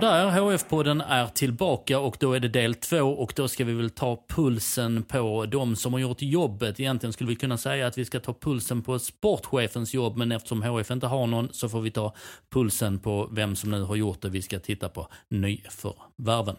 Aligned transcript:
Sådär, 0.00 0.30
HF-podden 0.30 1.02
är 1.08 1.26
tillbaka 1.26 1.98
och 1.98 2.16
då 2.20 2.32
är 2.32 2.40
det 2.40 2.48
del 2.48 2.74
två 2.74 3.00
och 3.02 3.32
då 3.36 3.48
ska 3.48 3.64
vi 3.64 3.72
väl 3.72 3.90
ta 3.90 4.24
pulsen 4.28 5.02
på 5.02 5.46
de 5.46 5.76
som 5.76 5.92
har 5.92 6.00
gjort 6.00 6.22
jobbet. 6.22 6.80
Egentligen 6.80 7.12
skulle 7.12 7.30
vi 7.30 7.36
kunna 7.36 7.58
säga 7.58 7.86
att 7.86 7.98
vi 7.98 8.04
ska 8.04 8.20
ta 8.20 8.34
pulsen 8.34 8.82
på 8.82 8.98
sportchefens 8.98 9.94
jobb 9.94 10.16
men 10.16 10.32
eftersom 10.32 10.62
HF 10.62 10.90
inte 10.90 11.06
har 11.06 11.26
någon 11.26 11.48
så 11.52 11.68
får 11.68 11.80
vi 11.80 11.90
ta 11.90 12.14
pulsen 12.50 12.98
på 12.98 13.28
vem 13.32 13.56
som 13.56 13.70
nu 13.70 13.82
har 13.82 13.96
gjort 13.96 14.20
det. 14.20 14.28
Vi 14.28 14.42
ska 14.42 14.58
titta 14.58 14.88
på 14.88 15.08
nyförvärven. 15.28 16.56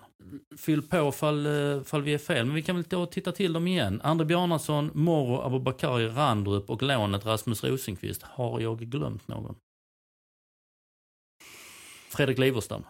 Fyll 0.58 0.82
på 0.82 1.12
fall, 1.12 1.46
eh, 1.46 1.84
fall 1.84 2.02
vi 2.02 2.14
är 2.14 2.18
fel, 2.18 2.46
men 2.46 2.56
vi 2.56 2.62
kan 2.62 2.76
väl 2.76 2.86
då 2.90 3.06
titta 3.06 3.32
till 3.32 3.54
dem 3.54 3.68
igen. 3.68 4.02
André 4.04 4.26
Bjarnason, 4.26 4.92
Moro 4.94 5.42
Abubakari 5.42 6.08
Randrup 6.08 6.70
och 6.70 6.84
lånet 6.84 7.26
Rasmus 7.26 7.64
Rosenqvist. 7.64 8.24
Har 8.24 8.60
jag 8.60 8.80
glömt 8.80 9.28
någon? 9.28 9.56
Fredrik 12.10 12.38
Liverstam. 12.38 12.84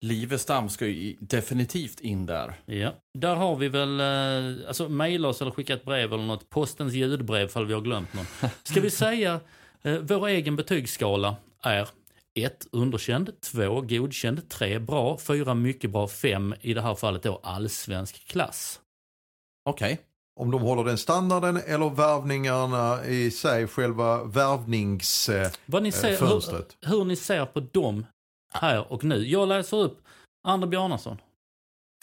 Livestam 0.00 0.68
ska 0.68 0.86
ju 0.86 1.16
definitivt 1.20 2.00
in 2.00 2.26
där. 2.26 2.54
Ja, 2.64 2.94
där 3.18 3.34
har 3.34 3.56
vi 3.56 3.68
väl, 3.68 4.00
eh, 4.00 4.68
alltså 4.68 4.88
mejla 4.88 5.28
oss 5.28 5.42
eller 5.42 5.50
skicka 5.50 5.74
ett 5.74 5.84
brev 5.84 6.12
eller 6.12 6.24
något. 6.24 6.50
Postens 6.50 6.94
ljudbrev 6.94 7.48
fall 7.48 7.66
vi 7.66 7.74
har 7.74 7.80
glömt 7.80 8.14
någon. 8.14 8.26
Ska 8.62 8.80
vi 8.80 8.90
säga, 8.90 9.40
eh, 9.82 9.98
vår 9.98 10.26
egen 10.26 10.56
betygsskala 10.56 11.36
är 11.62 11.88
1 12.34 12.66
underkänd, 12.72 13.40
2 13.40 13.80
godkänd, 13.80 14.48
3 14.48 14.78
bra, 14.78 15.18
4 15.18 15.54
mycket 15.54 15.90
bra, 15.90 16.08
5 16.08 16.54
i 16.60 16.74
det 16.74 16.82
här 16.82 16.94
fallet 16.94 17.22
då 17.22 17.40
allsvensk 17.42 18.28
klass. 18.28 18.80
Okej. 19.64 19.92
Okay. 19.92 20.04
Om 20.40 20.50
de 20.50 20.62
håller 20.62 20.84
den 20.84 20.98
standarden 20.98 21.60
eller 21.66 21.90
värvningarna 21.90 23.06
i 23.06 23.30
sig, 23.30 23.66
själva 23.66 24.24
värvningsfönstret. 24.24 26.76
hur, 26.80 26.88
hur 26.88 27.04
ni 27.04 27.16
ser 27.16 27.46
på 27.46 27.60
dem 27.60 28.06
här 28.54 28.92
och 28.92 29.04
nu. 29.04 29.26
Jag 29.26 29.48
läser 29.48 29.76
upp 29.76 29.98
Ander 30.48 30.66
Bjarnason. 30.66 31.20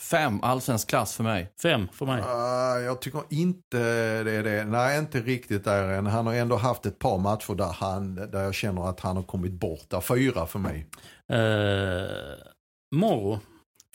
Fem 0.01 0.39
allsvensk 0.43 0.89
klass 0.89 1.15
för 1.15 1.23
mig. 1.23 1.51
Fem 1.61 1.87
för 1.93 2.05
mig. 2.05 2.21
Uh, 2.21 2.85
jag 2.85 3.01
tycker 3.01 3.21
inte 3.29 3.77
det 4.23 4.31
är 4.31 4.43
det. 4.43 4.65
Nej, 4.65 4.99
inte 4.99 5.19
riktigt 5.19 5.63
där 5.63 5.89
än. 5.89 6.05
Han 6.05 6.27
har 6.27 6.33
ändå 6.33 6.55
haft 6.55 6.85
ett 6.85 6.99
par 6.99 7.17
matcher 7.17 7.55
där, 7.55 7.75
han, 7.79 8.15
där 8.15 8.43
jag 8.43 8.53
känner 8.53 8.89
att 8.89 8.99
han 8.99 9.15
har 9.15 9.23
kommit 9.23 9.51
bort. 9.51 9.89
Där 9.89 10.01
fyra 10.01 10.45
för 10.45 10.59
mig. 10.59 10.87
Uh, 11.33 12.37
Moro. 12.95 13.39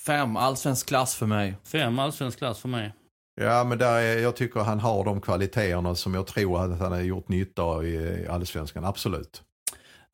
Fem 0.07 0.37
allsvensk 0.37 0.89
klass 0.89 1.15
för 1.15 1.27
mig. 1.27 1.57
Fem 1.65 1.99
allsvensk 1.99 2.39
klass 2.39 2.59
för 2.59 2.69
mig. 2.69 2.95
Ja, 3.41 3.65
men 3.65 3.79
där 3.79 4.01
är, 4.01 4.19
jag 4.19 4.37
tycker 4.37 4.61
han 4.61 4.81
har 4.81 5.05
de 5.05 5.21
kvaliteterna 5.21 5.95
som 5.95 6.15
jag 6.15 6.27
tror 6.27 6.65
att 6.65 6.79
han 6.79 6.93
har 6.93 7.01
gjort 7.01 7.29
nytta 7.29 7.85
i 7.85 8.27
allsvenskan. 8.29 8.85
Absolut. 8.85 9.43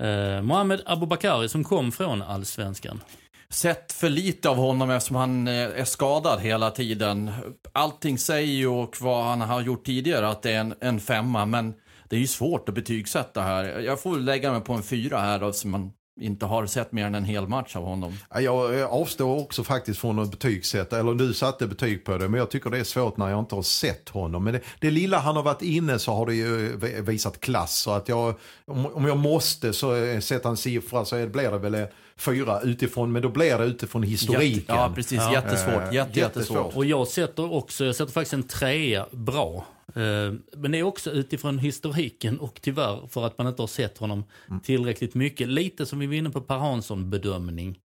Eh, 0.03 0.43
Mohamed 0.43 0.81
Abubakari 0.87 1.49
som 1.49 1.65
kom 1.65 1.93
från 1.93 2.23
allsvenskan. 2.23 3.01
Sett 3.49 3.93
för 3.93 4.09
lite 4.09 4.49
av 4.49 4.57
honom 4.57 4.91
eftersom 4.91 5.17
han 5.17 5.49
eh, 5.49 5.55
är 5.55 5.85
skadad 5.85 6.41
hela 6.41 6.71
tiden. 6.71 7.31
Allting 7.73 8.19
säger 8.19 8.53
ju 8.53 8.67
och 8.67 8.97
vad 9.01 9.25
han 9.25 9.41
har 9.41 9.61
gjort 9.61 9.87
tidigare 9.87 10.29
att 10.29 10.43
det 10.43 10.53
är 10.53 10.61
en, 10.61 10.75
en 10.81 11.01
femma, 11.01 11.47
men 11.47 11.75
det 12.09 12.17
är 12.17 12.21
ju 12.21 12.27
svårt 12.27 12.69
att 12.69 12.75
betygsätta 12.75 13.43
här. 13.43 13.81
Jag 13.81 14.03
får 14.03 14.17
lägga 14.17 14.53
mig 14.53 14.61
på 14.61 14.73
en 14.73 14.83
fyra 14.83 15.19
här 15.19 15.39
då, 15.39 15.53
man 15.69 15.93
inte 16.23 16.47
har 16.47 16.67
sett 16.67 16.93
mer 16.93 17.07
än 17.07 17.15
en 17.15 17.25
hel 17.25 17.49
match 17.49 17.77
av 17.77 17.85
honom. 17.85 18.19
Jag 18.41 18.83
avstår 18.83 19.41
också 19.41 19.65
faktiskt 19.65 20.01
från 20.01 20.19
att 20.19 20.31
betygsätta, 20.31 21.01
eller 21.01 21.15
du 21.15 21.35
satte 21.35 21.67
betyg 21.67 22.05
på 22.05 22.19
det, 22.19 22.29
men 22.29 22.39
jag 22.39 22.51
tycker 22.51 22.71
det 22.71 22.79
är 22.79 22.85
svårt 22.85 23.17
när 23.17 23.31
jag 23.31 23.39
inte 23.39 23.55
har 23.55 23.63
sett 23.63 24.09
honom. 24.09 24.45
Men 24.45 24.53
det, 24.53 24.61
det 24.81 24.91
lilla 24.91 25.19
han 25.19 25.37
har 25.37 25.43
varit 25.43 25.63
inne 25.63 25.99
så 25.99 26.13
har 26.13 26.27
det 26.27 26.35
ju 26.35 26.77
visat 27.03 27.41
klass. 27.41 27.79
Så 27.79 27.91
att 27.91 28.09
jag, 28.09 28.35
om 28.67 29.07
jag 29.07 29.17
måste 29.17 29.73
så 29.73 30.21
sätta 30.21 30.49
en 30.49 30.57
siffra 30.57 31.05
så 31.05 31.27
blir 31.27 31.51
det 31.51 31.59
väl 31.59 31.87
fyra 32.17 32.61
utifrån, 32.61 33.13
men 33.13 33.23
då 33.23 33.29
blir 33.29 33.59
det 33.59 33.65
utifrån 33.65 34.03
historiken. 34.03 34.77
Ja, 34.77 34.93
precis. 34.95 35.21
Jättesvårt. 35.33 35.93
Jätte, 35.93 36.19
jättesvårt. 36.21 36.77
Och 36.77 36.85
jag 36.85 37.09
sätter 37.09 37.53
också, 37.53 37.85
jag 37.85 37.97
sätter 37.97 38.13
faktiskt 38.13 38.35
en 38.35 38.43
trea 38.43 39.07
bra. 39.11 39.67
Eh, 39.95 40.33
men 40.57 40.73
det 40.73 40.79
är 40.79 40.83
också 40.83 41.11
utifrån 41.11 41.59
historiken 41.59 42.41
och 42.41 42.61
tyvärr 42.63 43.07
för 43.07 43.27
att 43.27 43.39
man 43.39 43.47
inte 43.47 43.63
har 43.63 43.67
sett 43.67 43.99
honom 43.99 44.25
mm. 44.49 44.61
tillräckligt 44.61 45.15
mycket. 45.15 45.49
Lite 45.49 45.87
som 45.87 45.99
vi 45.99 46.07
var 46.07 46.15
inne 46.15 46.31
på 46.31 46.41
Per 46.41 46.57
Hansson 46.59 47.11
bedömning. 47.11 47.79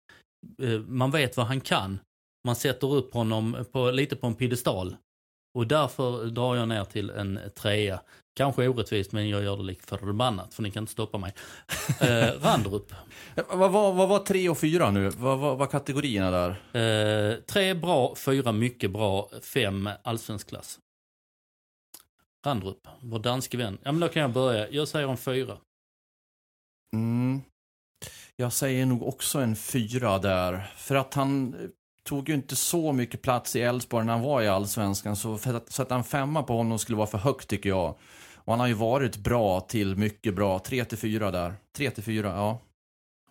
Eh, 0.63 0.81
man 0.81 1.11
vet 1.11 1.37
vad 1.37 1.47
han 1.47 1.61
kan. 1.61 1.99
Man 2.47 2.57
sätter 2.57 2.95
upp 2.95 3.15
honom 3.15 3.65
på, 3.73 3.91
lite 3.91 4.17
på 4.17 4.27
en 4.27 4.35
piedestal. 4.35 4.97
Och 5.59 5.67
därför 5.67 6.27
drar 6.27 6.57
jag 6.57 6.69
ner 6.69 6.85
till 6.85 7.11
en 7.11 7.41
trea. 7.55 8.01
Kanske 8.37 8.69
orättvist 8.69 9.13
men 9.13 9.29
jag 9.29 9.43
gör 9.43 9.57
det 9.57 9.63
lite 9.63 9.87
förbannat 9.87 10.55
för 10.55 10.63
ni 10.63 10.71
kan 10.71 10.83
inte 10.83 10.93
stoppa 10.93 11.19
mig. 11.19 11.35
eh, 12.01 12.41
Randrup. 12.43 12.93
vad, 13.35 13.71
vad, 13.73 13.95
vad 13.95 14.09
var 14.09 14.19
tre 14.19 14.49
och 14.49 14.59
fyra 14.59 14.91
nu? 14.91 15.09
Vad 15.09 15.39
var 15.39 15.67
kategorierna 15.67 16.31
där? 16.31 17.31
Eh, 17.33 17.37
tre 17.41 17.75
bra, 17.75 18.15
fyra 18.17 18.53
mycket 18.53 18.91
bra, 18.91 19.31
fem 19.43 19.89
allsvensk 20.03 20.49
klass. 20.49 20.79
Randrup, 22.47 22.89
vår 23.01 23.19
danske 23.19 23.57
vän. 23.57 23.79
Ja 23.83 23.93
men 23.93 24.01
då 24.01 24.09
kan 24.09 24.23
jag 24.23 24.33
börja. 24.33 24.71
Jag 24.71 24.89
säger 24.89 25.09
en 25.09 25.17
fyra. 25.17 25.59
Mm. 26.95 27.43
Jag 28.37 28.53
säger 28.53 28.87
nog 28.87 29.03
också 29.03 29.39
en 29.39 29.57
fyra 29.57 30.19
där. 30.19 30.73
För 30.77 30.95
att 30.95 31.15
han 31.15 31.57
tog 32.03 32.29
ju 32.29 32.35
inte 32.35 32.57
så 32.57 32.93
mycket 32.93 33.23
plats 33.23 33.57
i 33.57 33.61
Elfsborg 33.61 34.07
när 34.07 34.13
han 34.13 34.23
var 34.23 34.43
i 34.43 34.49
Allsvenskan. 34.49 35.17
Så 35.17 35.35
att 35.35 35.73
sätta 35.73 35.95
en 35.95 36.05
femma 36.05 36.43
på 36.43 36.57
honom 36.57 36.79
skulle 36.79 36.97
vara 36.97 37.07
för 37.07 37.19
högt 37.19 37.49
tycker 37.49 37.69
jag. 37.69 37.97
Och 38.35 38.53
han 38.53 38.61
har 38.61 38.67
ju 38.67 38.75
varit 38.75 39.17
bra 39.17 39.61
till 39.61 39.97
mycket 39.97 40.35
bra. 40.35 40.59
Tre 40.59 40.85
till 40.85 40.99
fyra 40.99 41.31
där. 41.31 41.55
Tre 41.77 41.91
till 41.91 42.05
fyra, 42.05 42.29
ja. 42.29 42.61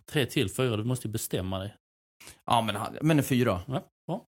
Tre 0.06 0.26
till 0.26 0.52
fyra, 0.52 0.78
du 0.78 0.84
måste 0.84 1.08
ju 1.08 1.12
bestämma 1.12 1.60
dig. 1.60 1.76
Ja, 2.46 2.62
men, 2.62 2.82
men 3.02 3.18
en 3.18 3.24
fyra. 3.24 3.62
Ja. 3.68 3.84
Ja, 4.08 4.26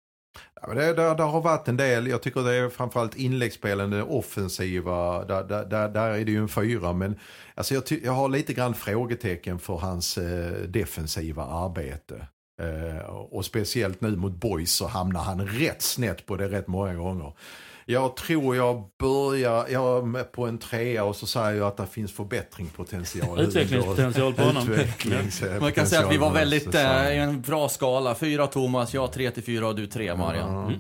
det, 0.75 0.94
där, 0.94 1.16
där 1.16 1.24
har 1.24 1.42
varit 1.42 1.68
en 1.68 1.78
del, 1.78 2.08
jag 2.08 2.22
tycker 2.22 2.42
det 2.42 2.56
är 2.56 2.70
framförallt 2.70 3.16
inläggsspelen, 3.16 3.90
det 3.90 4.03
offensiva, 4.03 5.25
där, 5.25 5.44
där, 5.44 5.66
där, 5.66 5.90
där 5.90 6.09
är 6.09 6.25
det 6.25 6.31
ju 6.31 6.38
en 6.38 6.48
fyra. 6.48 6.94
Men 6.94 7.20
alltså 7.56 7.74
jag, 7.74 7.84
jag 8.03 8.12
har 8.12 8.30
lite 8.30 8.53
grann 8.53 8.74
frågetecken 8.74 9.59
för 9.59 9.78
hans 9.78 10.18
eh, 10.18 10.62
defensiva 10.68 11.44
arbete. 11.44 12.28
Eh, 12.62 13.06
och 13.09 13.46
speciellt 13.46 14.02
nu 14.02 14.16
mot 14.16 14.34
boys 14.34 14.72
så 14.72 14.88
hamnar 14.88 15.22
han 15.24 15.48
rätt 15.48 15.81
snett 15.81 16.25
på 16.25 16.36
det 16.36 16.48
rätt 16.48 16.68
många 16.68 16.94
gånger. 16.94 17.34
Jag 17.90 18.16
tror 18.16 18.56
jag 18.56 18.90
börjar, 19.00 19.68
jag 19.68 20.16
är 20.20 20.24
på 20.24 20.46
en 20.46 20.58
trea 20.58 21.03
och 21.03 21.16
så 21.16 21.28
säger 21.28 21.58
jag 21.58 21.68
att 21.68 21.78
det 21.78 21.88
finns 21.88 22.12
förbättringspotential. 22.12 23.40
Utvecklingspotential 23.40 24.34
på 24.34 24.42
honom. 24.42 24.68
Man 25.59 25.72
kan 25.72 25.88
säga 25.88 26.06
att 26.06 26.12
vi 26.12 26.18
var 26.18 26.34
väldigt, 26.34 26.75
eh, 26.75 27.22
en 27.22 27.42
bra 27.42 27.69
skala. 27.69 28.16
Fyra 28.16 28.48
Thomas, 28.48 28.94
jag 28.94 29.13
tre 29.13 29.31
till 29.31 29.44
fyra 29.44 29.68
och 29.68 29.75
du 29.75 29.88
tre 29.88 30.16
Marian. 30.16 30.80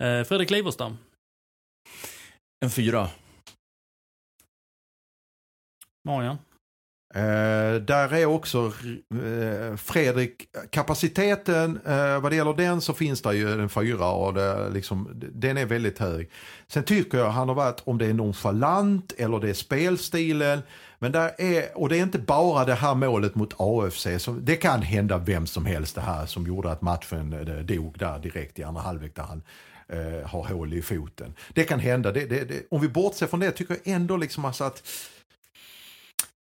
Mm. 0.00 0.20
Eh, 0.20 0.24
Fredrik 0.24 0.50
Liverstam. 0.50 0.98
En 2.64 2.70
fyra. 2.70 3.08
Marian. 6.04 6.38
Eh, 7.14 7.80
där 7.80 8.14
är 8.14 8.26
också 8.26 8.72
eh, 9.14 9.76
Fredrik, 9.76 10.48
kapaciteten, 10.70 11.80
eh, 11.86 12.20
vad 12.20 12.32
det 12.32 12.36
gäller 12.36 12.54
den 12.54 12.80
så 12.80 12.94
finns 12.94 13.22
det 13.22 13.34
ju 13.34 13.52
en 13.52 13.68
fyra 13.68 14.10
och 14.10 14.34
det, 14.34 14.70
liksom, 14.70 15.10
den 15.32 15.56
är 15.56 15.66
väldigt 15.66 15.98
hög. 15.98 16.30
Sen 16.66 16.82
tycker 16.82 17.18
jag 17.18 17.30
han 17.30 17.48
har 17.48 17.54
varit, 17.54 17.82
om 17.84 17.98
det 17.98 18.06
är 18.06 18.14
nonchalant 18.14 19.12
eller 19.18 19.38
det 19.38 19.50
är 19.50 19.54
spelstilen, 19.54 20.62
men 20.98 21.12
där 21.12 21.30
är, 21.38 21.78
och 21.78 21.88
det 21.88 21.98
är 21.98 22.02
inte 22.02 22.18
bara 22.18 22.64
det 22.64 22.74
här 22.74 22.94
målet 22.94 23.34
mot 23.34 23.54
AFC, 23.58 24.06
så 24.18 24.32
det 24.32 24.56
kan 24.56 24.82
hända 24.82 25.18
vem 25.18 25.46
som 25.46 25.66
helst 25.66 25.94
det 25.94 26.00
här 26.00 26.26
som 26.26 26.46
gjorde 26.46 26.70
att 26.70 26.82
matchen 26.82 27.32
eh, 27.32 27.64
dog 27.64 27.98
där 27.98 28.18
direkt 28.18 28.58
i 28.58 28.62
andra 28.62 28.82
halvlek 28.82 29.14
där 29.14 29.22
han 29.22 29.42
eh, 29.88 30.28
har 30.28 30.44
hål 30.44 30.74
i 30.74 30.82
foten. 30.82 31.34
Det 31.54 31.64
kan 31.64 31.80
hända, 31.80 32.12
det, 32.12 32.24
det, 32.26 32.66
om 32.70 32.80
vi 32.80 32.88
bortser 32.88 33.26
från 33.26 33.40
det 33.40 33.50
tycker 33.50 33.76
jag 33.84 33.94
ändå 33.94 34.16
liksom 34.16 34.44
alltså 34.44 34.64
att 34.64 34.82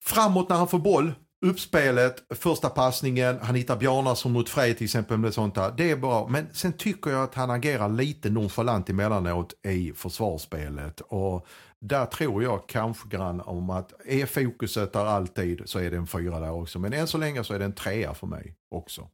framåt 0.05 0.49
när 0.49 0.55
han 0.55 0.67
får 0.67 0.79
boll, 0.79 1.13
uppspelet, 1.45 2.23
första 2.29 2.69
passningen, 2.69 3.39
han 3.41 3.55
hittar 3.55 3.77
Bjarnason 3.77 4.31
mot 4.31 4.49
Frej 4.49 4.73
till 4.73 4.85
exempel. 4.85 5.17
Med 5.17 5.33
sånt 5.33 5.55
där. 5.55 5.73
Det 5.77 5.91
är 5.91 5.95
bra. 5.95 6.27
Men 6.27 6.47
sen 6.53 6.73
tycker 6.73 7.11
jag 7.11 7.23
att 7.23 7.35
han 7.35 7.49
agerar 7.49 7.89
lite 7.89 8.29
nonchalant 8.29 8.89
emellanåt 8.89 9.53
i 9.67 9.93
försvarsspelet. 9.93 11.01
Och 11.01 11.47
där 11.79 12.05
tror 12.05 12.43
jag 12.43 12.67
kanske 12.67 13.09
grann 13.09 13.41
om 13.41 13.69
att 13.69 13.93
är 14.05 14.25
fokuset 14.25 14.93
där 14.93 15.05
alltid 15.05 15.61
så 15.65 15.79
är 15.79 15.91
det 15.91 15.97
en 15.97 16.07
fyra 16.07 16.39
där 16.39 16.51
också. 16.51 16.79
Men 16.79 16.93
än 16.93 17.07
så 17.07 17.17
länge 17.17 17.43
så 17.43 17.53
är 17.53 17.59
det 17.59 17.65
en 17.65 17.75
trea 17.75 18.13
för 18.13 18.27
mig 18.27 18.55
också. 18.75 19.09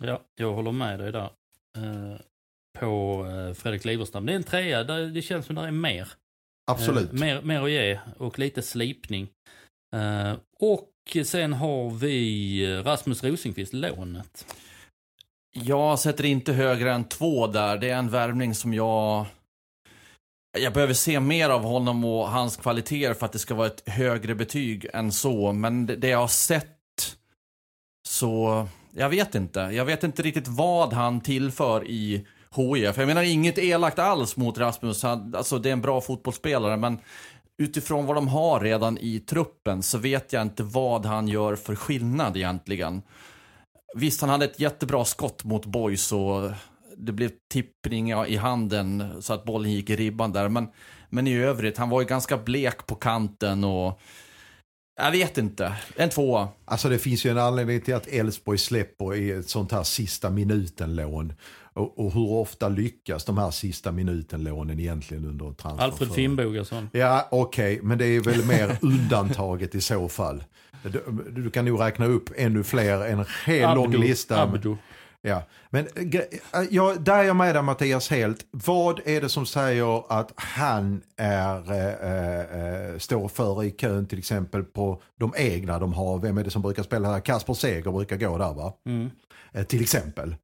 Ja, 0.00 0.20
jag 0.34 0.52
håller 0.52 0.72
med 0.72 0.98
dig 0.98 1.12
där. 1.12 1.30
Eh, 1.76 2.20
på 2.78 3.26
eh, 3.26 3.54
Fredrik 3.54 3.84
Liverstam. 3.84 4.26
Det 4.26 4.32
är 4.32 4.36
en 4.36 4.42
trea, 4.42 4.84
där 4.84 5.06
det 5.06 5.22
känns 5.22 5.46
som 5.46 5.54
det 5.54 5.62
är 5.62 5.70
mer. 5.70 6.08
Absolut. 6.70 7.12
Eh, 7.12 7.20
mer, 7.20 7.42
mer 7.42 7.62
att 7.62 7.70
ge 7.70 8.00
och 8.18 8.38
lite 8.38 8.62
slipning. 8.62 9.28
Eh, 9.96 10.32
och 10.60 11.26
sen 11.26 11.52
har 11.52 11.90
vi 11.90 12.72
eh, 12.72 12.82
Rasmus 12.82 13.24
Rosenqvist, 13.24 13.72
lånet. 13.72 14.46
Jag 15.52 15.98
sätter 15.98 16.24
inte 16.24 16.52
högre 16.52 16.92
än 16.92 17.04
två 17.04 17.46
där. 17.46 17.78
Det 17.78 17.90
är 17.90 17.96
en 17.96 18.10
värvning 18.10 18.54
som 18.54 18.74
jag... 18.74 19.26
Jag 20.58 20.72
behöver 20.72 20.94
se 20.94 21.20
mer 21.20 21.50
av 21.50 21.62
honom 21.62 22.04
och 22.04 22.28
hans 22.28 22.56
kvaliteter 22.56 23.14
för 23.14 23.26
att 23.26 23.32
det 23.32 23.38
ska 23.38 23.54
vara 23.54 23.66
ett 23.66 23.88
högre 23.88 24.34
betyg 24.34 24.86
än 24.92 25.12
så. 25.12 25.52
Men 25.52 25.86
det, 25.86 25.96
det 25.96 26.08
jag 26.08 26.18
har 26.18 26.28
sett 26.28 27.16
så... 28.08 28.66
Jag 28.94 29.08
vet 29.08 29.34
inte. 29.34 29.60
Jag 29.60 29.84
vet 29.84 30.04
inte 30.04 30.22
riktigt 30.22 30.48
vad 30.48 30.92
han 30.92 31.20
tillför 31.20 31.86
i 31.86 32.26
HIF. 32.56 32.96
Jag 32.96 33.06
menar 33.06 33.22
inget 33.22 33.58
elakt 33.58 33.98
alls 33.98 34.36
mot 34.36 34.58
Rasmus. 34.58 35.02
Han, 35.02 35.34
alltså 35.34 35.58
det 35.58 35.68
är 35.68 35.72
en 35.72 35.80
bra 35.80 36.00
fotbollsspelare 36.00 36.76
men 36.76 36.98
utifrån 37.58 38.06
vad 38.06 38.16
de 38.16 38.28
har 38.28 38.60
redan 38.60 38.98
i 38.98 39.20
truppen 39.20 39.82
så 39.82 39.98
vet 39.98 40.32
jag 40.32 40.42
inte 40.42 40.62
vad 40.62 41.06
han 41.06 41.28
gör 41.28 41.56
för 41.56 41.74
skillnad 41.74 42.36
egentligen. 42.36 43.02
Visst, 43.94 44.20
han 44.20 44.30
hade 44.30 44.44
ett 44.44 44.60
jättebra 44.60 45.04
skott 45.04 45.44
mot 45.44 45.66
Boys 45.66 46.12
och 46.12 46.50
det 46.96 47.12
blev 47.12 47.30
tippning 47.52 48.10
i 48.10 48.36
handen 48.36 49.12
så 49.20 49.32
att 49.32 49.44
bollen 49.44 49.72
gick 49.72 49.90
i 49.90 49.96
ribban 49.96 50.32
där. 50.32 50.48
Men, 50.48 50.68
men 51.08 51.26
i 51.26 51.36
övrigt, 51.36 51.78
han 51.78 51.88
var 51.88 52.00
ju 52.00 52.06
ganska 52.06 52.36
blek 52.36 52.86
på 52.86 52.94
kanten 52.94 53.64
och 53.64 54.00
jag 55.00 55.10
vet 55.10 55.38
inte. 55.38 55.72
En 55.96 56.10
tvåa. 56.10 56.48
Alltså 56.64 56.88
det 56.88 56.98
finns 56.98 57.26
ju 57.26 57.30
en 57.30 57.38
anledning 57.38 57.80
till 57.80 57.94
att 57.94 58.06
Elfsborg 58.06 58.58
släpper 58.58 59.14
i 59.14 59.30
ett 59.30 59.48
sånt 59.48 59.72
här 59.72 59.82
sista 59.82 60.30
minuten-lån. 60.30 61.32
Och, 61.78 61.98
och, 61.98 62.12
hur 62.12 62.32
ofta 62.32 62.68
lyckas 62.68 63.24
de 63.24 63.38
här 63.38 63.50
sista 63.50 63.92
minuten-lånen 63.92 64.80
egentligen 64.80 65.24
under 65.24 65.52
transfer? 65.52 65.84
Alfred 65.84 66.12
Finnbogason. 66.12 66.90
Ja, 66.92 67.28
okej, 67.30 67.74
okay, 67.74 67.88
men 67.88 67.98
det 67.98 68.06
är 68.06 68.20
väl 68.20 68.44
mer 68.44 68.78
undantaget 68.82 69.74
i 69.74 69.80
så 69.80 70.08
fall. 70.08 70.44
Du, 70.82 71.02
du, 71.30 71.50
kan 71.50 71.64
nog 71.64 71.80
räkna 71.80 72.06
upp 72.06 72.30
ännu 72.36 72.64
fler, 72.64 73.06
en 73.06 73.24
hel 73.46 73.64
Abdo, 73.64 73.82
lång 73.82 73.92
lista. 73.92 74.42
Abdo. 74.42 74.76
Ja, 75.22 75.42
men 75.70 75.88
ja, 76.70 76.94
där 77.00 77.18
är 77.18 77.22
jag 77.22 77.36
med 77.36 77.54
dig 77.54 77.62
Mattias 77.62 78.10
helt. 78.10 78.46
Vad 78.50 79.00
är 79.04 79.20
det 79.20 79.28
som 79.28 79.46
säger 79.46 80.12
att 80.20 80.32
han 80.36 81.02
är, 81.16 81.72
äh, 81.72 82.92
äh, 82.92 82.98
står 82.98 83.28
för 83.28 83.64
i 83.64 83.70
kön 83.70 84.06
till 84.06 84.18
exempel 84.18 84.62
på 84.62 85.02
de 85.16 85.34
egna 85.36 85.78
de 85.78 85.92
har? 85.92 86.18
Vem 86.18 86.38
är 86.38 86.44
det 86.44 86.50
som 86.50 86.62
brukar 86.62 86.82
spela 86.82 87.08
här? 87.12 87.20
Kasper 87.20 87.54
Seger 87.54 87.92
brukar 87.92 88.16
gå 88.16 88.38
där 88.38 88.54
va? 88.54 88.72
Mm. 88.86 89.10
Äh, 89.52 89.64
till 89.64 89.80
exempel. 89.80 90.34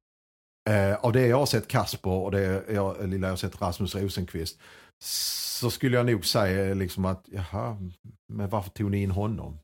Av 0.99 1.13
det 1.13 1.27
jag 1.27 1.37
har 1.37 1.45
sett 1.45 1.67
Kasper 1.67 2.09
och 2.09 2.31
det 2.31 2.63
jag, 2.73 3.09
lilla 3.09 3.27
jag 3.27 3.31
har 3.31 3.37
sett 3.37 3.61
Rasmus 3.61 3.95
Rosenqvist 3.95 4.59
så 5.03 5.69
skulle 5.69 5.97
jag 5.97 6.05
nog 6.05 6.25
säga 6.25 6.73
liksom 6.73 7.05
att 7.05 7.25
jaha, 7.31 7.77
men 8.33 8.49
varför 8.49 8.69
tog 8.69 8.91
ni 8.91 9.01
in 9.01 9.11
honom? 9.11 9.59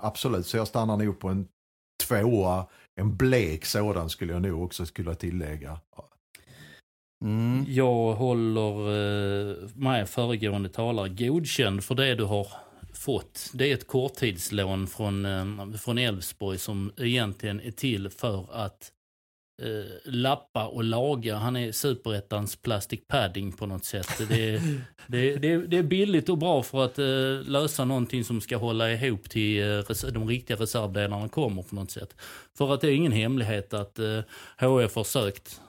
absolut, 0.00 0.46
så 0.46 0.56
jag 0.56 0.68
stannar 0.68 0.96
nog 0.96 1.18
på 1.18 1.28
en 1.28 1.48
tvåa 2.08 2.66
en 3.00 3.16
blek 3.16 3.64
sådan 3.64 4.10
skulle 4.10 4.32
jag 4.32 4.42
nog 4.42 4.62
också 4.62 4.86
skulle 4.86 5.14
tillägga. 5.14 5.80
Mm. 7.24 7.64
Jag 7.68 8.14
håller 8.14 8.72
eh, 8.80 9.68
med 9.74 10.08
föregående 10.08 10.68
talare 10.68 11.08
godkänd 11.08 11.84
för 11.84 11.94
det 11.94 12.14
du 12.14 12.24
har 12.24 12.46
fått. 12.94 13.50
Det 13.54 13.70
är 13.70 13.74
ett 13.74 13.86
korttidslån 13.86 14.86
från, 14.86 15.24
eh, 15.24 15.72
från 15.78 15.98
Elfsborg 15.98 16.58
som 16.58 16.92
egentligen 16.96 17.60
är 17.60 17.70
till 17.70 18.10
för 18.10 18.46
att 18.52 18.92
eh, 19.62 20.12
lappa 20.12 20.66
och 20.66 20.84
laga. 20.84 21.36
Han 21.36 21.56
är 21.56 21.72
superettans 21.72 22.56
plastic 22.56 23.00
padding 23.08 23.52
på 23.52 23.66
något 23.66 23.84
sätt. 23.84 24.28
Det 24.28 24.54
är, 24.54 24.60
det, 25.06 25.36
det, 25.36 25.56
det 25.56 25.76
är 25.76 25.82
billigt 25.82 26.28
och 26.28 26.38
bra 26.38 26.62
för 26.62 26.84
att 26.84 26.98
eh, 26.98 27.50
lösa 27.50 27.84
någonting 27.84 28.24
som 28.24 28.40
ska 28.40 28.56
hålla 28.56 28.92
ihop 28.92 29.30
till 29.30 29.62
eh, 29.62 30.10
de 30.12 30.28
riktiga 30.28 30.56
reservdelarna 30.56 31.28
kommer 31.28 31.62
på 31.62 31.74
något 31.74 31.90
sätt. 31.90 32.16
För 32.58 32.74
att 32.74 32.80
det 32.80 32.88
är 32.88 32.94
ingen 32.94 33.12
hemlighet 33.12 33.74
att 33.74 33.98
eh, 33.98 34.20
HF 34.58 34.94
har 34.94 35.04
sökt 35.04 35.60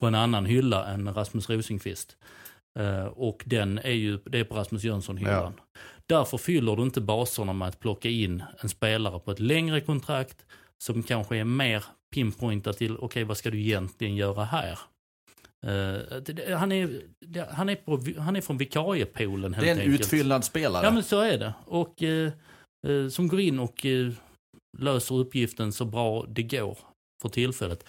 på 0.00 0.06
en 0.06 0.14
annan 0.14 0.46
hylla 0.46 0.86
än 0.86 1.14
Rasmus 1.14 1.50
Rosenqvist. 1.50 2.16
Uh, 2.78 3.04
och 3.04 3.42
den 3.46 3.78
är 3.78 3.90
ju, 3.90 4.18
det 4.18 4.38
är 4.38 4.44
på 4.44 4.54
Rasmus 4.54 4.84
Jönsson-hyllan. 4.84 5.52
Ja. 5.56 5.78
Därför 6.06 6.38
fyller 6.38 6.76
du 6.76 6.82
inte 6.82 7.00
baserna 7.00 7.52
med 7.52 7.68
att 7.68 7.80
plocka 7.80 8.08
in 8.08 8.42
en 8.60 8.68
spelare 8.68 9.20
på 9.20 9.30
ett 9.30 9.40
längre 9.40 9.80
kontrakt 9.80 10.46
som 10.78 11.02
kanske 11.02 11.36
är 11.36 11.44
mer 11.44 11.84
pinpointa 12.14 12.72
till, 12.72 12.92
okej 12.92 13.04
okay, 13.04 13.24
vad 13.24 13.36
ska 13.36 13.50
du 13.50 13.60
egentligen 13.60 14.16
göra 14.16 14.44
här? 14.44 14.78
Uh, 15.66 16.56
han, 16.56 16.72
är, 16.72 17.02
han, 17.50 17.68
är 17.68 17.76
på, 17.76 18.20
han 18.20 18.36
är 18.36 18.40
från 18.40 18.58
vikariepoolen 18.58 19.54
helt 19.54 19.62
enkelt. 19.62 19.64
Det 19.64 19.68
är 19.68 19.72
en 19.72 19.92
enkelt. 19.92 20.00
utfyllnadsspelare. 20.00 20.84
Ja 20.84 20.90
men 20.90 21.02
så 21.02 21.20
är 21.20 21.38
det. 21.38 21.52
Och 21.64 22.02
uh, 22.02 22.30
uh, 22.88 23.08
som 23.08 23.28
går 23.28 23.40
in 23.40 23.58
och 23.58 23.86
löser 24.78 25.14
uppgiften 25.14 25.72
så 25.72 25.84
bra 25.84 26.26
det 26.28 26.42
går 26.42 26.78
för 27.22 27.28
tillfället. 27.28 27.84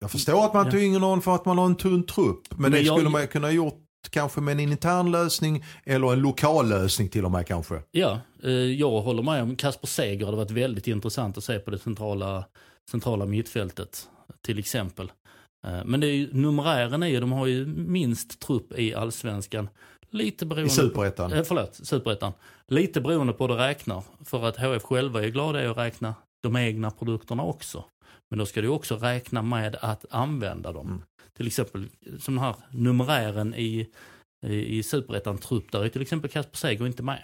Jag 0.00 0.10
förstår 0.10 0.44
att 0.44 0.54
man 0.54 0.66
ja. 0.66 0.72
tynger 0.72 0.98
någon 0.98 1.22
för 1.22 1.34
att 1.34 1.44
man 1.44 1.58
har 1.58 1.66
en 1.66 1.76
tunn 1.76 2.06
trupp. 2.06 2.42
Men, 2.50 2.60
men 2.60 2.72
det 2.72 2.80
jag, 2.80 2.96
skulle 2.96 3.10
man 3.10 3.26
kunna 3.26 3.50
gjort 3.50 3.78
kanske 4.10 4.40
med 4.40 4.52
en 4.52 4.60
intern 4.60 5.10
lösning 5.10 5.64
eller 5.84 6.12
en 6.12 6.20
lokal 6.20 6.68
lösning 6.68 7.08
till 7.08 7.24
och 7.24 7.30
med 7.30 7.46
kanske. 7.46 7.82
Ja, 7.90 8.20
jag 8.76 9.00
håller 9.00 9.22
med 9.22 9.42
om 9.42 9.56
Kasper 9.56 9.86
Seger 9.86 10.26
hade 10.26 10.36
varit 10.36 10.50
väldigt 10.50 10.86
intressant 10.86 11.38
att 11.38 11.44
se 11.44 11.58
på 11.58 11.70
det 11.70 11.78
centrala 11.78 12.44
centrala 12.92 13.26
mittfältet 13.26 14.08
till 14.40 14.58
exempel. 14.58 15.12
Eh, 15.66 15.84
men 15.84 16.00
det 16.00 16.06
är 16.06 16.14
ju, 16.14 16.32
numerären 16.32 17.02
är 17.02 17.06
ju, 17.06 17.20
de 17.20 17.32
har 17.32 17.46
ju 17.46 17.66
minst 17.66 18.40
trupp 18.40 18.78
i 18.78 18.94
allsvenskan. 18.94 19.68
Lite 20.10 20.46
beroende... 20.46 20.72
I 20.72 20.76
superettan? 20.76 21.32
Eh, 21.32 21.42
förlåt, 21.42 21.74
superettan. 21.74 22.32
Lite 22.68 23.00
beroende 23.00 23.32
på 23.32 23.46
hur 23.46 23.54
det 23.54 23.68
räknar. 23.68 24.02
För 24.24 24.44
att 24.44 24.56
HF 24.56 24.82
själva 24.82 25.24
är 25.24 25.28
glada 25.28 25.64
i 25.64 25.66
att 25.66 25.76
räkna 25.76 26.14
de 26.42 26.56
egna 26.56 26.90
produkterna 26.90 27.42
också. 27.42 27.84
Men 28.30 28.38
då 28.38 28.46
ska 28.46 28.60
du 28.60 28.68
också 28.68 28.96
räkna 28.96 29.42
med 29.42 29.76
att 29.80 30.04
använda 30.10 30.72
dem. 30.72 30.86
Mm. 30.86 31.02
Till 31.36 31.46
exempel 31.46 31.88
som 32.18 32.34
den 32.34 32.44
här 32.44 32.54
numerären 32.70 33.54
i, 33.54 33.88
i, 34.46 34.78
i 34.78 34.82
superettan-trupp, 34.82 35.72
där 35.72 35.84
är 35.84 35.88
till 35.88 36.02
exempel 36.02 36.30
Kasper 36.30 36.56
Seger 36.56 36.86
inte 36.86 37.02
med. 37.02 37.22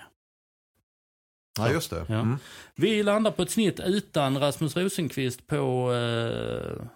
Ja, 1.59 1.73
just 1.73 1.91
det. 1.91 2.05
Ja. 2.09 2.15
Mm. 2.15 2.39
Vi 2.75 3.03
landar 3.03 3.31
på 3.31 3.43
ett 3.43 3.51
snitt 3.51 3.81
utan 3.81 4.41
Rasmus 4.41 4.77
Rosenqvist 4.77 5.47
på 5.47 5.93
eh, 5.93 6.87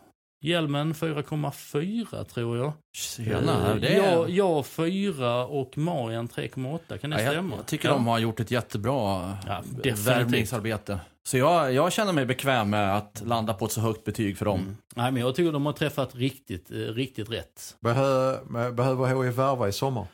hjälmen 0.42 0.94
4,4 0.94 2.24
tror 2.24 2.58
jag. 2.58 2.72
Tjena, 2.96 3.74
det 3.74 3.88
är... 3.88 4.12
jag, 4.12 4.30
jag 4.30 4.66
4 4.66 5.46
och 5.46 5.78
Marian 5.78 6.28
3,8. 6.28 6.98
Kan 6.98 7.10
det 7.10 7.22
ja, 7.22 7.30
stämma? 7.30 7.56
Jag 7.56 7.66
tycker 7.66 7.88
ja. 7.88 7.94
de 7.94 8.06
har 8.06 8.18
gjort 8.18 8.40
ett 8.40 8.50
jättebra 8.50 9.36
ja, 9.46 9.62
värvningsarbete. 9.96 11.00
Så 11.28 11.38
jag, 11.38 11.72
jag 11.72 11.92
känner 11.92 12.12
mig 12.12 12.26
bekväm 12.26 12.70
med 12.70 12.96
att 12.96 13.22
landa 13.24 13.54
på 13.54 13.64
ett 13.64 13.72
så 13.72 13.80
högt 13.80 14.04
betyg 14.04 14.38
för 14.38 14.44
dem. 14.44 14.60
Mm. 14.60 14.76
Nej, 14.94 15.12
men 15.12 15.22
jag 15.22 15.34
tycker 15.34 15.52
de 15.52 15.66
har 15.66 15.72
träffat 15.72 16.14
riktigt, 16.14 16.70
eh, 16.70 16.76
riktigt 16.76 17.30
rätt. 17.30 17.76
Behö, 17.80 18.36
behöver 18.72 19.24
HIF 19.24 19.34
värva 19.34 19.68
i 19.68 19.72
sommar? 19.72 20.06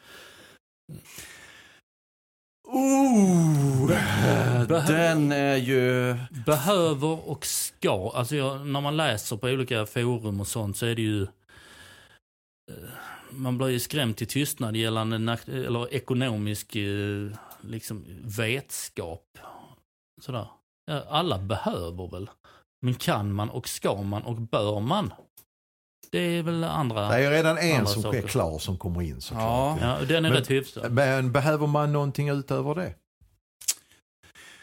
Oh, 2.78 3.86
den 4.86 5.32
är 5.32 5.56
ju... 5.56 6.16
Behöver 6.46 7.28
och 7.28 7.46
ska. 7.46 8.12
Alltså 8.14 8.36
jag, 8.36 8.66
när 8.66 8.80
man 8.80 8.96
läser 8.96 9.36
på 9.36 9.46
olika 9.46 9.86
forum 9.86 10.40
och 10.40 10.46
sånt 10.46 10.76
så 10.76 10.86
är 10.86 10.94
det 10.94 11.02
ju... 11.02 11.22
Eh, 11.22 12.88
man 13.30 13.58
blir 13.58 13.68
ju 13.68 13.80
skrämd 13.80 14.16
till 14.16 14.26
tystnad 14.26 14.76
gällande 14.76 15.38
eller 15.46 15.94
ekonomisk 15.94 16.76
eh, 16.76 17.30
liksom, 17.60 18.04
vetskap. 18.22 19.38
Sådär. 20.20 20.46
Alla 21.08 21.38
behöver 21.38 22.10
väl. 22.10 22.30
Men 22.82 22.94
kan 22.94 23.32
man 23.32 23.50
och 23.50 23.68
ska 23.68 24.02
man 24.02 24.22
och 24.22 24.36
bör 24.36 24.80
man? 24.80 25.12
Det 26.10 26.18
är 26.18 26.42
väl 26.42 26.64
andra 26.64 27.08
Det 27.08 27.14
är 27.14 27.18
ju 27.18 27.30
redan 27.30 27.58
en 27.58 27.86
som 27.86 28.02
saker. 28.02 28.18
är 28.18 28.28
klar 28.28 28.58
som 28.58 28.78
kommer 28.78 29.02
in 29.02 29.20
såklart. 29.20 29.78
Ja, 29.80 29.98
ja 30.00 30.06
den 30.06 30.16
är 30.24 30.30
men, 30.30 30.32
rätt 30.32 30.50
hyfsad. 30.50 30.92
Men 30.92 31.32
behöver 31.32 31.66
man 31.66 31.92
någonting 31.92 32.28
utöver 32.28 32.74
det? 32.74 32.94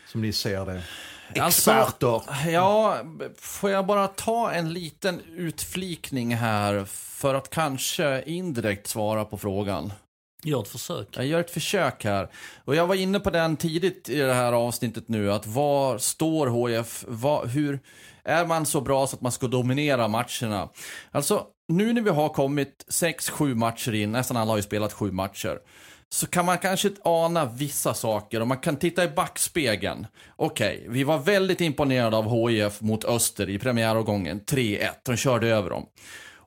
Som 0.08 0.22
ni 0.22 0.34
ser 0.34 0.66
det? 0.66 0.82
Alltså, 1.40 1.72
Experter. 1.72 2.08
Alltså, 2.08 2.50
ja, 2.50 2.98
får 3.38 3.70
jag 3.70 3.86
bara 3.86 4.08
ta 4.08 4.52
en 4.52 4.74
liten 4.74 5.22
utflikning 5.36 6.36
här 6.36 6.86
för 6.86 7.34
att 7.34 7.50
kanske 7.50 8.24
indirekt 8.26 8.88
svara 8.88 9.26
på 9.26 9.38
frågan? 9.38 9.94
Gör 10.46 10.62
ett 10.62 10.68
försök. 10.68 11.08
Jag 11.12 11.26
gör 11.26 11.40
ett 11.40 11.52
försök 11.52 12.04
här. 12.04 12.30
Och 12.66 12.76
jag 12.76 12.88
var 12.88 12.96
inne 12.96 13.20
på 13.20 13.30
den 13.30 13.58
tidigt 13.58 14.10
i 14.10 14.20
det 14.20 14.34
här 14.34 14.54
avsnittet 14.54 15.08
nu, 15.08 15.32
att 15.32 15.48
var 15.48 15.98
står 15.98 16.48
HF? 16.48 17.06
Var, 17.08 17.46
hur 17.46 17.80
är 18.24 18.46
man 18.46 18.66
så 18.66 18.82
bra 18.82 19.08
så 19.08 19.16
att 19.16 19.22
man 19.22 19.32
ska 19.32 19.48
dominera 19.48 20.08
matcherna? 20.08 20.70
Alltså, 21.12 21.46
nu 21.68 21.94
när 21.94 22.02
vi 22.02 22.10
har 22.10 22.30
kommit 22.30 22.86
6-7 22.90 23.56
matcher 23.56 23.94
in, 23.94 24.12
nästan 24.12 24.38
alla 24.38 24.52
har 24.52 24.58
ju 24.58 24.64
spelat 24.64 24.94
7 24.94 25.12
matcher, 25.12 25.60
så 26.10 26.28
kan 26.28 26.46
man 26.46 26.58
kanske 26.58 26.92
ana 27.04 27.46
vissa 27.46 27.94
saker 27.94 28.42
och 28.42 28.48
man 28.48 28.58
kan 28.58 28.76
titta 28.76 29.04
i 29.04 29.08
backspegeln. 29.08 30.08
Okej, 30.36 30.78
okay, 30.78 30.90
vi 30.90 31.04
var 31.04 31.18
väldigt 31.18 31.62
imponerade 31.62 32.18
av 32.18 32.50
HIF 32.50 32.82
mot 32.82 33.06
Öster 33.06 33.50
i 33.50 33.60
premiäromgången, 33.60 34.42
3-1. 34.42 34.90
De 35.04 35.18
körde 35.18 35.48
över 35.48 35.70
dem. 35.70 35.86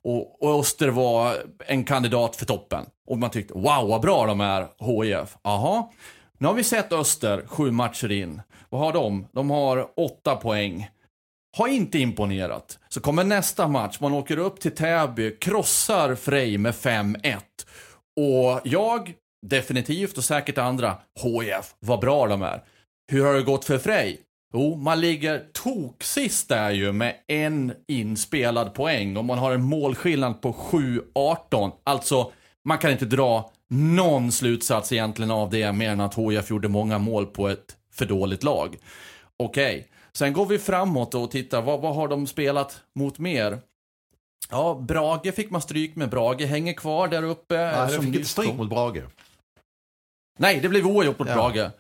Och, 0.03 0.43
och 0.43 0.61
Öster 0.61 0.89
var 0.89 1.37
en 1.67 1.85
kandidat 1.85 2.37
för 2.37 2.47
toppen. 2.47 2.85
Och 3.09 3.19
man 3.19 3.31
tyckte, 3.31 3.55
wow 3.55 3.89
vad 3.89 4.01
bra 4.01 4.27
de 4.27 4.41
är, 4.41 4.69
HIF. 4.79 5.37
Aha. 5.43 5.93
Nu 6.39 6.47
har 6.47 6.55
vi 6.55 6.65
sett 6.65 6.93
Öster 6.93 7.47
sju 7.47 7.71
matcher 7.71 8.13
in. 8.13 8.43
Vad 8.71 8.81
har 8.81 8.93
de? 8.93 9.27
De 9.33 9.51
har 9.51 9.89
åtta 9.97 10.37
poäng. 10.37 10.91
Har 11.57 11.69
inte 11.69 11.99
imponerat. 11.99 12.79
Så 12.89 13.01
kommer 13.01 13.25
nästa 13.25 13.69
match, 13.69 13.99
man 14.01 14.13
åker 14.13 14.39
upp 14.39 14.61
till 14.61 14.75
Täby, 14.75 15.37
krossar 15.41 16.15
Frej 16.15 16.59
med 16.59 16.75
5-1. 16.75 17.37
Och 18.17 18.61
jag, 18.65 19.13
definitivt 19.47 20.19
och 20.19 20.25
säkert 20.25 20.59
andra, 20.59 20.97
HIF, 21.23 21.75
vad 21.81 22.01
bra 22.01 22.27
de 22.27 22.43
är. 22.43 22.63
Hur 23.13 23.25
har 23.25 23.35
det 23.35 23.43
gått 23.43 23.65
för 23.65 23.79
Frej? 23.79 24.21
Jo, 24.55 24.77
man 24.77 25.01
ligger 25.01 25.45
toksist 25.53 26.49
där 26.49 26.71
ju 26.71 26.93
med 26.93 27.15
en 27.27 27.73
inspelad 27.89 28.75
poäng 28.75 29.17
och 29.17 29.25
man 29.25 29.39
har 29.39 29.53
en 29.53 29.63
målskillnad 29.63 30.41
på 30.41 30.53
7-18. 30.53 31.73
Alltså, 31.85 32.33
man 32.69 32.79
kan 32.79 32.91
inte 32.91 33.05
dra 33.05 33.51
någon 33.69 34.33
slutsats 34.33 34.93
egentligen 34.93 35.31
av 35.31 35.51
det 35.51 35.73
mer 35.73 35.91
än 35.91 36.01
att 36.01 36.15
HIF 36.15 36.51
gjorde 36.51 36.69
många 36.69 36.99
mål 36.99 37.27
på 37.27 37.49
ett 37.49 37.77
för 37.93 38.07
dåligt 38.07 38.43
lag. 38.43 38.77
Okej, 39.37 39.77
okay. 39.79 39.85
sen 40.13 40.33
går 40.33 40.47
vi 40.47 40.59
framåt 40.59 41.15
och 41.15 41.31
tittar, 41.31 41.63
vad, 41.63 41.81
vad 41.81 41.95
har 41.95 42.09
de 42.09 42.27
spelat 42.27 42.81
mot 42.95 43.19
mer? 43.19 43.59
Ja, 44.51 44.85
Brage 44.89 45.35
fick 45.35 45.51
man 45.51 45.63
stryk 45.63 45.97
med. 45.97 46.11
Brage 46.11 46.41
hänger 46.41 46.73
kvar 46.73 47.09
där 47.09 47.23
uppe. 47.23 47.55
Nej, 47.57 47.75
jag 47.75 48.05
fick 48.05 48.15
inte 48.15 48.29
stryk 48.29 48.55
mot 48.55 48.71
Brage. 48.71 49.03
Nej, 50.39 50.61
det 50.61 50.69
blev 50.69 50.87
oavgjort 50.87 51.19
mot 51.19 51.29
ja. 51.29 51.35
Brage. 51.35 51.71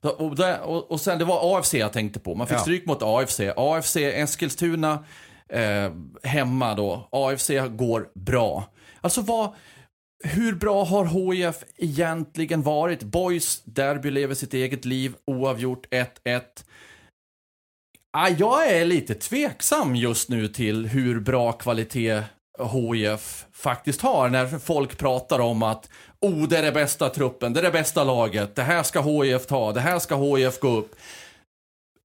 Och, 0.00 0.36
det, 0.36 0.58
och, 0.58 0.90
och, 0.90 1.00
sen, 1.00 1.18
det 1.18 1.24
var 1.24 1.58
AFC 1.58 1.74
jag 1.74 1.92
tänkte 1.92 2.20
på. 2.20 2.34
Man 2.34 2.46
fick 2.46 2.56
ja. 2.56 2.60
stryk 2.60 2.86
mot 2.86 3.02
AFC. 3.02 3.40
AFC 3.56 3.96
Eskilstuna 3.96 5.04
eh, 5.48 5.92
hemma 6.22 6.74
då. 6.74 7.08
AFC 7.12 7.50
går 7.68 8.08
bra. 8.14 8.64
Alltså 9.00 9.20
vad, 9.20 9.54
hur 10.24 10.52
bra 10.52 10.84
har 10.84 11.04
HIF 11.04 11.64
egentligen 11.76 12.62
varit? 12.62 13.02
Boys 13.02 13.62
derby 13.64 14.10
lever 14.10 14.34
sitt 14.34 14.54
eget 14.54 14.84
liv, 14.84 15.14
oavgjort 15.24 15.86
1-1. 15.90 16.42
Ah, 18.12 18.28
jag 18.28 18.72
är 18.72 18.84
lite 18.84 19.14
tveksam 19.14 19.96
just 19.96 20.28
nu 20.28 20.48
till 20.48 20.86
hur 20.86 21.20
bra 21.20 21.52
kvalitet 21.52 22.22
HIF 22.72 23.46
faktiskt 23.52 24.00
har 24.00 24.28
när 24.28 24.58
folk 24.58 24.98
pratar 24.98 25.38
om 25.38 25.62
att 25.62 25.90
oh, 26.20 26.48
det 26.48 26.58
är 26.58 26.62
det 26.62 26.72
bästa 26.72 27.08
truppen, 27.08 27.52
det 27.52 27.60
är 27.60 27.64
det 27.64 27.70
bästa 27.70 28.04
laget, 28.04 28.54
det 28.54 28.62
här 28.62 28.82
ska 28.82 29.00
HIF 29.00 29.46
ta, 29.46 29.72
det 29.72 29.80
här 29.80 29.98
ska 29.98 30.16
HIF 30.16 30.60
gå 30.60 30.68
upp. 30.68 30.96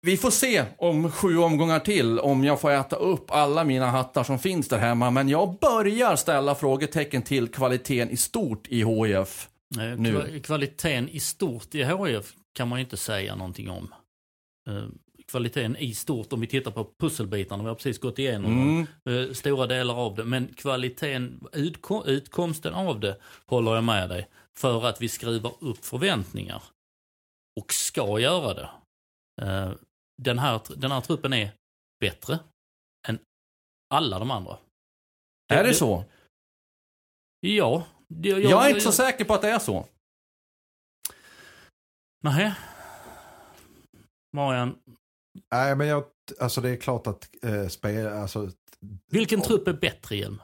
Vi 0.01 0.17
får 0.17 0.31
se 0.31 0.65
om 0.77 1.11
sju 1.11 1.37
omgångar 1.37 1.79
till 1.79 2.19
om 2.19 2.43
jag 2.43 2.61
får 2.61 2.71
äta 2.71 2.95
upp 2.95 3.31
alla 3.31 3.63
mina 3.63 3.85
hattar 3.85 4.23
som 4.23 4.39
finns 4.39 4.67
där 4.67 4.77
hemma. 4.77 5.11
Men 5.11 5.29
jag 5.29 5.59
börjar 5.59 6.15
ställa 6.15 6.55
frågetecken 6.55 7.21
till 7.21 7.47
kvaliteten 7.47 8.09
i 8.09 8.17
stort 8.17 8.67
i 8.67 8.83
HIF. 8.83 9.49
Nu. 9.97 10.39
Kvaliteten 10.43 11.09
i 11.09 11.19
stort 11.19 11.75
i 11.75 11.83
HIF 11.83 12.33
kan 12.53 12.67
man 12.67 12.79
ju 12.79 12.83
inte 12.83 12.97
säga 12.97 13.35
någonting 13.35 13.69
om. 13.69 13.93
Eh, 14.69 14.85
kvaliteten 15.27 15.77
i 15.77 15.93
stort 15.93 16.33
om 16.33 16.41
vi 16.41 16.47
tittar 16.47 16.71
på 16.71 16.87
pusselbitarna. 16.99 17.63
Vi 17.63 17.69
har 17.69 17.75
precis 17.75 17.99
gått 17.99 18.19
igenom 18.19 18.51
mm. 18.51 18.87
Eh, 19.05 19.33
stora 19.33 19.67
delar 19.67 19.95
av 19.95 20.15
det. 20.15 20.23
Men 20.23 20.47
kvaliteten, 20.47 21.47
utkom, 21.53 22.03
utkomsten 22.05 22.73
av 22.73 22.99
det 22.99 23.17
håller 23.45 23.75
jag 23.75 23.83
med 23.83 24.09
dig. 24.09 24.27
För 24.57 24.85
att 24.85 25.01
vi 25.01 25.09
skruvar 25.09 25.53
upp 25.59 25.85
förväntningar. 25.85 26.63
Och 27.59 27.73
ska 27.73 28.19
göra 28.19 28.53
det. 28.53 28.69
Den 30.19 30.39
här, 30.39 30.61
den 30.75 30.91
här 30.91 31.01
truppen 31.01 31.33
är 31.33 31.51
bättre 31.99 32.39
än 33.07 33.19
alla 33.93 34.19
de 34.19 34.31
andra. 34.31 34.57
Är 35.53 35.63
det 35.63 35.73
så? 35.73 36.05
Ja. 37.39 37.87
Det, 38.07 38.29
jag, 38.29 38.41
jag, 38.41 38.65
är 38.65 38.69
inte 38.69 38.81
så 38.81 38.91
säker 38.91 39.25
på 39.25 39.33
att 39.33 39.41
det 39.41 39.49
är 39.49 39.59
så. 39.59 39.87
Nej. 42.23 42.53
Marian, 44.35 44.79
Nej, 45.51 45.75
men 45.75 45.87
jag, 45.87 46.03
alltså 46.39 46.61
det 46.61 46.69
är 46.69 46.75
klart 46.75 47.07
att 47.07 47.29
eh, 47.43 47.67
spel, 47.67 48.07
alltså... 48.07 48.51
Vilken 49.11 49.41
trupp 49.41 49.67
är 49.67 49.73
bättre 49.73 50.15
igen? 50.15 50.41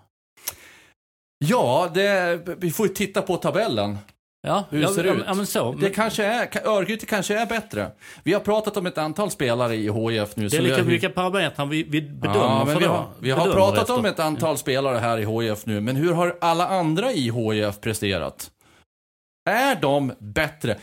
Ja, 1.37 1.91
det, 1.93 2.37
vi 2.57 2.71
får 2.71 2.87
ju 2.87 2.93
titta 2.93 3.21
på 3.21 3.37
tabellen. 3.37 3.97
Ja, 4.45 4.63
hur 4.69 4.81
ja, 4.81 4.87
ser 4.87 5.03
ja, 5.03 5.13
ut? 5.13 5.23
Ja, 5.27 5.33
men 5.33 5.45
så. 5.45 5.71
Det 5.71 5.89
kanske 5.89 6.25
är, 6.25 6.67
Örgryte 6.67 7.05
kanske 7.05 7.39
är 7.39 7.45
bättre. 7.45 7.91
Vi 8.23 8.33
har 8.33 8.39
pratat 8.39 8.77
om 8.77 8.85
ett 8.85 8.97
antal 8.97 9.31
spelare 9.31 9.75
i 9.75 9.91
HIF 9.91 10.35
nu. 10.35 10.47
Det 10.47 10.57
är 10.57 10.61
lika 10.61 10.81
vilka 10.81 11.09
parametrar 11.09 11.65
vi, 11.65 11.83
vi 11.83 12.01
bedömer 12.01 12.39
ja, 12.39 12.65
för 12.65 12.79
vi 12.79 12.85
har, 12.85 13.07
vi 13.19 13.31
har 13.31 13.53
pratat 13.53 13.81
efter. 13.81 13.97
om 13.97 14.05
ett 14.05 14.19
antal 14.19 14.57
spelare 14.57 14.97
här 14.97 15.17
i 15.17 15.25
HIF 15.25 15.65
nu, 15.65 15.81
men 15.81 15.95
hur 15.95 16.13
har 16.13 16.37
alla 16.41 16.67
andra 16.67 17.11
i 17.11 17.31
HIF 17.31 17.81
presterat? 17.81 18.51
Är 19.49 19.75
de 19.75 20.13
bättre? 20.19 20.77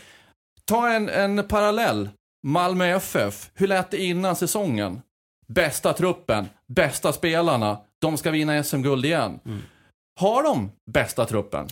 Ta 0.65 0.89
en, 0.89 1.09
en 1.09 1.47
parallell. 1.47 2.09
Malmö 2.47 2.85
FF, 2.85 3.49
hur 3.53 3.67
lät 3.67 3.91
det 3.91 3.97
innan 3.97 4.35
säsongen? 4.35 5.01
Bästa 5.47 5.93
truppen, 5.93 6.49
bästa 6.67 7.13
spelarna, 7.13 7.77
de 8.01 8.17
ska 8.17 8.31
vinna 8.31 8.63
SM-guld 8.63 9.05
igen. 9.05 9.39
Mm. 9.45 9.61
Har 10.19 10.43
de 10.43 10.71
bästa 10.91 11.25
truppen? 11.25 11.67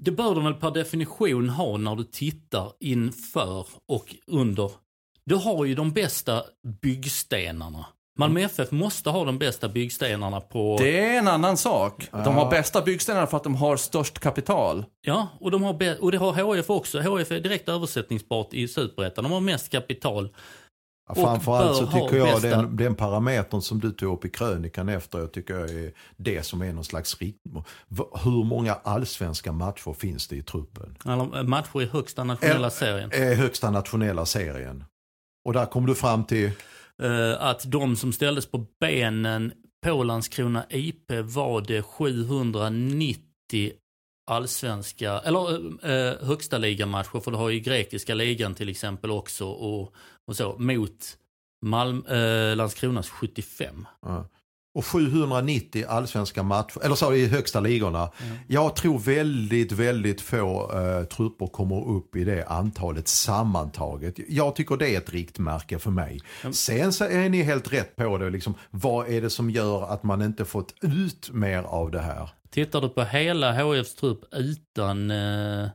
Det 0.00 0.10
bör 0.10 0.34
de 0.34 0.44
väl 0.44 0.54
per 0.54 0.70
definition 0.70 1.48
ha 1.48 1.76
när 1.76 1.96
du 1.96 2.04
tittar 2.04 2.72
inför 2.80 3.66
och 3.88 4.14
under. 4.26 4.70
Du 5.24 5.34
har 5.34 5.64
ju 5.64 5.74
de 5.74 5.92
bästa 5.92 6.42
byggstenarna. 6.82 7.86
Malmö 8.18 8.40
FF 8.40 8.70
måste 8.70 9.10
ha 9.10 9.24
de 9.24 9.38
bästa 9.38 9.68
byggstenarna 9.68 10.40
på... 10.40 10.76
Det 10.80 11.00
är 11.00 11.18
en 11.18 11.28
annan 11.28 11.56
sak. 11.56 12.08
De 12.10 12.34
har 12.34 12.50
bästa 12.50 12.82
byggstenarna 12.82 13.26
för 13.26 13.36
att 13.36 13.44
de 13.44 13.54
har 13.54 13.76
störst 13.76 14.18
kapital. 14.18 14.84
Ja, 15.00 15.28
och, 15.40 15.50
de 15.50 15.62
har 15.62 16.02
och 16.02 16.12
det 16.12 16.18
har 16.18 16.56
HF 16.56 16.70
också. 16.70 17.00
HF 17.00 17.30
är 17.30 17.40
direkt 17.40 17.68
översättningsbart 17.68 18.54
i 18.54 18.68
Superettan. 18.68 19.24
De 19.24 19.32
har 19.32 19.40
mest 19.40 19.68
kapital. 19.70 20.28
Ja, 21.08 21.14
framförallt 21.14 21.76
så 21.76 21.86
tycker 21.86 22.16
jag 22.16 22.42
bästa... 22.42 22.48
den, 22.48 22.76
den 22.76 22.94
parametern 22.94 23.62
som 23.62 23.80
du 23.80 23.90
tog 23.90 24.14
upp 24.14 24.24
i 24.24 24.28
krönikan 24.28 24.88
efter, 24.88 25.18
jag 25.18 25.32
tycker 25.32 25.54
jag 25.54 25.70
är 25.70 25.92
det 26.16 26.42
som 26.42 26.62
är 26.62 26.72
någon 26.72 26.84
slags 26.84 27.20
riktmål. 27.20 27.64
Hur 28.24 28.44
många 28.44 28.74
allsvenska 28.74 29.52
matcher 29.52 29.92
finns 29.92 30.28
det 30.28 30.36
i 30.36 30.42
truppen? 30.42 30.96
Eller 31.04 31.42
matcher 31.42 31.82
i 31.82 31.86
högsta 31.86 32.24
nationella 32.24 32.70
serien. 32.70 33.10
Är 33.12 33.34
högsta 33.34 33.70
nationella 33.70 34.26
serien. 34.26 34.84
Och 35.44 35.52
där 35.52 35.66
kom 35.66 35.86
du 35.86 35.94
fram 35.94 36.24
till? 36.24 36.50
Uh, 37.02 37.42
att 37.42 37.62
de 37.66 37.96
som 37.96 38.12
ställdes 38.12 38.50
på 38.50 38.66
benen 38.80 39.52
på 39.84 40.02
Landskrona 40.02 40.66
IP 40.70 41.10
var 41.24 41.60
det 41.60 41.82
790 41.82 43.72
allsvenska, 44.28 45.18
eller 45.18 45.54
eh, 45.84 45.92
eh, 45.92 46.26
högsta 46.26 46.58
ligamatcher, 46.58 47.20
för 47.20 47.30
du 47.30 47.36
har 47.36 47.48
ju 47.48 47.60
grekiska 47.60 48.14
ligan 48.14 48.54
till 48.54 48.68
exempel 48.68 49.10
också 49.10 49.46
och, 49.46 49.94
och 50.26 50.36
så, 50.36 50.56
mot 50.58 51.18
Malm, 51.62 52.06
eh, 52.06 52.56
Landskronas 52.56 53.08
75. 53.08 53.86
Ja 54.02 54.28
och 54.78 54.86
790 54.86 55.84
allsvenska 55.88 56.42
matcher, 56.42 56.84
eller 56.84 56.94
så 56.94 57.14
i 57.14 57.26
högsta 57.26 57.60
ligorna. 57.60 58.10
Mm. 58.22 58.36
Jag 58.46 58.76
tror 58.76 58.98
väldigt, 58.98 59.72
väldigt 59.72 60.20
få 60.20 60.72
uh, 60.72 61.04
trupper 61.04 61.46
kommer 61.46 61.88
upp 61.88 62.16
i 62.16 62.24
det 62.24 62.44
antalet 62.44 63.08
sammantaget. 63.08 64.14
Jag 64.28 64.56
tycker 64.56 64.76
det 64.76 64.94
är 64.94 64.98
ett 64.98 65.12
riktmärke 65.12 65.78
för 65.78 65.90
mig. 65.90 66.20
Mm. 66.42 66.52
Sen 66.52 66.92
så 66.92 67.04
är 67.04 67.28
ni 67.28 67.42
helt 67.42 67.72
rätt 67.72 67.96
på 67.96 68.18
det, 68.18 68.30
liksom, 68.30 68.54
vad 68.70 69.08
är 69.08 69.20
det 69.20 69.30
som 69.30 69.50
gör 69.50 69.92
att 69.92 70.02
man 70.02 70.22
inte 70.22 70.44
fått 70.44 70.74
ut 70.80 71.30
mer 71.32 71.62
av 71.62 71.90
det 71.90 72.00
här? 72.00 72.30
Tittar 72.50 72.80
du 72.80 72.88
på 72.88 73.02
hela 73.02 73.62
HFs 73.62 73.94
trupp 73.94 74.34
utan 74.34 75.10
uh, 75.10 75.68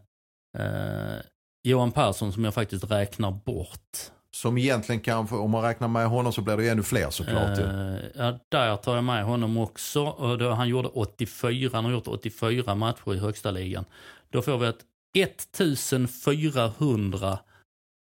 uh, 0.59 1.19
Johan 1.63 1.91
Persson 1.91 2.33
som 2.33 2.43
jag 2.43 2.53
faktiskt 2.53 2.91
räknar 2.91 3.31
bort 3.31 4.11
som 4.35 4.57
egentligen 4.57 5.01
kanske, 5.01 5.35
om 5.35 5.51
man 5.51 5.63
räknar 5.63 5.87
med 5.87 6.07
honom 6.07 6.33
så 6.33 6.41
blir 6.41 6.57
det 6.57 6.69
ännu 6.69 6.83
fler 6.83 7.09
såklart. 7.09 7.59
Uh, 7.59 7.95
ja, 8.15 8.39
där 8.49 8.77
tar 8.77 8.95
jag 8.95 9.03
med 9.03 9.25
honom 9.25 9.57
också. 9.57 10.03
Och 10.03 10.37
då 10.37 10.51
han 10.51 10.69
gjorde 10.69 10.87
84, 10.87 11.69
han 11.73 11.85
har 11.85 11.91
gjort 11.91 12.07
84 12.07 12.75
matcher 12.75 13.13
i 13.13 13.17
högsta 13.17 13.51
ligan. 13.51 13.85
Då 14.29 14.41
får 14.41 14.57
vi 14.57 14.67
att 14.67 14.85
1400 15.17 17.39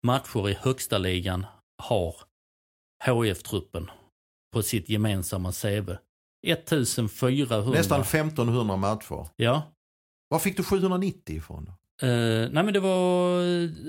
matcher 0.07 0.49
i 0.49 0.55
högsta 0.55 0.99
ligan 0.99 1.47
har 1.83 2.15
HF-truppen 3.05 3.91
på 4.53 4.63
sitt 4.63 4.89
gemensamma 4.89 5.53
CV. 5.53 5.91
1400. 6.47 7.71
Nästan 7.71 8.01
1500 8.01 8.77
matcher. 8.77 9.29
Ja. 9.37 9.63
Var 10.29 10.39
fick 10.39 10.57
du 10.57 10.65
790 10.65 11.37
ifrån? 11.37 11.65
Då? 11.65 11.73
Eh, 12.03 12.09
nej 12.09 12.51
men 12.65 12.73
det 12.73 12.81
var 12.81 13.43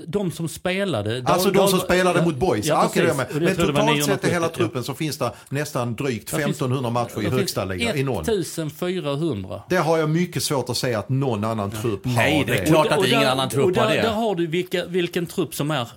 de 0.08 0.32
som 0.32 0.48
spelade. 0.50 1.24
Alltså 1.26 1.52
de 1.52 1.68
som 1.68 1.80
spelade 1.80 2.20
ja, 2.20 2.26
mot 2.26 2.36
boys? 2.36 2.66
Ja, 2.66 2.76
Ja. 2.76 2.86
Och 2.90 2.98
jag 2.98 3.18
Men 3.18 3.18
var 3.18 3.26
totalt 3.26 4.06
sett 4.06 4.24
i 4.24 4.28
970, 4.28 4.30
hela 4.32 4.46
ja. 4.46 4.52
truppen 4.56 4.84
så 4.84 4.94
finns 4.94 5.18
det 5.18 5.32
nästan 5.50 5.96
drygt 5.96 6.32
Det 6.32 6.36
finns- 6.38 6.50
1500 6.50 6.90
matcher 6.90 7.22
i 7.22 7.30
högsta 7.30 7.66
ligan 7.66 7.98
i 7.98 8.04
noll. 8.04 8.24
1400. 8.24 9.64
Det 9.70 9.76
har 9.76 9.98
jag 9.98 10.10
mycket 10.10 10.44
svårt 10.44 10.70
att 10.70 10.78
se 10.78 10.94
att 10.94 11.10
någon 11.10 11.44
annan 11.44 11.72
trupp 11.72 12.06
har 12.06 12.14
Nej, 12.14 12.44
det 12.48 12.58
är 12.60 12.66
klart. 12.66 12.86
Och 12.88 12.92
att 12.94 13.00
där- 13.02 13.08
ingen 13.08 13.20
och 13.24 13.32
annan 13.32 13.50
trupp 13.50 13.66
och 13.66 13.72
där, 13.72 13.82
har 13.82 13.90
det. 13.96 14.02
Där 14.02 14.10
har 14.14 14.36
du 14.36 14.48
vilka, 14.48 14.86
vilken 14.86 15.26
trupp 15.26 15.56
som 15.56 15.72
är 15.72 15.88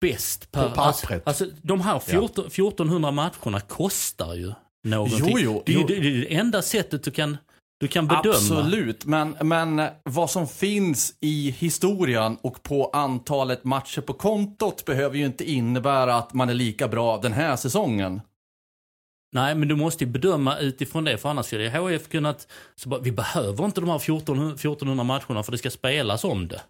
bäst. 0.00 0.52
Per, 0.52 0.68
På 0.68 0.74
pappret. 0.74 1.22
Alltså, 1.26 1.44
alltså, 1.44 1.58
de 1.62 1.80
här 1.80 1.98
14, 1.98 2.44
1400 2.50 3.10
matcherna 3.10 3.60
kostar 3.60 4.34
ju 4.34 4.52
någonting. 4.84 5.18
Jo, 5.28 5.38
jo, 5.40 5.62
det, 5.66 5.72
jo. 5.72 5.84
det, 5.88 5.94
det 6.00 6.08
är 6.08 6.20
det 6.20 6.34
enda 6.34 6.62
sättet 6.62 7.02
du 7.04 7.10
kan, 7.10 7.36
du 7.80 7.88
kan 7.88 8.06
bedöma. 8.06 8.34
Absolut, 8.34 9.04
men, 9.04 9.36
men 9.42 9.82
vad 10.02 10.30
som 10.30 10.48
finns 10.48 11.14
i 11.20 11.50
historien 11.50 12.38
och 12.42 12.62
på 12.62 12.90
antalet 12.92 13.64
matcher 13.64 14.00
på 14.00 14.12
kontot 14.12 14.84
behöver 14.84 15.16
ju 15.16 15.26
inte 15.26 15.50
innebära 15.50 16.14
att 16.14 16.34
man 16.34 16.48
är 16.48 16.54
lika 16.54 16.88
bra 16.88 17.18
den 17.18 17.32
här 17.32 17.56
säsongen. 17.56 18.20
Nej, 19.32 19.54
men 19.54 19.68
du 19.68 19.76
måste 19.76 20.04
ju 20.04 20.10
bedöma 20.10 20.58
utifrån 20.58 21.04
det, 21.04 21.18
för 21.18 21.28
annars 21.28 21.46
skulle 21.46 21.70
HF 21.70 22.08
kunnat... 22.08 22.48
Så 22.74 22.88
bara, 22.88 23.00
vi 23.00 23.12
behöver 23.12 23.64
inte 23.64 23.80
de 23.80 23.90
här 23.90 23.96
1400, 23.96 24.54
1400 24.54 25.04
matcherna 25.04 25.42
för 25.42 25.52
det 25.52 25.58
ska 25.58 25.70
spelas 25.70 26.24
om 26.24 26.48
det. 26.48 26.60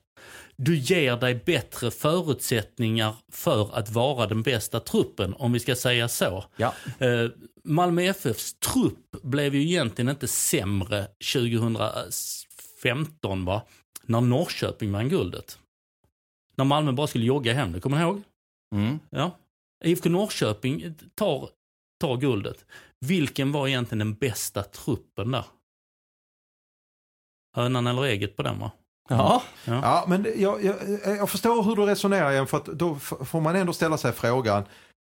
Du 0.63 0.77
ger 0.77 1.17
dig 1.17 1.35
bättre 1.35 1.91
förutsättningar 1.91 3.15
för 3.33 3.77
att 3.77 3.91
vara 3.91 4.27
den 4.27 4.43
bästa 4.43 4.81
truppen, 4.81 5.35
om 5.35 5.53
vi 5.53 5.61
ska 5.61 5.77
säga 5.77 6.09
så. 6.09 6.45
Ja. 6.57 6.75
Eh, 6.99 7.31
Malmö 7.65 8.03
FFs 8.03 8.55
trupp 8.55 9.11
blev 9.23 9.55
ju 9.55 9.63
egentligen 9.63 10.09
inte 10.09 10.29
sämre 10.29 11.07
2015, 11.35 13.45
va? 13.45 13.63
När 14.03 14.21
Norrköping 14.21 14.93
vann 14.93 15.09
guldet. 15.09 15.59
När 16.57 16.65
Malmö 16.65 16.93
bara 16.93 17.07
skulle 17.07 17.25
jogga 17.25 17.55
hem 17.55 17.73
det, 17.73 17.81
kommer 17.81 17.97
ni 17.97 18.03
ihåg? 18.03 18.23
Mm. 18.75 18.99
Ja. 19.11 19.39
IFK 19.85 20.09
Norrköping 20.09 20.95
tar, 21.15 21.51
tar 22.01 22.17
guldet. 22.17 22.65
Vilken 23.01 23.53
var 23.53 23.69
egentligen 23.69 23.99
den 23.99 24.15
bästa 24.15 24.63
truppen 24.63 25.31
där? 25.31 25.45
Hönan 27.57 27.87
eller 27.87 28.05
ägget 28.05 28.37
på 28.37 28.43
den 28.43 28.59
va? 28.59 28.71
Ja. 29.09 29.43
Ja, 29.65 30.05
men 30.09 30.27
jag, 30.37 30.65
jag, 30.65 30.75
jag 31.05 31.31
förstår 31.31 31.63
hur 31.63 31.77
du 31.77 31.83
resonerar 31.83 32.33
igen 32.33 32.47
för 32.47 32.57
att 32.57 32.67
då 32.67 32.95
får 32.95 33.41
man 33.41 33.57
ändå 33.57 33.73
ställa 33.73 33.99
sig 33.99 34.13
frågan 34.13 34.65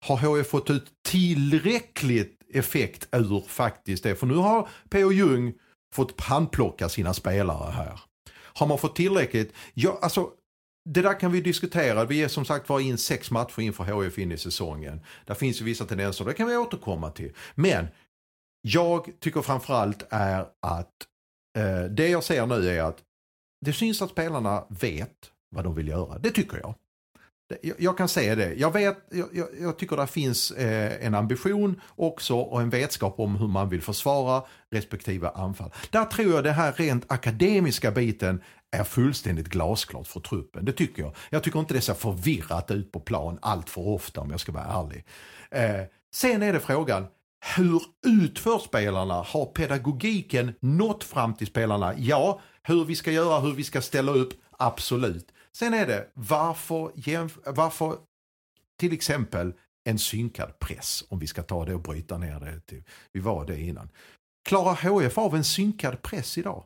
har 0.06 0.18
HF 0.18 0.48
fått 0.48 0.70
ut 0.70 0.88
tillräckligt 1.06 2.40
effekt 2.54 3.08
ur 3.12 3.48
faktiskt 3.48 4.04
det? 4.04 4.16
För 4.16 4.28
nu 4.28 4.36
har 4.36 4.70
P.O. 4.90 5.12
Jung 5.12 5.54
fått 5.94 6.22
handplocka 6.22 6.90
sina 6.90 7.14
spelare 7.14 7.72
här. 7.72 8.00
Har 8.34 8.68
man 8.68 8.78
fått 8.78 8.96
tillräckligt? 8.96 9.54
Ja, 9.74 10.00
alltså 10.02 10.30
det 10.90 11.02
där 11.02 11.20
kan 11.20 11.32
vi 11.32 11.42
diskutera. 11.42 12.06
Vi 12.06 12.24
är 12.24 12.28
som 12.28 12.46
sagt 12.46 12.70
var 12.70 12.80
in 12.80 12.98
sex 12.98 13.32
matcher 13.32 13.60
inför 13.60 13.84
HF 13.84 14.18
in 14.18 14.32
i 14.32 14.38
säsongen. 14.38 15.02
Där 15.26 15.36
finns 15.36 15.62
ju 15.62 15.66
vissa 15.66 15.86
tendenser, 15.86 16.26
det 16.26 16.34
kan 16.34 16.48
vi 16.48 16.58
återkomma 16.58 17.12
till. 17.12 17.34
Men 17.56 17.88
jag 18.62 19.10
tycker 19.20 19.42
framförallt 19.42 20.08
är 20.10 20.46
att 20.60 20.94
eh, 21.58 21.84
det 21.92 22.08
jag 22.08 22.24
ser 22.24 22.46
nu 22.46 22.70
är 22.70 22.84
att 22.84 22.98
det 23.62 23.74
syns 23.74 24.02
att 24.02 24.10
spelarna 24.10 24.64
vet 24.70 25.16
vad 25.52 25.64
de 25.64 25.76
vill 25.76 25.88
göra. 25.88 26.20
Det 26.20 26.32
tycker 26.32 26.58
jag. 26.58 26.76
Jag, 27.78 27.98
kan 27.98 28.08
säga 28.08 28.36
det. 28.36 28.54
Jag, 28.54 28.74
vet, 28.74 28.98
jag, 29.12 29.48
jag, 29.60 29.78
tycker 29.78 29.98
det 29.98 30.08
finns 30.08 30.52
eh, 30.52 31.06
en 31.06 31.16
ambition 31.16 31.82
också 31.96 32.36
och 32.36 32.62
en 32.62 32.70
vetskap 32.70 33.20
om 33.20 33.36
hur 33.36 33.48
man 33.48 33.70
vill 33.70 33.82
försvara 33.82 34.44
respektive 34.72 35.30
anfall. 35.30 35.72
Där 35.90 36.06
tror 36.06 36.34
jag 36.34 36.44
det 36.44 36.52
här 36.52 36.74
rent 36.74 37.12
akademiska 37.12 37.92
biten 37.92 38.42
är 38.72 38.84
fullständigt 38.84 39.48
glasklart 39.48 40.08
för 40.08 40.20
truppen. 40.20 40.66
Det 40.66 40.72
tycker 40.72 41.04
jag. 41.04 41.16
Jag 41.30 41.44
tycker 41.44 41.60
inte 41.60 41.74
det 41.74 41.82
ser 41.82 41.94
förvirrat 41.94 42.72
ut 42.72 42.92
på 42.92 43.00
plan 43.00 43.40
allt 43.42 43.70
för 43.70 43.88
ofta 43.88 44.22
om 44.22 44.32
jag 44.32 44.40
ska 44.40 44.52
vara 44.52 44.64
ärlig. 44.64 45.06
Eh, 45.52 45.86
sen 46.16 46.44
är 46.44 46.54
det 46.54 46.60
frågan, 46.60 47.08
hur 47.56 47.82
utför 48.06 48.60
spelarna? 48.60 49.14
Har 49.14 49.46
pedagogiken 49.46 50.54
nått 50.60 51.04
fram 51.04 51.34
till 51.34 51.48
spelarna? 51.48 51.94
Ja, 51.98 52.42
hur 52.70 52.86
vi 52.86 52.96
ska 52.96 53.12
göra, 53.12 53.40
hur 53.40 53.54
vi 53.54 53.64
ska 53.64 53.82
ställa 53.82 54.12
upp, 54.12 54.34
absolut. 54.52 55.32
Sen 55.52 55.74
är 55.74 55.88
det 55.88 56.08
varför, 56.14 56.92
varför 57.52 57.98
till 58.80 58.94
exempel 58.94 59.54
en 59.90 60.00
synkad 60.00 60.60
press, 60.60 61.04
om 61.10 61.20
vi 61.20 61.28
ska 61.28 61.44
ta 61.44 61.66
det 61.66 61.74
och 61.74 61.82
bryta 61.82 62.18
ner 62.18 62.40
det 62.40 62.60
till, 62.60 62.84
vi 63.14 63.20
var 63.20 63.46
det 63.46 63.62
innan. 63.62 63.90
Klarar 64.50 64.90
HF 64.90 65.18
av 65.18 65.36
en 65.36 65.44
synkad 65.44 66.02
press 66.02 66.38
idag? 66.38 66.64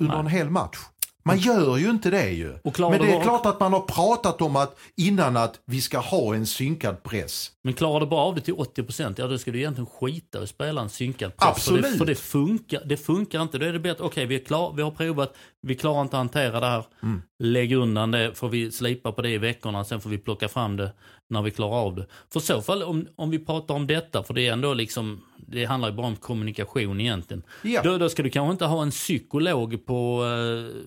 Under 0.00 0.14
Nej. 0.14 0.20
en 0.20 0.30
hel 0.30 0.50
match? 0.50 0.78
Man 1.26 1.38
gör 1.38 1.76
ju 1.76 1.90
inte 1.90 2.10
det 2.10 2.30
ju. 2.30 2.48
Men 2.78 2.90
det 2.90 3.12
är 3.12 3.22
klart 3.22 3.46
att 3.46 3.60
man 3.60 3.72
har 3.72 3.80
pratat 3.80 4.42
om 4.42 4.56
att 4.56 4.78
innan 4.96 5.36
att 5.36 5.60
vi 5.66 5.80
ska 5.80 5.98
ha 5.98 6.34
en 6.34 6.46
synkad 6.46 7.02
press. 7.02 7.50
Men 7.62 7.74
klarar 7.74 8.00
du 8.00 8.06
bara 8.06 8.20
av 8.20 8.34
det 8.34 8.40
till 8.40 8.54
80% 8.54 9.14
ja 9.18 9.26
då 9.26 9.38
ska 9.38 9.50
du 9.50 9.58
egentligen 9.58 9.86
skita 9.86 10.40
och 10.40 10.48
spela 10.48 10.80
en 10.82 10.88
synkad 10.88 11.36
press. 11.36 11.48
Absolut. 11.48 11.84
För 11.84 11.92
det, 11.92 11.98
för 11.98 12.06
det, 12.06 12.14
funkar, 12.14 12.82
det 12.84 12.96
funkar 12.96 13.42
inte. 13.42 13.58
Då 13.58 13.66
är 13.66 13.72
det 13.72 13.78
bättre, 13.78 14.04
okej 14.04 14.26
vi, 14.26 14.34
är 14.34 14.44
klar, 14.44 14.72
vi 14.76 14.82
har 14.82 14.90
provat, 14.90 15.34
vi 15.62 15.74
klarar 15.74 16.02
inte 16.02 16.16
att 16.16 16.20
hantera 16.20 16.60
det 16.60 16.66
här. 16.66 16.84
Mm. 17.02 17.22
Lägg 17.38 17.72
undan 17.72 18.10
det, 18.10 18.34
får 18.34 18.48
vi 18.48 18.72
slipa 18.72 19.12
på 19.12 19.22
det 19.22 19.30
i 19.30 19.38
veckorna, 19.38 19.84
sen 19.84 20.00
får 20.00 20.10
vi 20.10 20.18
plocka 20.18 20.48
fram 20.48 20.76
det 20.76 20.92
när 21.30 21.42
vi 21.42 21.50
klarar 21.50 21.76
av 21.76 21.94
det. 21.94 22.06
För 22.32 22.40
så 22.40 22.62
fall, 22.62 22.82
om, 22.82 23.08
om 23.16 23.30
vi 23.30 23.38
pratar 23.38 23.74
om 23.74 23.86
detta, 23.86 24.22
för 24.22 24.34
det 24.34 24.46
är 24.48 24.52
ändå 24.52 24.74
liksom, 24.74 25.24
det 25.36 25.64
handlar 25.64 25.88
ju 25.88 25.94
bara 25.96 26.06
om 26.06 26.16
kommunikation 26.16 27.00
egentligen. 27.00 27.42
Ja. 27.62 27.82
Då, 27.82 27.98
då 27.98 28.08
ska 28.08 28.22
du 28.22 28.30
kanske 28.30 28.52
inte 28.52 28.64
ha 28.64 28.82
en 28.82 28.90
psykolog 28.90 29.86
på, 29.86 30.24
eh, 30.24 30.80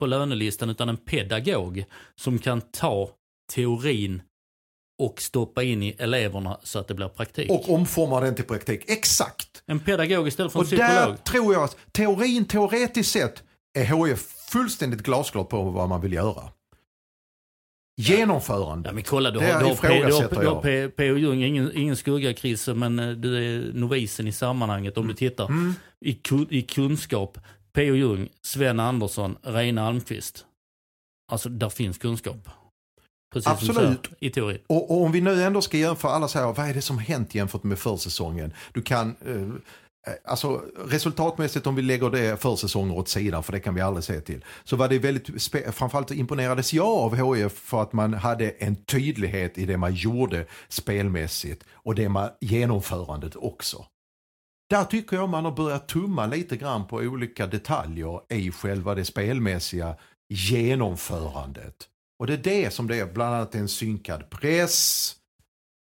på 0.00 0.06
lönelistan 0.06 0.70
utan 0.70 0.88
en 0.88 0.96
pedagog 0.96 1.84
som 2.20 2.38
kan 2.38 2.60
ta 2.60 3.10
teorin 3.52 4.22
och 4.98 5.22
stoppa 5.22 5.62
in 5.62 5.82
i 5.82 5.96
eleverna 5.98 6.58
så 6.62 6.78
att 6.78 6.88
det 6.88 6.94
blir 6.94 7.08
praktik. 7.08 7.50
Och 7.50 7.70
omforma 7.70 8.20
den 8.20 8.34
till 8.34 8.44
praktik. 8.44 8.90
Exakt. 8.90 9.62
en 9.66 9.80
pedagog 9.80 10.28
istället 10.28 10.52
för 10.52 10.58
en 10.58 10.64
Och 10.64 10.70
där 10.70 10.96
psykolog. 10.96 11.24
tror 11.24 11.54
jag 11.54 11.62
att 11.62 11.76
teorin, 11.92 12.44
teoretiskt 12.44 13.12
sett 13.12 13.42
är 13.78 13.86
HF 13.86 14.20
fullständigt 14.50 15.00
glasklart 15.02 15.48
på 15.48 15.62
vad 15.62 15.88
man 15.88 16.00
vill 16.00 16.12
göra. 16.12 16.42
Genomförande. 18.00 18.88
Ja, 18.88 18.92
men 18.92 19.02
kolla, 19.02 19.30
du 19.30 19.38
har, 19.38 19.46
du 19.46 19.52
har, 19.52 20.40
du 20.40 20.46
har, 20.46 20.88
P.O. 20.88 21.16
Jung, 21.16 21.42
ingen, 21.42 21.76
ingen 21.76 21.96
skugga 21.96 22.34
Chris, 22.34 22.68
men 22.68 22.98
eh, 22.98 23.10
du 23.10 23.36
är 23.36 23.72
novisen 23.72 24.26
i 24.26 24.32
sammanhanget 24.32 24.98
om 24.98 25.08
du 25.08 25.14
tittar. 25.14 25.44
Mm. 25.46 25.74
I, 26.04 26.18
I 26.50 26.62
kunskap, 26.62 27.38
P.O. 27.72 27.94
Jung, 27.94 28.28
Sven 28.42 28.80
Andersson, 28.80 29.36
Reine 29.42 29.82
Almqvist. 29.82 30.44
Alltså, 31.32 31.48
där 31.48 31.68
finns 31.68 31.98
kunskap. 31.98 32.48
Precis 33.32 33.44
som 33.44 33.52
Absolut. 33.52 34.06
säger, 34.06 34.16
i 34.20 34.30
teorin. 34.30 34.58
Och, 34.66 34.90
och 34.90 35.02
om 35.02 35.12
vi 35.12 35.20
nu 35.20 35.42
ändå 35.42 35.62
ska 35.62 35.78
jämföra, 35.78 36.12
alla 36.12 36.28
säger 36.28 36.46
vad 36.46 36.58
är 36.58 36.74
det 36.74 36.82
som 36.82 36.98
hänt 36.98 37.34
jämfört 37.34 37.62
med 37.62 37.78
försäsongen? 37.78 38.52
Du 38.72 38.82
kan, 38.82 39.16
eh, 39.26 39.48
Eh, 40.06 40.12
alltså 40.24 40.62
resultatmässigt 40.76 41.66
om 41.66 41.74
vi 41.74 41.82
lägger 41.82 42.10
det 42.10 42.42
försäsonger 42.42 42.98
åt 42.98 43.08
sidan, 43.08 43.42
för 43.42 43.52
det 43.52 43.60
kan 43.60 43.74
vi 43.74 43.80
aldrig 43.80 44.04
se 44.04 44.20
till. 44.20 44.44
Så 44.64 44.76
var 44.76 44.88
det 44.88 44.98
väldigt, 44.98 45.52
framförallt 45.74 46.10
imponerades 46.10 46.72
jag 46.72 46.86
av 46.86 47.34
HIF 47.34 47.52
för 47.52 47.82
att 47.82 47.92
man 47.92 48.14
hade 48.14 48.50
en 48.50 48.84
tydlighet 48.84 49.58
i 49.58 49.66
det 49.66 49.76
man 49.76 49.94
gjorde 49.94 50.46
spelmässigt 50.68 51.64
och 51.72 51.94
det 51.94 52.08
man, 52.08 52.30
genomförandet 52.40 53.36
också. 53.36 53.86
Där 54.70 54.84
tycker 54.84 55.16
jag 55.16 55.28
man 55.28 55.44
har 55.44 55.52
börjat 55.52 55.88
tumma 55.88 56.26
lite 56.26 56.56
grann 56.56 56.86
på 56.86 56.96
olika 56.96 57.46
detaljer 57.46 58.20
i 58.32 58.50
själva 58.50 58.94
det 58.94 59.04
spelmässiga 59.04 59.96
genomförandet. 60.28 61.88
Och 62.18 62.26
det 62.26 62.32
är 62.32 62.36
det 62.36 62.70
som 62.70 62.86
det 62.86 62.96
är, 62.96 63.06
bland 63.06 63.34
annat 63.34 63.54
en 63.54 63.68
synkad 63.68 64.30
press, 64.30 65.16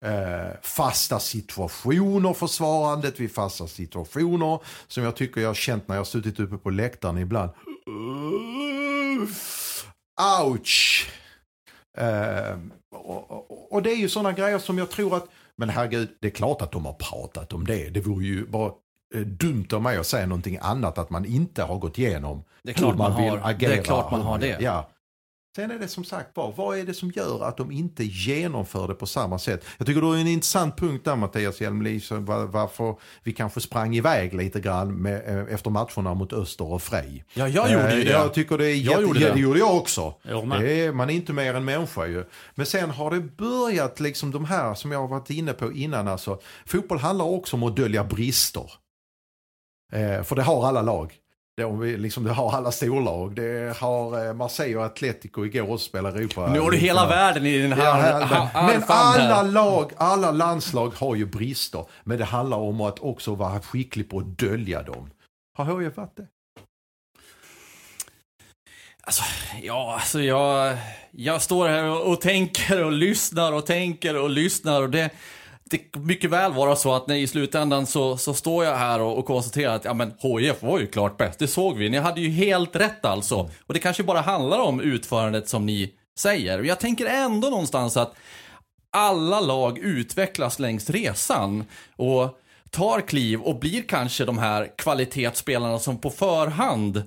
eh, 0.04 0.52
fasta 0.62 1.18
situationer, 1.20 2.32
försvarandet 2.32 3.20
vid 3.20 3.34
fasta 3.34 3.66
situationer 3.66 4.58
som 4.88 5.02
jag 5.04 5.16
tycker 5.16 5.40
jag 5.40 5.48
har 5.48 5.54
känt 5.54 5.88
när 5.88 5.94
jag 5.94 6.00
har 6.00 6.04
suttit 6.04 6.40
uppe 6.40 6.56
på 6.56 6.70
läktaren 6.70 7.18
ibland. 7.18 7.50
Ouch! 10.44 11.11
Eh, 11.98 12.58
och, 12.96 13.30
och, 13.30 13.72
och 13.72 13.82
det 13.82 13.90
är 13.92 13.96
ju 13.96 14.08
sådana 14.08 14.32
grejer 14.32 14.58
som 14.58 14.78
jag 14.78 14.90
tror 14.90 15.16
att, 15.16 15.26
men 15.56 15.68
herregud, 15.68 16.08
det 16.20 16.26
är 16.26 16.30
klart 16.32 16.62
att 16.62 16.72
de 16.72 16.87
har 16.87 16.92
pratat 16.92 17.52
om 17.52 17.64
det. 17.66 17.88
Det 17.88 18.00
vore 18.00 18.24
ju 18.24 18.46
bara 18.46 18.72
eh, 19.14 19.20
dumt 19.20 19.66
av 19.72 19.82
mig 19.82 19.96
att 19.96 20.06
säga 20.06 20.26
någonting 20.26 20.58
annat, 20.61 20.98
att 20.98 21.11
man 21.11 21.24
inte 21.24 21.62
har 21.62 21.78
gått 21.78 21.98
igenom 21.98 22.44
Det 22.62 22.70
är 22.70 22.74
klart 22.74 22.92
hur 22.92 22.98
man 22.98 23.22
vill 23.22 23.30
har- 23.30 23.50
agera. 23.50 23.70
det 23.70 23.78
är 23.78 23.82
klart 23.82 24.11
man 24.11 24.20
har 24.20 24.38
det. 24.38 24.56
Ja. 24.61 24.88
Sen 25.59 25.71
är 25.71 25.79
det 25.79 25.88
som 25.88 26.05
sagt 26.05 26.37
var, 26.37 26.53
vad 26.57 26.79
är 26.79 26.85
det 26.85 26.94
som 26.94 27.11
gör 27.11 27.44
att 27.44 27.57
de 27.57 27.73
inte 27.73 28.05
genomför 28.05 28.88
det 28.88 28.94
på 28.94 29.07
samma 29.07 29.38
sätt? 29.38 29.64
Jag 29.79 29.87
tycker 29.87 30.01
du 30.01 30.07
har 30.07 30.16
en 30.16 30.27
intressant 30.27 30.77
punkt 30.77 31.05
där 31.05 31.16
Mattias 31.16 31.61
var- 31.61 32.47
varför 32.47 32.97
vi 33.23 33.33
kanske 33.33 33.61
sprang 33.61 33.97
iväg 33.97 34.35
lite 34.35 34.61
grann 34.61 34.94
med, 35.03 35.29
eh, 35.49 35.55
efter 35.55 35.71
matcherna 35.71 36.14
mot 36.14 36.33
Öster 36.33 36.73
och 36.73 36.83
Frej. 36.83 37.25
Ja, 37.35 37.49
jag 37.49 37.71
gjorde 37.73 37.94
ju 37.94 38.01
Eh, 38.01 38.05
det. 38.05 38.11
Jag 38.11 38.35
tycker 38.35 38.59
det 38.59 38.64
är 38.66 38.68
Jag 38.68 38.77
jätte, 38.77 39.03
gjorde 39.03 39.21
det. 39.21 39.33
det 39.33 39.40
gjorde 39.40 39.59
jag 39.59 39.77
också. 39.77 40.14
Jag 40.23 40.71
är, 40.71 40.92
man 40.92 41.11
är 41.11 41.14
inte 41.14 41.33
mer 41.33 41.55
än 41.55 41.64
människa 41.64 42.07
ju. 42.07 42.25
Men 42.55 42.66
sen 42.66 42.90
har 42.90 43.11
det 43.11 43.21
börjat 43.21 44.01
liksom 44.01 44.31
de 44.31 44.44
här 44.44 44.75
som 44.75 44.92
jag 44.92 44.99
har 45.01 45.09
varit 45.09 45.31
inne 45.31 45.53
på 45.53 45.73
innan. 45.73 46.09
Alltså, 46.09 46.40
fotboll 46.66 46.99
handlar 46.99 47.25
också 47.25 47.57
om 47.57 47.62
att 47.62 47.77
dölja 47.77 48.05
brister. 48.05 48.71
Eh, 49.92 50.23
för 50.23 50.37
det 50.37 50.42
har 50.42 50.66
alla 50.66 50.83
lag. 50.83 51.14
De, 51.59 51.83
liksom, 51.97 52.25
det 52.25 52.31
har 52.33 52.53
alla 52.53 52.73
storlag. 52.73 53.35
Det 53.35 53.77
har 53.79 54.27
eh, 54.27 54.35
Marseille 54.35 54.77
och 54.77 54.85
Atletico 54.85 55.44
igår 55.44 55.62
också 55.73 55.79
spelat 55.88 56.14
Europa. 56.14 56.51
Nu 56.53 56.61
har 56.61 56.71
du 56.71 56.77
hela 56.77 57.07
världen 57.09 57.47
i 57.47 57.59
den 57.59 57.73
här 57.73 57.85
Ja, 57.85 58.25
ha- 58.25 58.62
men, 58.66 58.83
här. 58.83 58.85
alla 58.88 59.42
lag, 59.42 59.92
alla 59.97 60.31
landslag 60.31 60.94
har 60.94 61.14
ju 61.14 61.27
brister. 61.27 61.85
Men 62.05 62.18
det 62.18 62.25
handlar 62.25 62.57
om 62.57 62.81
att 62.81 62.99
också 62.99 63.35
vara 63.35 63.61
skicklig 63.61 64.11
på 64.11 64.18
att 64.18 64.38
dölja 64.38 64.83
dem. 64.83 65.11
Har 65.59 65.81
HIF 65.81 65.97
varit 65.97 66.16
det? 66.16 66.27
Alltså, 69.03 69.23
ja, 69.62 69.94
alltså 69.94 70.21
jag, 70.21 70.77
jag 71.11 71.42
står 71.42 71.68
här 71.68 71.85
och, 71.85 72.12
och 72.12 72.21
tänker 72.21 72.85
och 72.85 72.92
lyssnar 72.92 73.53
och 73.53 73.66
tänker 73.66 74.16
och 74.23 74.31
lyssnar 74.31 74.83
och 74.83 74.90
det, 74.90 75.11
det 75.70 75.78
kan 75.78 76.07
mycket 76.07 76.31
väl 76.31 76.52
vara 76.52 76.76
så 76.76 76.94
att 76.94 77.07
nej, 77.07 77.22
i 77.22 77.26
slutändan 77.26 77.87
så, 77.87 78.16
så 78.16 78.35
står 78.35 78.64
jag 78.64 78.76
här 78.76 79.00
och, 79.00 79.18
och 79.18 79.26
konstaterar 79.26 79.74
att 79.74 79.85
ja 79.85 79.94
men 79.94 80.12
HIF 80.18 80.62
var 80.62 80.78
ju 80.78 80.87
klart 80.87 81.16
bäst, 81.16 81.38
det 81.38 81.48
såg 81.48 81.76
vi. 81.76 81.88
Ni 81.88 81.98
hade 81.98 82.20
ju 82.20 82.31
helt 82.31 82.76
rätt 82.76 83.04
alltså. 83.04 83.50
Och 83.66 83.74
det 83.74 83.81
kanske 83.81 84.02
bara 84.02 84.20
handlar 84.20 84.59
om 84.59 84.81
utförandet 84.81 85.48
som 85.48 85.66
ni 85.66 85.92
säger. 86.18 86.62
Jag 86.62 86.81
tänker 86.81 87.07
ändå 87.07 87.50
någonstans 87.50 87.96
att 87.96 88.14
alla 88.92 89.40
lag 89.40 89.78
utvecklas 89.78 90.59
längs 90.59 90.90
resan 90.90 91.64
och 91.96 92.38
tar 92.70 93.00
kliv 93.00 93.40
och 93.40 93.59
blir 93.59 93.83
kanske 93.83 94.24
de 94.24 94.38
här 94.38 94.76
kvalitetsspelarna 94.78 95.78
som 95.78 95.98
på 95.98 96.11
förhand 96.11 97.02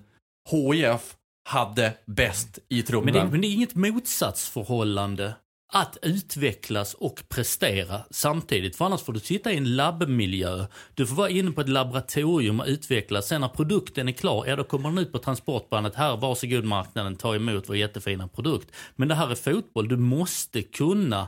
HIF 0.49 1.15
hade 1.49 1.93
bäst 2.05 2.59
i 2.69 2.83
truppen. 2.83 3.13
Men 3.13 3.25
det, 3.25 3.31
men 3.31 3.41
det 3.41 3.47
är 3.47 3.53
inget 3.53 3.75
motsatsförhållande 3.75 5.33
att 5.73 5.97
utvecklas 6.01 6.93
och 6.93 7.23
prestera 7.29 8.01
samtidigt. 8.09 8.75
För 8.75 8.85
annars 8.85 9.01
får 9.01 9.13
du 9.13 9.19
sitta 9.19 9.51
i 9.51 9.57
en 9.57 9.75
labbmiljö. 9.75 10.65
Du 10.93 11.07
får 11.07 11.15
vara 11.15 11.29
inne 11.29 11.51
på 11.51 11.61
ett 11.61 11.69
laboratorium 11.69 12.59
och 12.59 12.67
utvecklas. 12.67 13.27
Sen 13.27 13.41
när 13.41 13.47
produkten 13.47 14.07
är 14.07 14.11
klar, 14.11 14.45
ja 14.47 14.55
då 14.55 14.63
kommer 14.63 14.89
den 14.89 14.97
ut 14.97 15.11
på 15.11 15.17
transportbandet. 15.17 15.95
Här, 15.95 16.17
varsågod 16.17 16.65
marknaden, 16.65 17.15
ta 17.15 17.35
emot 17.35 17.69
vår 17.69 17.77
jättefina 17.77 18.27
produkt. 18.27 18.71
Men 18.95 19.07
det 19.07 19.15
här 19.15 19.31
är 19.31 19.35
fotboll. 19.35 19.87
Du 19.87 19.97
måste 19.97 20.61
kunna 20.61 21.27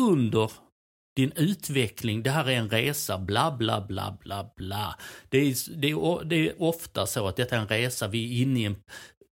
under 0.00 0.50
din 1.16 1.32
utveckling, 1.36 2.22
det 2.22 2.30
här 2.30 2.50
är 2.50 2.56
en 2.56 2.70
resa, 2.70 3.18
bla 3.18 3.56
bla 3.56 3.80
bla 3.80 4.18
bla 4.20 4.50
bla. 4.56 4.98
Det 5.28 5.38
är, 5.38 5.76
det 5.76 5.90
är, 5.90 6.24
det 6.24 6.36
är 6.36 6.62
ofta 6.62 7.06
så 7.06 7.28
att 7.28 7.36
detta 7.36 7.56
är 7.56 7.60
en 7.60 7.68
resa, 7.68 8.08
vi 8.08 8.38
är 8.38 8.42
inne 8.42 8.60
i 8.60 8.64
en 8.64 8.76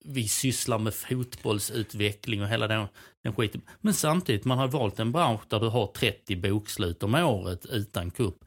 vi 0.03 0.27
sysslar 0.27 0.77
med 0.77 0.93
fotbollsutveckling 0.93 2.41
och 2.41 2.47
hela 2.47 2.67
den, 2.67 2.87
den 3.23 3.35
skiten. 3.35 3.61
Men 3.81 3.93
samtidigt, 3.93 4.45
man 4.45 4.57
har 4.57 4.67
valt 4.67 4.99
en 4.99 5.11
bransch 5.11 5.41
där 5.47 5.59
du 5.59 5.67
har 5.67 5.87
30 5.87 6.35
bokslut 6.35 7.03
om 7.03 7.15
året 7.15 7.65
utan 7.65 8.11
kupp. 8.11 8.45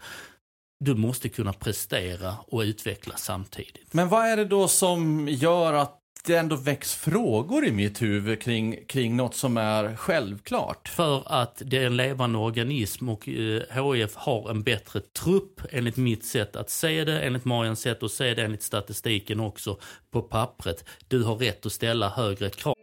Du 0.84 0.94
måste 0.94 1.28
kunna 1.28 1.52
prestera 1.52 2.34
och 2.46 2.60
utvecklas 2.60 3.22
samtidigt. 3.22 3.94
Men 3.94 4.08
vad 4.08 4.26
är 4.26 4.36
det 4.36 4.44
då 4.44 4.68
som 4.68 5.28
gör 5.28 5.72
att 5.72 5.95
det 6.24 6.36
ändå 6.36 6.56
väcks 6.56 6.94
frågor 6.94 7.66
i 7.66 7.72
mitt 7.72 8.02
huvud 8.02 8.42
kring, 8.42 8.76
kring 8.88 9.16
något 9.16 9.34
som 9.34 9.56
är 9.56 9.96
självklart? 9.96 10.88
För 10.88 11.22
att 11.26 11.62
det 11.64 11.76
är 11.78 11.86
en 11.86 11.96
levande 11.96 12.38
organism 12.38 13.08
och 13.08 13.28
eh, 13.28 13.92
HIF 13.92 14.14
har 14.14 14.50
en 14.50 14.62
bättre 14.62 15.00
trupp 15.00 15.60
enligt 15.70 15.96
mitt 15.96 16.24
sätt 16.24 16.56
att 16.56 16.70
se 16.70 17.04
det, 17.04 17.20
enligt 17.20 17.44
Marians 17.44 17.80
sätt 17.80 18.02
att 18.02 18.10
se 18.10 18.34
det, 18.34 18.42
enligt 18.44 18.62
statistiken 18.62 19.40
också 19.40 19.78
på 20.10 20.22
pappret. 20.22 20.84
Du 21.08 21.22
har 21.22 21.34
rätt 21.36 21.66
att 21.66 21.72
ställa 21.72 22.08
högre 22.08 22.50
krav. 22.50 22.74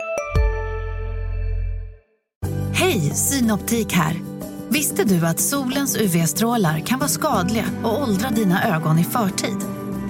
Hej, 2.74 3.00
Synoptik 3.00 3.93
här. 3.93 4.15
Visste 4.69 5.04
du 5.04 5.26
att 5.26 5.39
solens 5.39 5.98
UV-strålar 5.98 6.80
kan 6.80 7.00
vara 7.00 7.10
skadliga 7.10 7.65
och 7.84 8.02
åldra 8.02 8.30
dina 8.30 8.76
ögon 8.76 9.00
i 9.00 9.04
förtid? 9.04 9.83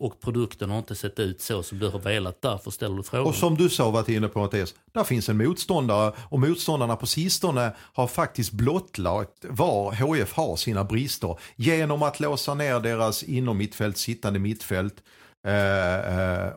och 0.00 0.20
produkten 0.20 0.70
har 0.70 0.78
inte 0.78 0.94
sett 0.94 1.18
ut 1.18 1.40
så 1.40 1.62
som 1.62 1.78
du 1.78 1.88
har 1.88 1.98
velat. 1.98 2.42
Därför 2.42 2.70
ställer 2.70 2.96
du 2.96 3.02
frågan. 3.02 3.26
Och 3.26 3.34
som 3.34 3.54
du 3.54 3.68
sa 3.68 3.90
varit 3.90 4.08
inne 4.08 4.28
på 4.28 4.38
Mattias, 4.38 4.74
där 4.92 5.04
finns 5.04 5.28
en 5.28 5.36
motståndare 5.36 6.12
och 6.28 6.40
motståndarna 6.40 6.96
på 6.96 7.06
sistone 7.06 7.72
har 7.78 8.06
faktiskt 8.06 8.52
blottlagt 8.52 9.44
var 9.48 9.92
HF 9.92 10.32
har 10.32 10.56
sina 10.56 10.84
brister 10.84 11.38
genom 11.56 12.02
att 12.02 12.20
låsa 12.20 12.54
ner 12.54 12.80
deras 12.80 13.22
inom 13.22 13.58
mittfält, 13.58 13.96
sittande 13.96 14.38
mittfält. 14.38 15.02
Eh, 15.46 16.44
eh, 16.44 16.52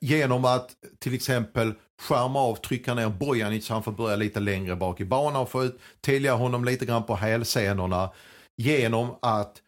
genom 0.00 0.44
att 0.44 0.70
till 0.98 1.14
exempel 1.14 1.74
skärma 2.02 2.40
av, 2.40 2.56
trycka 2.56 2.94
ner 2.94 3.08
Bojanic 3.08 3.66
så 3.66 3.72
han 3.72 3.82
får 3.82 3.92
börja 3.92 4.16
lite 4.16 4.40
längre 4.40 4.76
bak 4.76 5.00
i 5.00 5.04
banan 5.04 5.42
och 5.42 5.50
få 5.50 5.64
ut, 5.64 5.80
tälja 6.00 6.34
honom 6.34 6.64
lite 6.64 6.86
grann 6.86 7.04
på 7.04 7.14
hälsenorna. 7.14 8.10
Genom 8.56 9.14
att 9.22 9.62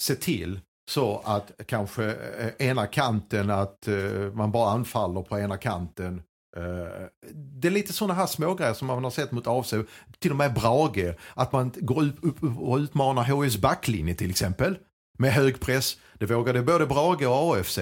se 0.00 0.14
till 0.14 0.60
så 0.90 1.22
att 1.24 1.52
kanske 1.66 2.04
eh, 2.38 2.68
ena 2.68 2.86
kanten, 2.86 3.50
att 3.50 3.88
eh, 3.88 4.32
man 4.32 4.52
bara 4.52 4.70
anfaller 4.70 5.22
på 5.22 5.38
ena 5.38 5.56
kanten. 5.56 6.22
Eh, 6.56 7.06
det 7.34 7.68
är 7.68 7.72
lite 7.72 7.92
sådana 7.92 8.14
här 8.14 8.26
smågrejer 8.26 8.74
som 8.74 8.86
man 8.86 9.04
har 9.04 9.10
sett 9.10 9.32
mot 9.32 9.46
AFC, 9.46 9.74
till 10.18 10.30
och 10.30 10.36
med 10.36 10.54
Brage, 10.54 11.14
att 11.34 11.52
man 11.52 11.72
går 11.76 12.02
upp, 12.02 12.18
upp, 12.22 12.58
och 12.58 12.76
utmanar 12.76 13.22
HS 13.22 13.56
backlinje 13.56 14.14
till 14.14 14.30
exempel. 14.30 14.78
Med 15.18 15.32
hög 15.32 15.60
press, 15.60 15.96
det 16.18 16.26
vågade 16.26 16.62
både 16.62 16.86
Brage 16.86 17.26
och 17.26 17.56
AFC. 17.56 17.78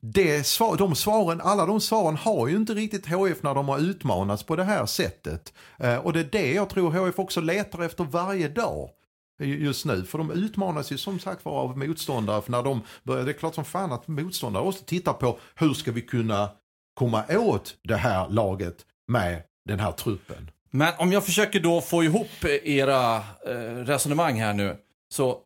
Det 0.00 0.46
svar, 0.46 0.76
de 0.76 0.94
svaren, 0.94 1.40
alla 1.40 1.66
de 1.66 1.80
svaren 1.80 2.16
har 2.16 2.48
ju 2.48 2.56
inte 2.56 2.74
riktigt 2.74 3.06
HF 3.06 3.42
när 3.42 3.54
de 3.54 3.68
har 3.68 3.78
utmanats 3.78 4.42
på 4.42 4.56
det 4.56 4.64
här 4.64 4.86
sättet. 4.86 5.52
Eh, 5.78 5.96
och 5.96 6.12
det 6.12 6.20
är 6.20 6.28
det 6.32 6.52
jag 6.52 6.70
tror 6.70 6.90
HF 6.90 7.18
också 7.18 7.40
letar 7.40 7.82
efter 7.82 8.04
varje 8.04 8.48
dag 8.48 8.90
just 9.38 9.84
nu. 9.84 10.04
För 10.04 10.18
de 10.18 10.30
utmanas 10.30 10.92
ju 10.92 10.98
som 10.98 11.18
sagt 11.18 11.44
var 11.44 11.52
av 11.52 11.78
motståndare. 11.78 12.42
För 12.42 12.50
när 12.50 12.62
de 12.62 12.82
börjar, 13.02 13.24
det 13.24 13.30
är 13.30 13.32
klart 13.32 13.54
som 13.54 13.64
fan 13.64 13.92
att 13.92 14.08
motståndare 14.08 14.62
också 14.62 14.84
tittar 14.84 15.12
på 15.12 15.38
hur 15.54 15.74
ska 15.74 15.92
vi 15.92 16.02
kunna 16.02 16.50
komma 16.94 17.24
åt 17.28 17.76
det 17.82 17.96
här 17.96 18.28
laget 18.28 18.76
med 19.08 19.42
den 19.68 19.80
här 19.80 19.92
truppen. 19.92 20.50
Men 20.70 20.94
om 20.98 21.12
jag 21.12 21.24
försöker 21.24 21.60
då 21.60 21.80
få 21.80 22.04
ihop 22.04 22.44
era 22.62 23.16
eh, 23.16 23.84
resonemang 23.84 24.40
här 24.40 24.54
nu. 24.54 24.76
Så 25.14 25.38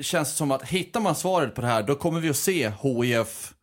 känns 0.00 0.30
det 0.30 0.36
som 0.36 0.50
att 0.50 0.62
hittar 0.62 1.00
man 1.00 1.14
svaret 1.14 1.54
på 1.54 1.60
det 1.60 1.66
här, 1.66 1.82
då 1.82 1.94
kommer 1.94 2.20
vi 2.20 2.30
att 2.30 2.36
se 2.36 2.72
HIF 2.82 3.54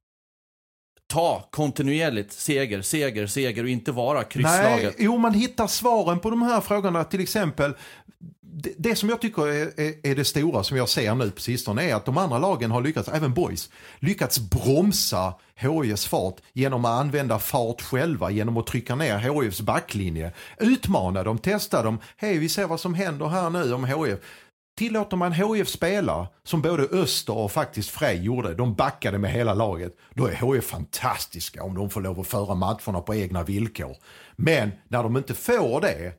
ta 1.08 1.48
kontinuerligt 1.50 2.32
seger, 2.32 2.82
seger, 2.82 3.28
seger 3.28 3.64
och 3.64 3.70
inte 3.70 3.92
vara 3.92 4.24
krysslaget. 4.24 4.84
Nej, 4.84 4.94
jo 4.98 5.18
man 5.18 5.34
hittar 5.34 5.68
svaren 5.68 6.20
på 6.20 6.30
de 6.30 6.42
här 6.42 6.62
frågorna. 6.62 7.04
Till 7.04 7.22
exempel, 7.22 7.74
det, 8.60 8.74
det 8.78 8.96
som 8.96 9.10
jag 9.10 9.22
tycker 9.22 9.48
är, 9.48 9.80
är, 9.80 9.94
är, 10.04 10.16
det 10.16 10.26
stora 10.26 10.64
som 10.64 10.78
jag 10.78 10.90
ser 10.90 11.16
nu 11.16 11.32
på 11.32 11.42
sistone 11.42 11.84
är 11.84 11.96
att 11.96 12.06
de 12.06 12.18
andra 12.18 12.38
lagen 12.40 12.72
har 12.72 12.82
lyckats, 12.82 13.10
även 13.10 13.34
boys, 13.34 13.70
lyckats 14.00 14.40
bromsa 14.40 15.34
HIFs 15.56 16.06
fart 16.06 16.36
genom 16.54 16.86
att 16.86 17.00
använda 17.00 17.40
fart 17.40 17.82
själva, 17.82 18.32
genom 18.32 18.58
att 18.58 18.68
trycka 18.68 18.96
ner 18.96 19.18
HIFs 19.18 19.62
backlinje. 19.62 20.32
Utmana 20.60 21.24
dem, 21.24 21.38
testa 21.38 21.84
dem, 21.84 22.00
hej 22.18 22.38
vi 22.38 22.50
ser 22.50 22.68
vad 22.68 22.80
som 22.80 22.94
händer 22.94 23.28
här 23.28 23.50
nu 23.50 23.74
om 23.74 23.86
HIF. 23.86 24.20
Tillåter 24.78 25.18
man 25.18 25.32
HIF 25.32 25.68
spela, 25.70 26.28
som 26.44 26.62
både 26.62 26.84
Öster 26.84 27.38
och 27.38 27.52
faktiskt 27.52 27.90
Frej 27.90 28.24
gjorde, 28.24 28.54
de 28.54 28.76
backade 28.76 29.18
med 29.18 29.32
hela 29.32 29.54
laget, 29.54 29.98
då 30.14 30.28
är 30.28 30.54
HIF 30.54 30.66
fantastiska 30.66 31.64
om 31.64 31.76
de 31.76 31.90
får 31.90 32.02
lov 32.02 32.20
att 32.20 32.28
föra 32.28 32.56
matcherna 32.56 33.02
på 33.02 33.16
egna 33.16 33.44
villkor. 33.44 33.96
Men 34.36 34.72
när 34.88 35.04
de 35.04 35.18
inte 35.18 35.34
får 35.34 35.82
det, 35.82 36.14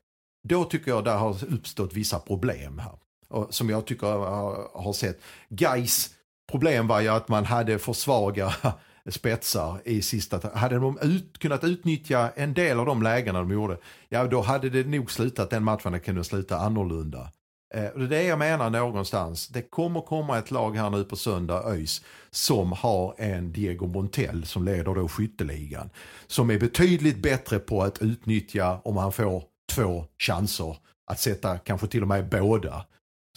då 0.48 0.64
tycker 0.64 0.90
jag 0.90 1.04
där 1.04 1.16
har 1.16 1.44
uppstått 1.54 1.92
vissa 1.92 2.18
problem 2.18 2.78
här. 2.78 2.92
Och, 3.28 3.54
som 3.54 3.70
jag 3.70 3.86
tycker 3.86 4.06
jag 4.06 4.68
har 4.74 4.92
sett. 4.92 5.20
Guys 5.48 6.10
problem 6.50 6.86
var 6.86 7.00
ju 7.00 7.08
att 7.08 7.28
man 7.28 7.44
hade 7.44 7.78
för 7.78 7.92
svaga 7.92 8.54
spetsar 9.08 9.80
i 9.84 10.02
sista. 10.02 10.50
Hade 10.54 10.78
de 10.78 10.98
ut, 11.02 11.38
kunnat 11.38 11.64
utnyttja 11.64 12.30
en 12.36 12.54
del 12.54 12.80
av 12.80 12.86
de 12.86 13.02
lägena 13.02 13.38
de 13.38 13.50
gjorde, 13.50 13.78
ja 14.08 14.24
då 14.24 14.40
hade 14.40 14.70
det 14.70 14.86
nog 14.86 15.10
slutat, 15.10 15.50
den 15.50 15.64
matchen 15.64 16.00
kunde 16.00 16.24
sluta 16.24 16.58
annorlunda. 16.58 17.30
Eh, 17.74 17.82
det 17.82 18.04
är 18.04 18.08
det 18.08 18.22
jag 18.22 18.38
menar 18.38 18.70
någonstans. 18.70 19.48
Det 19.48 19.62
kommer 19.62 20.00
komma 20.00 20.38
ett 20.38 20.50
lag 20.50 20.76
här 20.76 20.90
nu 20.90 21.04
på 21.04 21.16
söndag, 21.16 21.62
ÖIS, 21.66 22.02
som 22.30 22.72
har 22.72 23.14
en 23.18 23.52
Diego 23.52 23.86
Montell 23.86 24.46
som 24.46 24.64
leder 24.64 24.94
då 24.94 25.08
skytteligan. 25.08 25.90
Som 26.26 26.50
är 26.50 26.58
betydligt 26.58 27.22
bättre 27.22 27.58
på 27.58 27.82
att 27.82 28.02
utnyttja 28.02 28.80
om 28.84 28.96
han 28.96 29.12
får 29.12 29.42
två 29.72 30.04
chanser 30.18 30.76
att 31.10 31.20
sätta 31.20 31.58
kanske 31.58 31.86
till 31.86 32.02
och 32.02 32.08
med 32.08 32.28
båda. 32.28 32.86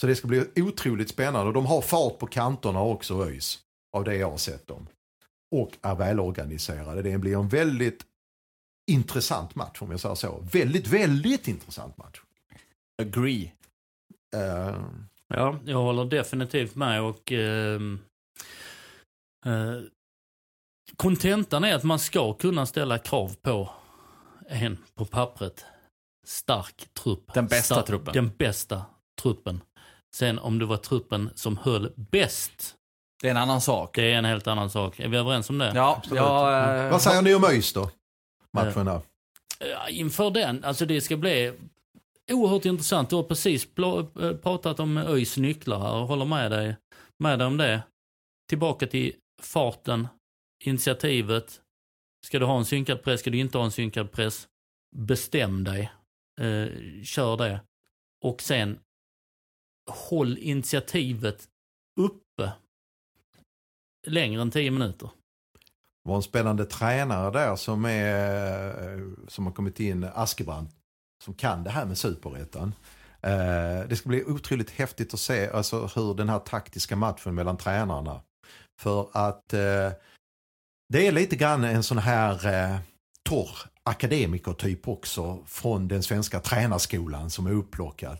Så 0.01 0.07
det 0.07 0.15
ska 0.15 0.27
bli 0.27 0.45
otroligt 0.55 1.09
spännande 1.09 1.47
och 1.47 1.53
de 1.53 1.65
har 1.65 1.81
fart 1.81 2.19
på 2.19 2.27
kanterna 2.27 2.81
också 2.81 3.25
ÖIS. 3.25 3.59
Av 3.93 4.03
det 4.03 4.15
jag 4.15 4.31
har 4.31 4.37
sett 4.37 4.67
dem. 4.67 4.87
och 5.55 5.77
är 5.81 5.95
välorganiserade. 5.95 7.01
Det 7.01 7.17
blir 7.17 7.37
en 7.37 7.49
väldigt 7.49 8.05
intressant 8.91 9.55
match 9.55 9.81
om 9.81 9.91
jag 9.91 9.99
säger 9.99 10.15
så. 10.15 10.47
Väldigt, 10.51 10.87
väldigt 10.87 11.47
intressant 11.47 11.97
match. 11.97 12.21
Agree. 13.01 13.51
Uh, 14.35 14.85
Ja, 15.33 15.59
jag 15.65 15.77
håller 15.77 16.05
definitivt 16.05 16.75
med 16.75 17.01
och 17.01 17.31
ehm, 17.31 17.99
eh, 19.45 19.79
kontentan 20.95 21.63
är 21.63 21.75
att 21.75 21.83
man 21.83 21.99
ska 21.99 22.33
kunna 22.33 22.65
ställa 22.65 22.97
krav 22.97 23.35
på 23.41 23.69
en 24.47 24.77
på 24.95 25.05
pappret 25.05 25.65
stark 26.27 26.93
trupp. 26.93 27.33
Den 27.33 27.47
bästa 27.47 27.75
Stark- 27.75 27.85
truppen. 27.87 28.13
Den 28.13 28.29
bästa 28.37 28.85
truppen. 29.21 29.61
Sen 30.15 30.39
om 30.39 30.59
det 30.59 30.65
var 30.65 30.77
truppen 30.77 31.29
som 31.35 31.57
höll 31.57 31.91
bäst, 31.95 32.75
Det 33.21 33.27
är 33.27 33.31
en 33.31 33.37
annan 33.37 33.61
sak. 33.61 33.95
det 33.95 34.13
är 34.13 34.17
en 34.17 34.25
helt 34.25 34.47
annan 34.47 34.69
sak. 34.69 34.99
Är 34.99 35.07
vi 35.07 35.17
överens 35.17 35.49
om 35.49 35.57
det? 35.57 35.71
Ja, 35.75 35.95
Absolut. 35.97 36.17
ja 36.23 36.65
eh, 36.85 36.91
vad 36.91 37.01
säger 37.01 37.21
ni 37.21 37.33
om 37.35 37.43
ÖIS 37.43 37.73
då? 37.73 37.89
Matchen 38.53 38.85
där. 38.85 39.01
Inför 39.89 40.31
den, 40.31 40.63
alltså 40.63 40.85
det 40.85 41.01
ska 41.01 41.17
bli 41.17 41.53
oerhört 42.31 42.65
intressant. 42.65 43.09
Du 43.09 43.15
har 43.15 43.23
precis 43.23 43.67
eh, 43.77 44.33
pratat 44.35 44.79
om 44.79 44.97
ÖIS 44.97 45.37
nycklar 45.37 45.79
här 45.79 45.93
och 45.93 46.07
håller 46.07 46.25
med 46.25 46.51
dig, 46.51 46.75
med 47.19 47.39
dig 47.39 47.47
om 47.47 47.57
det. 47.57 47.83
Tillbaka 48.49 48.87
till 48.87 49.13
farten, 49.41 50.07
initiativet. 50.63 51.61
Ska 52.25 52.39
du 52.39 52.45
ha 52.45 52.57
en 52.57 52.65
synkad 52.65 53.03
press, 53.03 53.19
ska 53.19 53.29
du 53.29 53.37
inte 53.37 53.57
ha 53.57 53.65
en 53.65 53.71
synkad 53.71 54.11
press? 54.11 54.47
Bestäm 54.95 55.63
dig. 55.63 55.91
Eh, 56.41 57.03
kör 57.03 57.37
det. 57.37 57.61
Och 58.23 58.41
sen 58.41 58.79
håll 59.89 60.37
initiativet 60.37 61.47
uppe 61.99 62.51
längre 64.07 64.41
än 64.41 64.51
10 64.51 64.71
minuter. 64.71 65.09
Det 66.03 66.09
var 66.09 66.15
en 66.15 66.21
spännande 66.21 66.65
tränare 66.65 67.31
där 67.31 67.55
som, 67.55 67.85
är, 67.85 68.93
eh, 68.93 69.07
som 69.27 69.45
har 69.45 69.53
kommit 69.53 69.79
in, 69.79 70.03
Askebrand, 70.03 70.67
som 71.23 71.33
kan 71.33 71.63
det 71.63 71.69
här 71.69 71.85
med 71.85 71.97
superettan. 71.97 72.73
Eh, 73.21 73.87
Det 73.87 73.95
ska 73.97 74.09
bli 74.09 74.23
otroligt 74.25 74.69
häftigt 74.69 75.13
att 75.13 75.19
se 75.19 75.49
alltså, 75.49 75.89
hur 75.95 76.13
den 76.13 76.29
här 76.29 76.39
taktiska 76.39 76.95
matchen 76.95 77.35
mellan 77.35 77.57
tränarna. 77.57 78.21
För 78.81 79.09
att 79.13 79.53
eh, 79.53 79.91
det 80.93 81.07
är 81.07 81.11
lite 81.11 81.35
grann 81.35 81.63
en 81.63 81.83
sån 81.83 81.97
här 81.97 82.47
eh, 82.47 82.79
torr 83.29 83.57
akademikertyp 83.83 84.87
också 84.87 85.39
från 85.47 85.87
den 85.87 86.03
svenska 86.03 86.39
tränarskolan 86.39 87.29
som 87.29 87.47
är 87.47 87.51
upplockad. 87.51 88.17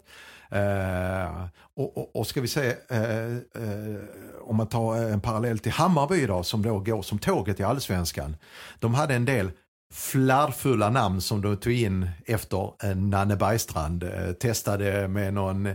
Eh, 0.51 1.45
och, 1.75 1.97
och, 1.97 2.15
och 2.15 2.27
ska 2.27 2.41
vi 2.41 2.47
se, 2.47 2.75
eh, 2.89 3.35
eh, 3.35 4.01
om 4.41 4.55
man 4.55 4.67
tar 4.67 4.95
en 4.95 5.21
parallell 5.21 5.59
till 5.59 5.71
Hammarby 5.71 6.25
då, 6.25 6.43
som 6.43 6.61
då 6.61 6.79
går 6.79 7.01
som 7.01 7.19
tåget 7.19 7.59
i 7.59 7.63
allsvenskan. 7.63 8.35
De 8.79 8.93
hade 8.93 9.15
en 9.15 9.25
del 9.25 9.51
flarrfulla 9.93 10.89
namn 10.89 11.21
som 11.21 11.41
de 11.41 11.57
tog 11.57 11.73
in 11.73 12.09
efter 12.25 12.71
eh, 12.83 12.95
Nanne 12.95 13.35
Bergstrand. 13.35 14.03
Eh, 14.03 14.31
testade 14.31 15.07
med 15.07 15.33
någon 15.33 15.65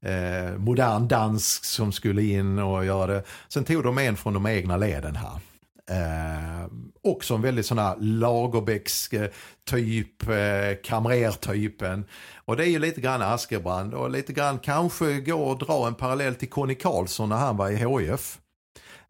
eh, 0.00 0.56
modern 0.58 1.08
dansk 1.08 1.64
som 1.64 1.92
skulle 1.92 2.22
in 2.22 2.58
och 2.58 2.84
göra 2.84 3.06
det. 3.06 3.22
Sen 3.48 3.64
tog 3.64 3.82
de 3.82 3.98
en 3.98 4.16
från 4.16 4.34
de 4.34 4.46
egna 4.46 4.76
leden 4.76 5.16
här. 5.16 5.40
Eh, 5.90 6.66
också 7.02 7.34
en 7.34 7.42
väldigt 7.42 7.66
sån 7.66 7.78
här 7.78 7.96
Lagerbäcks-typ, 8.00 10.28
eh, 10.28 10.76
kamrertypen. 10.84 12.04
Och 12.44 12.56
det 12.56 12.64
är 12.64 12.70
ju 12.70 12.78
lite 12.78 13.00
grann 13.00 13.22
Askebrand 13.22 13.94
och 13.94 14.10
lite 14.10 14.32
grann 14.32 14.58
kanske 14.58 15.20
går 15.20 15.52
att 15.52 15.60
dra 15.60 15.86
en 15.86 15.94
parallell 15.94 16.34
till 16.34 16.50
Conny 16.50 16.74
Karlsson 16.74 17.28
när 17.28 17.36
han 17.36 17.56
var 17.56 17.70
i 17.70 17.76
HIF. 17.76 18.38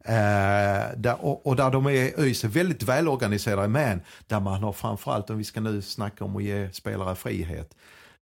Eh, 0.05 0.85
där, 0.97 1.15
och, 1.19 1.47
och 1.47 1.55
där 1.55 1.71
de 1.71 1.87
är 1.87 2.19
ÖIS 2.19 2.43
är 2.43 2.47
väldigt 2.47 2.83
välorganiserade 2.83 3.67
men 3.67 4.01
där 4.27 4.39
man 4.39 4.63
har 4.63 4.73
framförallt, 4.73 5.29
om 5.29 5.37
vi 5.37 5.43
ska 5.43 5.59
nu 5.59 5.81
snacka 5.81 6.25
om 6.25 6.35
att 6.35 6.43
ge 6.43 6.71
spelare 6.71 7.15
frihet, 7.15 7.75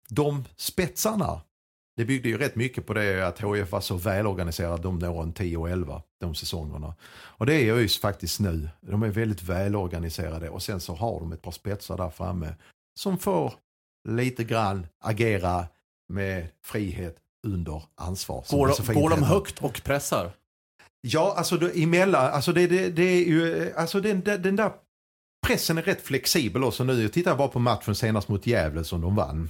de 0.10 0.46
spetsarna, 0.56 1.42
det 2.00 2.06
byggde 2.06 2.30
ju 2.30 2.38
rätt 2.38 2.56
mycket 2.56 2.86
på 2.86 2.94
det 2.94 3.28
att 3.28 3.40
HIF 3.40 3.72
var 3.72 3.82
så 3.82 3.96
välorganiserad 3.96 4.82
de 4.82 5.04
åren 5.04 5.34
10 5.34 5.58
och 5.58 5.70
11, 5.70 6.02
de 6.20 6.36
säsongerna. 6.36 6.96
Och 7.12 7.46
det 7.46 7.54
är 7.54 7.74
ÖIS 7.74 7.98
faktiskt 7.98 8.40
nu. 8.40 8.70
De 8.82 9.04
är 9.04 9.08
väldigt 9.10 9.44
välorganiserade 9.44 10.50
och 10.50 10.64
sen 10.64 10.80
så 10.80 10.96
har 10.96 11.20
de 11.20 11.32
ett 11.32 11.42
par 11.42 11.52
spetsar 11.52 11.98
där 11.98 12.10
framme 12.10 12.56
som 13.00 13.18
får 13.18 13.54
lite 14.10 14.44
grann 14.44 14.88
agera 15.04 15.68
med 16.14 16.48
frihet 16.66 17.18
under 17.48 17.84
ansvar. 17.96 18.46
går, 18.50 18.84
de, 18.88 19.02
går 19.02 19.10
de 19.10 19.24
högt 19.24 19.60
och 19.60 19.82
pressar? 19.84 20.32
Ja, 21.02 21.34
alltså 21.38 21.58
då, 21.58 21.70
emellan, 21.76 22.26
alltså 22.26 22.54
det, 22.54 22.68
det, 22.68 22.90
det 22.90 23.04
är 23.04 23.26
ju, 23.26 23.74
alltså 23.76 24.02
den, 24.02 24.22
den, 24.22 24.42
den 24.42 24.56
där 24.56 24.72
pressen 25.48 25.78
är 25.78 25.82
rätt 25.82 26.02
flexibel 26.02 26.64
också 26.64 26.84
nu. 26.84 27.02
Jag 27.02 27.14
tittar 27.14 27.36
bara 27.36 27.48
på 27.48 27.60
matchen 27.60 27.96
senast 27.96 28.30
mot 28.30 28.48
Gävle 28.48 28.84
som 28.84 29.02
de 29.02 29.16
vann. 29.16 29.50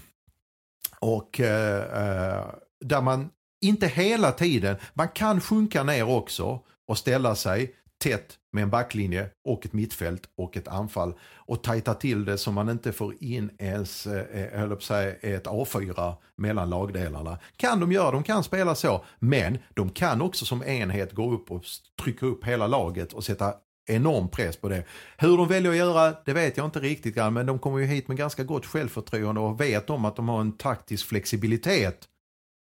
Och 1.00 1.40
eh, 1.40 2.38
eh, 2.38 2.46
där 2.86 3.02
man 3.02 3.30
inte 3.62 3.88
hela 3.88 4.32
tiden, 4.32 4.76
man 4.94 5.10
kan 5.10 5.42
sjunka 5.42 5.84
ner 5.84 6.10
också 6.10 6.60
och 6.88 6.98
ställa 6.98 7.36
sig 7.36 7.76
tätt 8.04 8.38
med 8.52 8.64
en 8.64 8.70
backlinje 8.70 9.30
och 9.46 9.66
ett 9.66 9.74
mittfält 9.74 10.22
och 10.38 10.58
ett 10.58 10.68
anfall 10.68 11.14
och 11.36 11.64
tajta 11.64 11.94
till 11.94 12.26
det 12.26 12.38
så 12.38 12.52
man 12.52 12.70
inte 12.70 12.92
får 12.92 13.24
in 13.24 13.50
ens, 13.58 14.08
eh, 14.08 14.62
eh 14.64 14.70
på 14.70 14.82
säga, 14.82 15.16
ett 15.16 15.48
A4 15.48 16.14
mellan 16.38 16.70
lagdelarna. 16.70 17.40
Kan 17.58 17.80
de 17.80 17.92
göra, 17.92 18.12
de 18.12 18.24
kan 18.24 18.44
spela 18.44 18.76
så, 18.76 19.06
men 19.20 19.58
de 19.74 19.90
kan 19.90 20.22
också 20.22 20.46
som 20.46 20.64
enhet 20.64 21.14
gå 21.14 21.34
upp 21.34 21.52
och 21.52 21.64
trycka 22.04 22.26
upp 22.26 22.46
hela 22.46 22.68
laget 22.68 23.14
och 23.14 23.24
sätta 23.24 23.54
enorm 23.90 24.30
press 24.30 24.58
på 24.58 24.70
det. 24.70 24.84
Hur 25.18 25.38
de 25.38 25.48
väljer 25.48 25.72
att 25.72 25.78
göra, 25.78 26.16
det 26.26 26.34
vet 26.34 26.58
jag 26.58 26.66
inte 26.66 26.80
riktigt 26.80 27.16
grann, 27.16 27.34
men 27.34 27.46
de 27.46 27.60
kommer 27.60 27.78
ju 27.80 27.86
hit 27.86 28.08
med 28.08 28.18
ganska 28.18 28.44
gott 28.44 28.66
självförtroende 28.66 29.42
och 29.42 29.62
vet 29.62 29.90
om 29.90 30.06
att 30.06 30.16
de 30.16 30.30
har 30.30 30.42
en 30.42 30.58
taktisk 30.58 31.08
flexibilitet. 31.08 32.10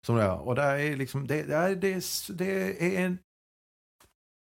Som 0.05 0.15
det. 0.15 0.31
Och 0.31 0.55
där 0.55 0.75
är 0.77 0.95
liksom, 0.97 1.27
det, 1.27 1.43
det, 1.43 1.55
är, 1.55 1.75
det, 1.75 1.93
är- 1.93 2.33
det 2.33 2.95
är 2.97 3.05
en 3.05 3.17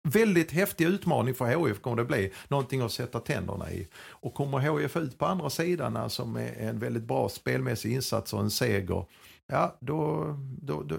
väldigt 0.09 0.51
häftig 0.51 0.85
utmaning 0.85 1.35
för 1.35 1.67
HIF 1.67 1.81
kommer 1.81 1.97
det 1.97 2.05
bli. 2.05 2.33
Någonting 2.49 2.81
att 2.81 2.93
sätta 2.93 3.21
tänderna 3.21 3.71
i. 3.73 3.89
Och 3.97 4.35
kommer 4.35 4.59
HIF 4.59 4.97
ut 4.97 5.19
på 5.19 5.27
andra 5.27 5.51
sidan 5.51 5.97
alltså 5.97 6.27
med 6.27 6.55
en 6.59 6.79
väldigt 6.79 7.03
bra 7.03 7.29
spelmässig 7.29 7.93
insats 7.93 8.33
och 8.33 8.41
en 8.41 8.51
seger. 8.51 9.07
Ja, 9.47 9.79
då... 9.81 10.25
då, 10.63 10.83
då 10.83 10.97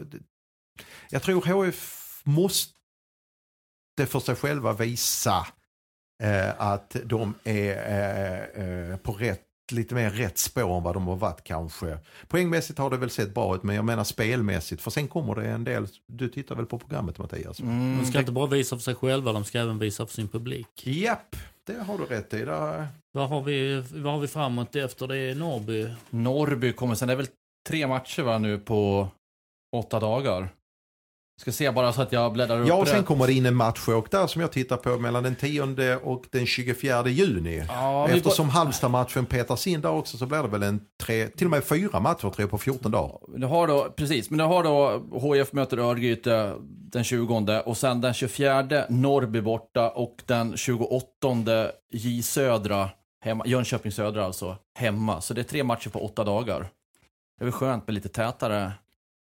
jag 1.10 1.24
tror 1.24 1.66
HIF 1.66 2.22
måste 2.24 2.74
för 4.06 4.20
sig 4.20 4.36
själva 4.36 4.74
visa 4.74 5.48
eh, 6.24 6.62
att 6.62 6.96
de 7.06 7.34
är 7.44 7.72
eh, 7.76 8.92
eh, 8.92 8.98
på 8.98 9.12
rätt 9.12 9.42
lite 9.72 9.96
mer 9.96 10.10
rätt 10.10 10.38
spår 10.38 10.78
än 10.78 10.84
vad 10.84 10.96
de 10.96 11.08
har 11.08 11.16
varit 11.16 11.44
kanske. 11.44 11.98
Poängmässigt 12.28 12.80
har 12.80 12.90
det 12.90 12.98
väl 12.98 13.10
sett 13.10 13.34
bra 13.34 13.56
ut 13.56 13.64
men 13.64 13.76
jag 13.76 13.86
menar 13.86 14.04
spelmässigt 14.04 14.82
för 14.82 14.92
sen 14.92 15.08
kommer 15.08 15.36
det 15.36 15.48
en 15.50 15.64
del, 15.64 15.88
du 16.08 16.30
tittar 16.30 16.56
väl 16.56 16.66
på 16.66 16.80
programmet 16.80 17.18
Mattias? 17.18 17.60
Mm, 17.60 17.98
De 18.00 18.06
ska 18.06 18.20
inte 18.20 18.32
bara 18.32 18.48
visa 18.48 18.76
för 18.76 18.84
sig 18.84 18.96
själva, 18.96 19.34
de 19.34 19.44
ska 19.44 19.60
även 19.60 19.80
visa 19.80 20.06
för 20.06 20.14
sin 20.14 20.28
publik. 20.28 20.68
Japp, 20.88 21.36
det 21.64 21.74
har 21.84 21.98
du 21.98 22.06
rätt 22.06 22.34
i. 22.34 22.46
Där, 22.46 22.88
Vad 23.12 23.30
har 23.30 23.42
vi, 23.42 23.84
vad 23.92 24.14
har 24.14 24.20
vi 24.20 24.28
framåt 24.28 24.76
efter 24.76 25.08
det? 25.08 25.18
är 25.18 25.36
Norrby. 25.36 25.88
Norrby 26.10 26.74
kommer 26.74 26.96
sen. 26.96 27.08
Det 27.08 27.14
är 27.14 27.18
väl 27.18 27.28
tre 27.70 27.88
matcher 27.88 28.22
va, 28.22 28.38
nu 28.38 28.58
på 28.60 29.08
åtta 29.76 30.00
dagar. 30.00 30.50
Ska 31.40 31.52
se 31.52 31.72
bara 31.72 31.94
så 31.94 32.02
att 32.02 32.12
jag 32.12 32.34
bläddrar 32.34 32.62
upp 32.62 32.68
Ja, 32.68 32.76
och 32.76 32.88
sen 32.88 32.98
rätt. 32.98 33.06
kommer 33.06 33.28
det 33.28 33.34
in 33.34 33.46
en 33.46 33.56
matchåk 33.56 34.12
där 34.12 34.28
som 34.28 34.42
jag 34.42 34.52
tittar 34.52 34.78
på 34.78 34.98
mellan 34.98 35.24
den 35.24 35.36
10 35.36 35.96
och 35.96 36.24
den 36.32 36.46
24 36.46 37.08
juni. 37.08 37.64
Ja, 37.68 38.08
Eftersom 38.10 38.50
Halmstad-matchen 38.50 39.26
petas 39.26 39.68
in 39.68 39.82
där 39.82 39.90
också 39.92 40.18
så 40.18 40.26
blir 40.26 40.44
det 40.44 40.48
väl 40.48 40.64
en 40.64 40.82
tre, 41.04 41.28
till 41.28 41.48
och 41.48 41.52
med 41.52 41.64
fyra 41.64 42.00
matcher 42.00 42.20
tror 42.20 42.36
jag 42.38 42.50
på 42.50 42.58
14 42.58 42.92
dagar. 42.92 43.18
Du 43.40 43.48
har 43.48 43.68
då, 43.68 43.94
precis, 43.96 44.30
men 44.30 44.38
du 44.38 44.44
har 44.44 44.64
då 44.64 45.04
HIF 45.36 45.54
möter 45.54 45.78
Örgryte 45.78 46.54
den 46.92 47.04
20 47.04 47.62
och 47.66 47.78
sen 47.78 48.02
den 48.02 48.14
24 48.14 48.86
Norrby 48.90 49.42
borta 49.42 49.90
och 49.90 50.16
den 50.26 50.58
28 50.58 51.02
J 51.92 52.24
Södra, 52.24 52.90
hemma, 53.22 53.46
Jönköping 53.48 53.92
Södra 53.92 54.26
alltså, 54.26 54.58
hemma. 54.80 55.22
Så 55.22 55.34
det 55.34 55.42
är 55.42 55.44
tre 55.44 55.64
matcher 55.64 55.90
på 55.90 56.06
åtta 56.06 56.24
dagar. 56.24 56.60
Det 57.38 57.44
är 57.44 57.46
väl 57.46 57.52
skönt 57.52 57.88
med 57.88 57.94
lite 57.94 58.10
tätare 58.10 58.72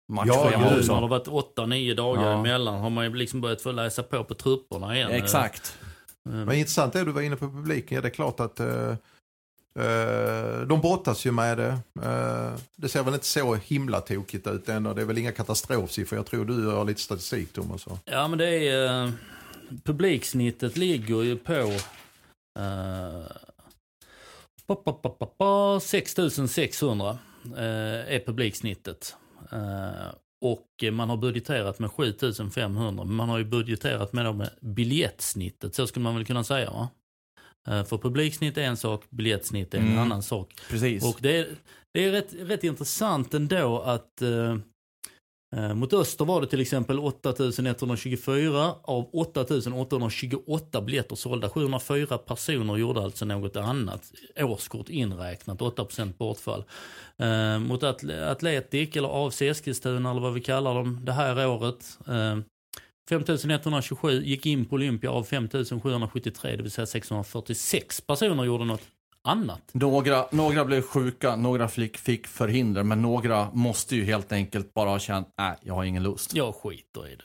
Gud. 0.08 0.28
Ja, 0.28 0.78
också. 0.78 0.94
har 0.94 1.02
det 1.02 1.08
varit 1.08 1.28
åtta, 1.28 1.66
nio 1.66 1.94
dagar 1.94 2.24
Ja. 2.24 2.40
emellan 2.40 2.80
har 2.82 2.90
man 2.90 3.04
ju 3.06 3.14
liksom 3.16 3.42
börjat 3.42 3.62
få 3.62 3.72
läsa 3.72 4.04
på 4.04 4.24
på 4.24 4.34
trupperna 4.34 4.96
igen. 4.96 5.12
Exakt. 5.12 5.78
Eh, 6.30 6.36
Men 6.36 6.52
intressant 6.56 6.96
är 6.96 7.06
du 7.06 7.12
var 7.12 7.22
inne 7.22 7.36
på 7.36 7.48
publiken. 7.50 7.96
Ja, 7.96 8.02
det 8.02 8.08
är 8.08 8.10
klart 8.14 8.40
att 8.40 8.60
eh, 8.60 8.90
eh, 9.80 10.62
de 10.68 10.82
brottas 10.82 11.26
ju 11.26 11.32
med 11.32 11.58
det. 11.58 11.78
Eh, 12.04 12.54
det 12.76 12.90
ser 12.90 13.04
väl 13.04 13.14
inte 13.14 13.26
så 13.26 13.56
himla 13.56 14.02
tokigt 14.02 14.48
ut 14.48 14.70
än 14.70 14.86
och 14.86 14.96
det 14.96 15.02
är 15.02 15.06
väl 15.06 15.18
inga 15.18 15.32
katastrofsiffror. 15.32 16.18
Jag 16.20 16.26
tror 16.26 16.46
du 16.46 16.66
har 16.68 16.86
lite 16.86 17.02
statistik 17.02 17.54
Thomas. 17.54 17.86
Ja, 18.06 18.28
men 18.28 18.40
det 18.40 18.68
är... 18.70 19.12
Publiksnittet 19.84 20.78
ligger 20.78 21.22
ju 21.24 21.38
på... 21.38 21.72
Pa, 24.68 24.76
pa, 24.76 24.92
pa, 24.94 25.10
pa, 25.10 25.26
pa, 25.26 25.80
6600 25.80 27.18
eh, 27.58 28.14
är 28.16 28.26
publiksnittet. 28.26 29.16
Eh, 29.54 30.14
och 30.42 30.94
man 30.94 31.10
har 31.10 31.18
budgeterat 31.18 31.80
med 31.80 31.92
7500. 31.92 33.04
Men 33.04 33.16
man 33.16 33.30
har 33.30 33.38
ju 33.38 33.44
budgeterat 33.46 34.14
med, 34.14 34.36
med 34.36 34.50
biljettsnittet, 34.62 35.76
så 35.76 35.88
skulle 35.88 36.04
man 36.04 36.16
väl 36.16 36.26
kunna 36.26 36.44
säga 36.44 36.72
va? 36.72 36.90
Eh, 37.68 37.84
För 37.84 37.98
publiksnitt 37.98 38.58
är 38.58 38.62
en 38.64 38.78
sak, 38.78 39.04
biljettsnitt 39.10 39.74
är 39.74 39.78
en 39.78 39.88
Mm. 39.88 40.00
annan 40.00 40.24
sak. 40.24 40.54
Precis. 40.70 41.06
Och 41.06 41.18
det 41.22 41.38
är, 41.38 41.48
det 41.94 42.06
är 42.06 42.12
rätt, 42.12 42.34
rätt 42.34 42.64
intressant 42.64 43.34
ändå 43.34 43.80
att 43.80 44.22
eh, 44.22 44.58
Eh, 45.56 45.74
mot 45.74 45.94
öster 45.94 46.26
var 46.26 46.42
det 46.42 46.48
till 46.48 46.62
exempel 46.62 47.00
8124 47.00 48.76
av 48.84 49.10
8828 49.14 50.82
biljetter 50.82 51.16
sålda. 51.16 51.50
704 51.50 52.18
personer 52.18 52.78
gjorde 52.78 53.02
alltså 53.02 53.26
något 53.26 53.56
annat. 53.56 54.12
Årskort 54.40 54.90
inräknat, 54.90 55.62
8% 55.62 56.18
bortfall. 56.18 56.64
Eh, 57.18 57.60
mot 57.60 57.84
Atletic 57.84 58.96
eller 58.96 59.28
AFC 59.28 59.42
Eskilstuna 59.42 60.12
eller 60.12 60.22
vad 60.22 60.34
vi 60.34 60.42
kallar 60.42 60.76
dem 60.76 61.00
det 61.04 61.12
här 61.12 61.48
året. 61.48 61.98
Eh, 62.08 62.38
5127 63.10 64.24
gick 64.24 64.46
in 64.46 64.66
på 64.66 64.76
Olympia 64.76 65.12
av 65.12 65.24
5773, 65.24 66.56
det 66.56 66.64
vill 66.64 66.72
säga 66.72 66.86
646 66.86 68.02
personer 68.02 68.44
gjorde 68.44 68.66
något 68.66 68.82
annat. 69.24 69.62
Några, 69.74 70.26
några 70.32 70.66
blev 70.66 70.82
sjuka, 70.82 71.36
några 71.36 71.68
fick, 71.68 71.98
fick 71.98 72.28
förhinder, 72.28 72.84
men 72.84 73.02
några 73.02 73.50
måste 73.54 73.96
ju 73.96 74.04
helt 74.04 74.32
enkelt 74.32 74.74
bara 74.74 74.90
ha 74.90 75.00
känt, 75.00 75.28
nej, 75.38 75.56
jag 75.62 75.74
har 75.74 75.84
ingen 75.84 76.04
lust. 76.04 76.36
Jag 76.36 76.56
skiter 76.56 77.08
i 77.08 77.16
det. 77.16 77.24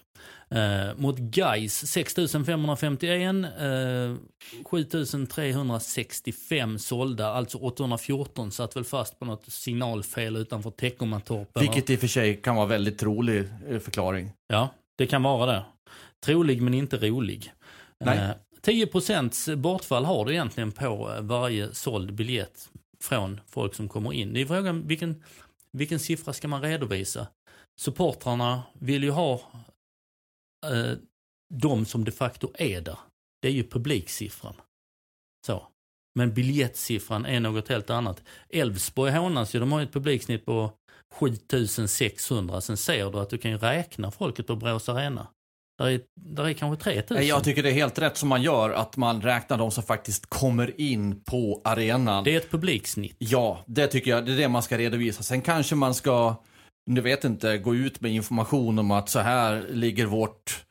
Eh, 0.51 0.95
mot 0.97 1.19
Gais 1.19 1.87
6551, 1.87 3.45
eh, 3.45 3.51
7365 4.71 6.79
sålda, 6.79 7.33
alltså 7.33 7.59
814 7.59 8.51
satt 8.51 8.77
väl 8.77 8.85
fast 8.85 9.19
på 9.19 9.25
något 9.25 9.53
signalfel 9.53 10.37
utanför 10.37 10.71
Teckomatorp. 10.71 11.49
Vilket 11.61 11.91
i 11.91 11.97
och 11.97 12.01
för 12.01 12.07
sig 12.07 12.37
kan 12.37 12.57
vara 12.57 12.67
väldigt 12.67 12.99
trolig 12.99 13.45
eh, 13.69 13.79
förklaring. 13.79 14.33
Ja, 14.49 14.69
det 14.99 15.07
kan 15.07 15.23
vara 15.23 15.53
det. 15.53 15.65
Trolig 16.25 16.63
men 16.63 16.75
inte 16.75 16.97
rolig. 16.97 17.53
Nej. 18.05 18.35
10% 18.69 19.57
bortfall 19.57 20.05
har 20.05 20.25
du 20.25 20.33
egentligen 20.33 20.73
på 20.73 21.11
eh, 21.11 21.23
varje 21.23 21.75
såld 21.75 22.15
biljett 22.15 22.71
från 23.01 23.41
folk 23.47 23.75
som 23.75 23.89
kommer 23.89 24.13
in. 24.13 24.33
Det 24.33 24.41
är 24.41 24.47
frågan 24.47 24.87
vilken, 24.87 25.25
vilken 25.73 25.99
siffra 25.99 26.33
ska 26.33 26.49
man 26.49 26.63
redovisa? 26.63 27.27
Supportrarna 27.81 28.63
vill 28.73 29.05
ju 29.05 29.11
ha 29.11 29.35
eh, 30.67 30.93
de 31.55 31.87
som 31.87 32.05
de 32.05 32.13
facto 32.13 32.53
är 32.55 32.81
där. 32.81 32.99
Det 33.43 33.49
är 33.49 33.53
ju 33.53 33.65
publiksiffran. 33.65 34.55
Så. 35.47 35.67
Men 36.15 36.35
biljettsiffran 36.35 37.27
är 37.27 37.41
något 37.41 37.69
helt 37.69 37.91
annat. 37.91 38.23
Elfsborg 38.49 39.13
hånas 39.13 39.55
ju, 39.55 39.61
de 39.61 39.73
har 39.73 39.81
ju 39.81 39.87
ett 39.87 39.93
publiksnitt 39.93 40.47
på 40.47 40.73
7600. 41.15 42.61
Sen 42.61 42.77
ser 42.77 43.11
du 43.11 43.19
att 43.19 43.31
du 43.31 43.39
kan 43.39 43.51
ju 43.51 43.59
räkna 43.59 44.11
folket 44.11 44.47
på 44.47 44.57
Borås 44.57 44.89
Arena. 44.89 45.27
Där 45.79 45.87
är, 45.87 46.01
där 46.14 46.45
är 46.45 46.53
kanske 46.53 46.85
3000. 46.85 47.17
Nej, 47.17 47.29
Jag 47.29 47.45
tycker 47.45 47.62
det 47.62 47.69
är 47.69 47.75
helt 47.75 47.99
rätt 47.99 48.17
som 48.17 48.29
man 48.29 48.43
gör, 48.43 48.71
att 48.71 48.97
man 48.97 49.23
räknar 49.23 49.59
de 49.59 49.71
som 49.71 49.83
faktiskt 49.83 50.27
kommer 50.27 50.81
in 50.81 51.21
på 51.25 51.61
arenan. 51.64 52.25
Det 52.25 52.35
är 52.35 52.37
ett 52.37 52.51
publiksnitt. 52.51 53.17
Ja, 53.19 53.64
det 53.67 53.87
tycker 53.87 54.11
jag, 54.11 54.27
det 54.27 54.33
är 54.33 54.37
det 54.37 54.49
man 54.49 54.62
ska 54.62 54.79
redovisa. 54.79 55.23
Sen 55.23 55.43
kanske 55.43 55.75
man 55.75 55.95
ska, 55.95 56.35
nu 56.87 57.01
vet 57.01 57.25
inte, 57.25 57.59
gå 57.59 57.75
ut 57.75 58.01
med 58.01 58.12
information 58.12 58.79
om 58.79 58.91
att 58.91 59.09
så 59.09 59.19
här 59.19 59.67
ligger 59.71 60.07
vårt 60.07 60.64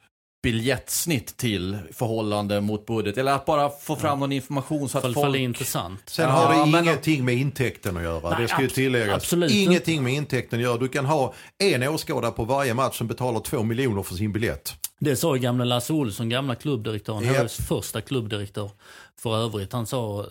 biljettsnitt 0.51 1.37
till 1.37 1.77
förhållande 1.93 2.61
mot 2.61 2.85
budget. 2.85 3.17
Eller 3.17 3.31
att 3.31 3.45
bara 3.45 3.69
få 3.69 3.95
fram 3.95 4.19
någon 4.19 4.31
information 4.31 4.89
så 4.89 4.97
att 4.97 5.01
Fall, 5.03 5.13
fall 5.13 5.23
det 5.23 5.27
är 5.29 5.31
folk... 5.31 5.39
intressant. 5.43 6.01
Sen 6.09 6.25
Ja, 6.29 6.31
har 6.35 6.65
det 6.65 6.71
men- 6.71 6.83
ingenting 6.83 7.25
med 7.25 7.35
intäkten 7.35 7.97
att 7.97 8.03
göra. 8.03 8.29
Nej, 8.29 8.41
det 8.41 8.47
ska 8.47 8.61
ju 8.61 8.67
tilläggas. 8.69 9.15
absolut 9.15 9.51
ingenting 9.51 10.03
med 10.03 10.13
intäkten 10.13 10.59
att 10.59 10.63
göra. 10.63 10.77
Du 10.77 10.87
kan 10.87 11.05
ha 11.05 11.33
en 11.57 11.83
åskådare 11.83 12.31
på 12.31 12.45
varje 12.45 12.73
match 12.73 12.97
som 12.97 13.07
betalar 13.07 13.39
två 13.39 13.63
miljoner 13.63 14.03
för 14.03 14.15
sin 14.15 14.33
biljett. 14.33 14.73
Det 14.99 15.15
sa 15.15 15.35
ju 15.35 15.41
gamla 15.41 15.65
Lasse 15.65 15.93
Olsson, 15.93 16.29
gamla 16.29 16.55
klubbdirektören, 16.55 17.23
Japp. 17.23 17.43
HIFs 17.43 17.67
första 17.67 18.01
klubbdirektör 18.01 18.71
för 19.19 19.37
övrigt. 19.37 19.73
Han 19.73 19.85
sa, 19.87 20.25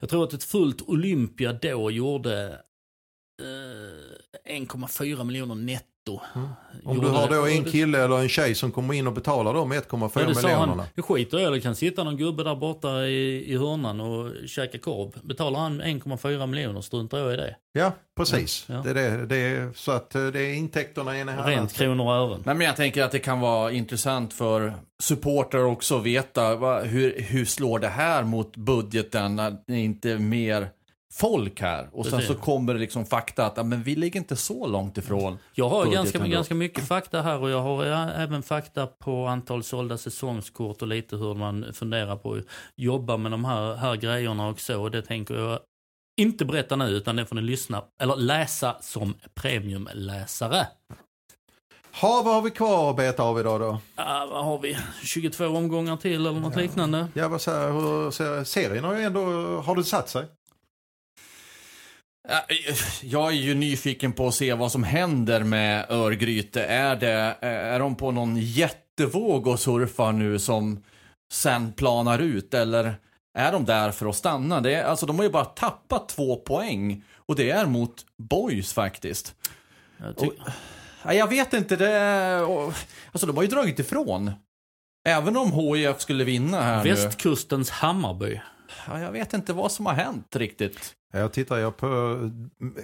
jag 0.00 0.08
tror 0.08 0.24
att 0.24 0.32
ett 0.32 0.44
fullt 0.44 0.82
Olympia 0.82 1.52
då 1.52 1.90
gjorde 1.90 2.58
eh, 4.48 4.52
1,4 4.52 5.24
miljoner 5.24 5.54
netto. 5.54 5.86
Om 6.12 6.94
Gjorde 6.96 7.00
du 7.08 7.12
har 7.12 7.28
det. 7.28 7.36
då 7.36 7.46
en 7.46 7.62
det- 7.64 7.70
kille 7.70 8.04
eller 8.04 8.18
en 8.18 8.28
tjej 8.28 8.54
som 8.54 8.72
kommer 8.72 8.94
in 8.94 9.06
och 9.06 9.12
betalar 9.12 9.54
de 9.54 9.72
1,4 9.72 10.10
Ja, 10.20 10.26
det 10.28 10.34
sa 10.34 10.46
miljonerna. 10.48 10.72
han, 10.82 10.86
jag 10.94 11.04
skiter 11.04 11.40
i 11.40 11.44
det, 11.44 11.50
det 11.50 11.60
kan 11.60 11.74
sitta 11.74 12.04
någon 12.04 12.16
gubbe 12.16 12.44
där 12.44 12.54
borta 12.56 12.88
i, 13.06 13.52
i 13.52 13.56
hörnan 13.58 14.00
och 14.00 14.32
käka 14.48 14.78
korv. 14.78 15.10
Betalar 15.22 15.60
han 15.60 15.82
1,4 15.82 16.46
miljoner 16.46 16.80
struntar 16.80 17.18
jag 17.18 17.34
i 17.34 17.36
det. 17.36 17.56
Ja, 17.72 17.92
precis. 18.16 18.64
Ja, 18.68 18.74
ja. 18.74 18.92
Det 18.92 19.00
är 19.00 19.18
det, 19.18 19.26
det 19.26 19.76
så 19.76 19.92
att 19.92 20.14
eh, 20.14 20.26
det 20.26 20.40
är 20.40 20.54
intäkterna 20.54 21.18
ena 21.18 21.32
här. 21.32 21.50
Rent 21.50 21.72
kronor 21.72 22.04
och 22.06 22.12
ören. 22.12 22.42
Nej, 22.46 22.54
men 22.54 22.66
jag 22.66 22.76
tänker 22.76 23.02
att 23.02 23.12
det 23.12 23.18
kan 23.18 23.40
vara 23.40 23.72
intressant 23.72 24.32
för 24.34 24.72
supportrar 25.02 25.64
också 25.64 25.96
att 25.98 26.02
veta 26.04 26.56
va, 26.56 26.82
hur, 26.82 27.20
hur 27.20 27.44
slår 27.44 27.78
det 27.78 27.88
här 27.88 28.22
mot 28.24 28.56
budgeten 28.56 29.36
när 29.36 29.56
det 29.66 29.78
inte 29.78 30.10
är 30.10 30.18
mer 30.18 30.68
folk 31.16 31.60
här. 31.60 31.88
Och 31.92 32.06
sen 32.06 32.18
Precis. 32.18 32.36
så 32.36 32.42
kommer 32.42 32.74
det 32.74 32.80
liksom 32.80 33.06
fakta 33.06 33.46
att 33.46 33.56
ja, 33.56 33.62
men 33.62 33.82
vi 33.82 33.96
ligger 33.96 34.20
inte 34.20 34.36
så 34.36 34.66
långt 34.66 34.98
ifrån. 34.98 35.38
Jag 35.54 35.68
har 35.68 35.86
ganska, 35.86 36.18
ganska 36.18 36.54
mycket 36.54 36.88
fakta 36.88 37.22
här 37.22 37.38
och 37.38 37.50
jag 37.50 37.60
har 37.60 37.84
ja, 37.84 38.10
även 38.10 38.42
fakta 38.42 38.86
på 38.86 39.26
antal 39.26 39.62
sålda 39.62 39.98
säsongskort 39.98 40.82
och 40.82 40.88
lite 40.88 41.16
hur 41.16 41.34
man 41.34 41.66
funderar 41.72 42.16
på 42.16 42.34
att 42.34 42.44
jobba 42.76 43.16
med 43.16 43.30
de 43.30 43.44
här, 43.44 43.74
här 43.74 43.96
grejerna 43.96 44.48
och 44.48 44.60
så. 44.60 44.82
Och 44.82 44.90
det 44.90 45.02
tänker 45.02 45.34
jag 45.34 45.58
inte 46.20 46.44
berätta 46.44 46.76
nu 46.76 46.84
utan 46.88 47.16
det 47.16 47.26
får 47.26 47.36
ni 47.36 47.42
lyssna 47.42 47.82
eller 48.02 48.16
läsa 48.16 48.76
som 48.80 49.14
premiumläsare. 49.34 50.66
Ha, 52.00 52.22
vad 52.22 52.34
har 52.34 52.42
vi 52.42 52.50
kvar 52.50 52.90
att 52.90 52.96
beta 52.96 53.22
av 53.22 53.40
idag 53.40 53.60
då? 53.60 53.68
Uh, 53.68 54.30
vad 54.30 54.44
har 54.44 54.58
vi? 54.58 54.76
22 55.02 55.46
omgångar 55.46 55.96
till 55.96 56.14
eller 56.14 56.32
något 56.32 56.56
liknande? 56.56 57.08
Ja, 57.14 57.28
vad 57.28 57.40
säger, 57.40 57.72
hur, 57.72 58.10
ser- 58.10 58.44
serien 58.44 58.84
har 58.84 58.94
ju 58.94 59.02
ändå, 59.02 59.20
har 59.60 59.76
det 59.76 59.84
satt 59.84 60.08
sig? 60.08 60.26
Ja, 62.28 62.42
Jag 63.02 63.26
är 63.28 63.36
ju 63.36 63.54
nyfiken 63.54 64.12
på 64.12 64.26
att 64.28 64.34
se 64.34 64.54
vad 64.54 64.72
som 64.72 64.84
händer 64.84 65.42
med 65.42 65.86
Örgryte. 65.90 66.64
Är, 66.64 66.96
det, 66.96 67.36
är 67.40 67.78
de 67.78 67.94
på 67.96 68.10
någon 68.10 68.36
jättevåg 68.36 69.46
och 69.46 69.60
surfar 69.60 70.12
nu 70.12 70.38
som 70.38 70.82
sen 71.32 71.72
planar 71.72 72.18
ut? 72.18 72.54
Eller 72.54 72.94
är 73.38 73.52
de 73.52 73.64
där 73.64 73.90
för 73.90 74.06
att 74.08 74.16
stanna? 74.16 74.60
Det 74.60 74.74
är, 74.74 74.84
alltså, 74.84 75.06
de 75.06 75.16
har 75.16 75.22
ju 75.24 75.30
bara 75.30 75.44
tappat 75.44 76.08
två 76.08 76.36
poäng. 76.36 77.04
Och 77.16 77.36
det 77.36 77.50
är 77.50 77.66
mot 77.66 77.94
Boys 78.18 78.72
faktiskt. 78.72 79.34
Jag 79.98 80.16
ty- 80.16 80.30
Ja, 81.04 81.12
jag 81.14 81.28
vet 81.28 81.52
inte, 81.54 81.76
det 81.76 81.90
är, 81.90 82.42
och- 82.44 82.72
Alltså 83.12 83.26
de 83.26 83.36
har 83.36 83.42
ju 83.42 83.48
dragit 83.48 83.78
ifrån. 83.78 84.30
Även 85.08 85.36
om 85.36 85.52
HIF 85.52 86.00
skulle 86.00 86.24
vinna 86.24 86.62
här 86.62 86.84
nu. 86.84 86.90
Västkustens 86.90 87.70
Hammarby. 87.70 88.40
Ja, 88.86 89.00
jag 89.00 89.12
vet 89.12 89.32
inte 89.32 89.52
vad 89.52 89.72
som 89.72 89.86
har 89.86 89.92
hänt 89.92 90.36
riktigt. 90.36 90.94
Jag 91.12 91.32
tittar 91.32 91.58
jag 91.58 91.76
på, 91.76 91.86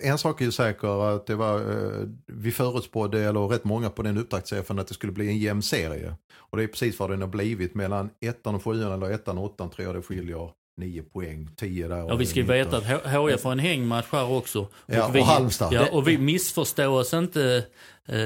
en 0.02 0.18
sak 0.18 0.40
är 0.40 0.44
ju 0.44 0.52
säker 0.52 1.14
att 1.14 1.26
det 1.26 1.34
var, 1.34 1.60
eh, 1.60 2.08
vi 2.26 2.52
förutspådde, 2.52 3.20
eller 3.20 3.40
rätt 3.40 3.64
många 3.64 3.90
på 3.90 4.02
den 4.02 4.18
upptaktsträffen, 4.18 4.78
att 4.78 4.88
det 4.88 4.94
skulle 4.94 5.12
bli 5.12 5.28
en 5.28 5.38
jämn 5.38 5.62
serie. 5.62 6.14
Och 6.34 6.56
det 6.56 6.64
är 6.64 6.66
precis 6.66 6.98
vad 6.98 7.10
den 7.10 7.20
har 7.20 7.28
blivit 7.28 7.74
mellan 7.74 8.10
ettan 8.20 8.54
och 8.54 8.64
sjuan 8.64 8.92
eller 8.92 9.10
ettan 9.10 9.38
och 9.38 9.44
åttan 9.44 9.70
tror 9.70 9.86
jag 9.86 9.94
det 9.94 10.02
skiljer 10.02 10.50
nio 10.76 11.02
poäng, 11.02 11.48
tio 11.56 11.88
där. 11.88 11.96
Ja, 11.96 12.16
vi 12.16 12.26
ska 12.26 12.40
ju 12.40 12.46
veta 12.46 12.76
att 12.76 12.84
HIF 12.84 13.44
har 13.44 13.52
en 13.52 13.58
hängmatch 13.58 14.06
här 14.10 14.30
också. 14.30 14.68
Ja, 14.86 15.06
och 15.06 15.14
vi, 15.14 15.20
Halmstad. 15.20 15.72
Ja, 15.72 15.88
och 15.92 16.08
vi 16.08 16.18
missförstår 16.18 16.88
oss 16.88 17.14
inte. 17.14 17.64
Eh, 18.06 18.16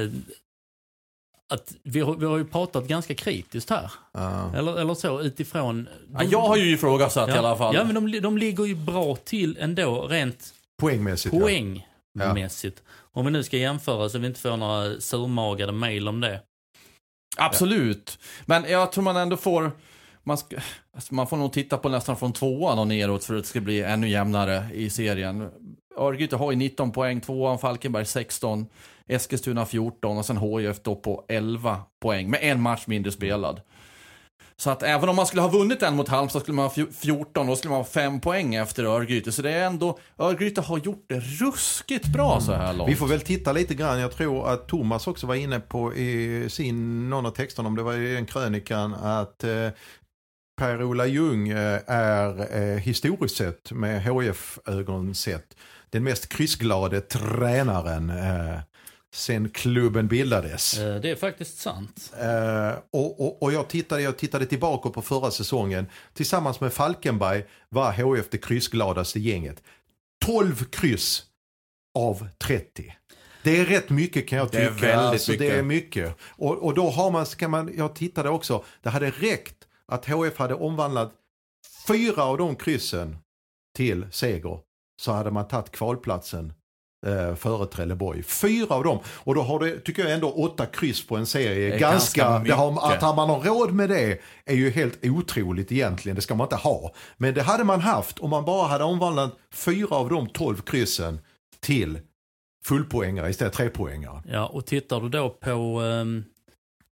att 1.49 1.75
vi, 1.83 1.99
har, 1.99 2.15
vi 2.15 2.25
har 2.25 2.37
ju 2.37 2.45
pratat 2.45 2.87
ganska 2.87 3.15
kritiskt 3.15 3.69
här. 3.69 3.91
Ja. 4.13 4.55
Eller, 4.55 4.79
eller 4.79 4.93
så 4.93 5.21
utifrån... 5.21 5.87
Ja, 6.13 6.23
jag 6.23 6.41
har 6.41 6.57
ju 6.57 6.73
ifrågasatt 6.73 7.29
ja, 7.29 7.35
i 7.35 7.37
alla 7.37 7.55
fall. 7.55 7.75
Ja, 7.75 7.83
men 7.83 7.95
de, 7.95 8.19
de 8.19 8.37
ligger 8.37 8.65
ju 8.65 8.75
bra 8.75 9.15
till 9.15 9.57
ändå 9.59 10.07
rent 10.07 10.53
Poängmässigt 10.79 11.33
poängmässigt. 11.33 12.83
Om 12.89 13.25
vi 13.25 13.31
nu 13.31 13.43
ska 13.43 13.57
jämföra 13.57 14.09
så 14.09 14.19
vi 14.19 14.27
inte 14.27 14.39
får 14.39 14.57
några 14.57 15.01
surmagade 15.01 15.71
mejl 15.71 16.07
om 16.07 16.21
det. 16.21 16.41
Absolut. 17.37 18.19
Men 18.45 18.65
jag 18.69 18.91
tror 18.91 19.03
man 19.03 19.17
ändå 19.17 19.37
får... 19.37 19.71
Man, 20.23 20.37
ska, 20.37 20.55
alltså 20.95 21.13
man 21.13 21.27
får 21.27 21.37
nog 21.37 21.53
titta 21.53 21.77
på 21.77 21.89
nästan 21.89 22.17
från 22.17 22.33
tvåan 22.33 22.79
och 22.79 22.87
neråt 22.87 23.23
för 23.23 23.35
att 23.35 23.43
det 23.43 23.47
ska 23.47 23.61
bli 23.61 23.81
ännu 23.81 24.09
jämnare 24.09 24.69
i 24.73 24.89
serien. 24.89 25.49
Örgryte 25.97 26.35
har 26.35 26.51
ju 26.51 26.57
19 26.57 26.91
poäng, 26.91 27.21
tvåan 27.21 27.59
Falkenberg 27.59 28.05
16, 28.05 28.67
Eskilstuna 29.07 29.65
14 29.65 30.17
och 30.17 30.25
sen 30.25 30.37
HIF 30.37 30.83
då 30.83 30.95
på 30.95 31.25
11 31.29 31.81
poäng 32.01 32.29
med 32.29 32.39
en 32.43 32.61
match 32.61 32.83
mindre 32.87 33.11
spelad. 33.11 33.61
Så 34.59 34.69
att 34.69 34.83
även 34.83 35.09
om 35.09 35.15
man 35.15 35.25
skulle 35.25 35.41
ha 35.41 35.49
vunnit 35.49 35.83
en 35.83 35.95
mot 35.95 36.07
Halmstad 36.07 36.41
skulle 36.41 36.55
man 36.55 36.65
ha 36.65 36.71
fj- 36.73 36.91
14 36.93 37.49
och 37.49 37.57
skulle 37.57 37.69
man 37.69 37.79
ha 37.79 37.85
5 37.85 38.19
poäng 38.21 38.55
efter 38.55 38.83
Örgryte. 38.83 39.31
Så 39.31 39.41
det 39.41 39.51
är 39.51 39.65
ändå, 39.67 39.99
Örgryte 40.19 40.61
har 40.61 40.77
gjort 40.77 41.05
det 41.09 41.19
ruskigt 41.19 42.07
bra 42.07 42.41
så 42.41 42.51
här 42.53 42.73
långt. 42.73 42.91
Vi 42.91 42.95
får 42.95 43.07
väl 43.07 43.21
titta 43.21 43.51
lite 43.51 43.73
grann. 43.75 43.99
Jag 43.99 44.11
tror 44.11 44.49
att 44.49 44.67
Thomas 44.67 45.07
också 45.07 45.27
var 45.27 45.35
inne 45.35 45.59
på 45.59 45.93
i 45.95 46.45
sin, 46.49 47.09
någon 47.09 47.25
av 47.25 47.31
texterna, 47.31 47.67
om 47.67 47.75
det 47.75 47.83
var 47.83 47.93
i 47.93 48.13
den 48.13 48.25
krönikan, 48.25 48.93
att 48.93 49.43
eh, 49.43 49.69
Per-Ola 50.61 51.05
Ljung 51.05 51.49
eh, 51.49 51.79
är 51.87 52.57
eh, 52.61 52.77
historiskt 52.77 53.35
sett 53.37 53.71
med 53.71 54.03
HF-ögon 54.03 55.15
sett 55.15 55.57
den 55.89 56.03
mest 56.03 56.29
kryssglade 56.29 57.01
tränaren. 57.01 58.09
Eh, 58.09 58.59
sen 59.15 59.49
klubben 59.49 60.07
bildades. 60.07 60.77
Eh, 60.79 60.95
Det 61.01 61.11
är 61.11 61.15
faktiskt 61.15 61.57
sant. 61.59 62.13
Eh, 62.19 62.79
och, 62.91 63.21
och, 63.21 63.43
och 63.43 63.53
jag, 63.53 63.67
tittade, 63.67 64.01
jag 64.01 64.17
tittade 64.17 64.45
tillbaka 64.45 64.89
på 64.89 65.01
förra 65.01 65.31
säsongen. 65.31 65.87
Tillsammans 66.13 66.59
med 66.59 66.73
Falkenberg 66.73 67.45
var 67.69 67.91
HF 67.91 68.29
det 68.29 68.37
kryssgladaste 68.37 69.19
gänget. 69.19 69.63
12 70.25 70.63
kryss 70.65 71.23
av 71.99 72.27
30. 72.37 72.93
Det 73.43 73.59
är 73.59 73.65
rätt 73.65 73.89
mycket 73.89 74.27
kan 74.27 74.37
jag 74.37 74.51
Det 74.51 74.57
är 74.57 74.69
tycka. 74.71 74.81
väldigt 74.87 74.97
alltså, 74.99 75.31
Det 75.31 75.37
mycket. 75.39 75.57
är 75.57 75.63
mycket. 75.63 76.15
Och, 76.21 76.57
och 76.57 76.73
då 76.73 76.89
har 76.89 77.11
man, 77.11 77.25
ska 77.25 77.47
man, 77.47 77.71
jag 77.77 77.95
tittade 77.95 78.29
också, 78.29 78.63
det 78.81 78.89
hade 78.89 79.09
räckt 79.09 79.67
att 79.87 80.05
HF 80.05 80.37
hade 80.37 80.53
omvandlat 80.53 81.13
fyra 81.87 82.23
av 82.23 82.37
de 82.37 82.55
kryssen 82.55 83.17
till 83.75 84.07
seger. 84.11 84.59
Så 85.01 85.11
hade 85.11 85.31
man 85.31 85.47
tagit 85.47 85.71
kvalplatsen 85.71 86.53
eh, 87.05 87.35
före 87.35 87.65
Trelleborg. 87.65 88.23
Fyra 88.23 88.75
av 88.75 88.83
dem. 88.83 88.99
Och 89.07 89.35
då 89.35 89.41
har 89.41 89.59
det, 89.59 89.79
tycker 89.79 90.03
jag 90.03 90.13
ändå, 90.13 90.29
åtta 90.29 90.65
kryss 90.65 91.07
på 91.07 91.15
en 91.15 91.25
serie. 91.25 91.79
Ganska, 91.79 92.21
ganska 92.21 92.55
har, 92.55 92.93
att 92.93 93.15
man 93.15 93.29
har 93.29 93.41
råd 93.41 93.73
med 93.73 93.89
det 93.89 94.19
är 94.45 94.55
ju 94.55 94.69
helt 94.69 95.05
otroligt 95.05 95.71
egentligen. 95.71 96.15
Det 96.15 96.21
ska 96.21 96.35
man 96.35 96.45
inte 96.45 96.55
ha. 96.55 96.93
Men 97.17 97.33
det 97.33 97.41
hade 97.41 97.63
man 97.63 97.81
haft 97.81 98.19
om 98.19 98.29
man 98.29 98.45
bara 98.45 98.67
hade 98.67 98.83
omvandlat 98.83 99.37
fyra 99.53 99.95
av 99.95 100.09
de 100.09 100.29
tolv 100.29 100.61
kryssen 100.61 101.19
till 101.59 101.99
fullpoängare 102.65 103.29
istället 103.29 103.55
för 103.55 103.63
trepoängare. 103.63 104.23
Ja, 104.31 104.45
och 104.45 104.65
tittar 104.65 105.01
du 105.01 105.09
då 105.09 105.29
på 105.29 105.81
ehm, 105.81 106.23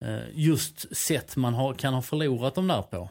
eh, 0.05 0.21
just 0.33 0.97
sätt 0.97 1.37
man 1.37 1.55
har, 1.55 1.75
kan 1.75 1.95
ha 1.95 2.03
förlorat 2.03 2.55
dem 2.55 2.69
där 2.69 2.83
på. 2.83 3.11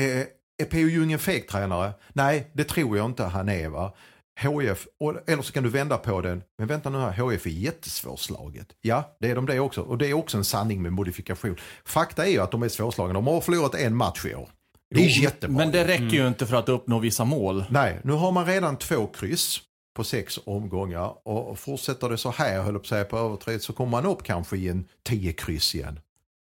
eh, 0.00 0.26
är 0.60 0.64
P.O. 0.70 0.88
Ljung 0.88 1.12
en 1.12 1.18
fake-tränare? 1.18 1.92
Nej, 2.12 2.50
det 2.52 2.64
tror 2.64 2.96
jag 2.96 3.06
inte 3.06 3.24
han 3.24 3.48
är. 3.48 3.68
Va? 3.68 3.94
HF, 4.42 4.86
eller 5.26 5.42
så 5.42 5.52
kan 5.52 5.62
du 5.62 5.68
vända 5.68 5.98
på 5.98 6.20
den, 6.20 6.42
men 6.58 6.68
vänta 6.68 6.90
nu 6.90 6.98
här, 6.98 7.12
HF 7.12 7.46
är 7.46 7.50
jättesvårslaget. 7.50 8.66
Ja, 8.80 9.16
det 9.20 9.30
är 9.30 9.34
de 9.34 9.46
det 9.46 9.60
också. 9.60 9.82
Och 9.82 9.98
det 9.98 10.06
är 10.06 10.14
också 10.14 10.38
en 10.38 10.44
sanning 10.44 10.82
med 10.82 10.92
modifikation. 10.92 11.56
Fakta 11.84 12.26
är 12.26 12.30
ju 12.30 12.38
att 12.38 12.50
de 12.50 12.62
är 12.62 12.68
svårslagna. 12.68 13.14
De 13.14 13.26
har 13.26 13.40
förlorat 13.40 13.74
en 13.74 13.96
match 13.96 14.24
i 14.24 14.34
år. 14.34 14.48
Det 14.94 15.04
är 15.04 15.22
jättebra. 15.22 15.56
Men 15.56 15.72
det 15.72 15.86
räcker 15.86 16.16
ju 16.16 16.28
inte 16.28 16.46
för 16.46 16.56
att 16.56 16.68
uppnå 16.68 16.98
vissa 16.98 17.24
mål. 17.24 17.64
Nej, 17.70 18.00
nu 18.04 18.12
har 18.12 18.32
man 18.32 18.46
redan 18.46 18.76
två 18.76 19.06
kryss 19.06 19.60
på 19.96 20.04
sex 20.04 20.38
omgångar 20.44 21.28
och 21.28 21.58
fortsätter 21.58 22.08
det 22.08 22.18
så 22.18 22.30
här, 22.30 22.62
höll 22.62 22.74
på 22.74 22.80
att 22.80 22.86
säga, 22.86 23.04
på 23.04 23.18
överträd 23.18 23.62
så 23.62 23.72
kommer 23.72 23.90
man 23.90 24.06
upp 24.06 24.22
kanske 24.22 24.56
i 24.56 24.68
en 24.68 24.84
tio 25.02 25.32
kryss 25.32 25.74
igen. 25.74 26.00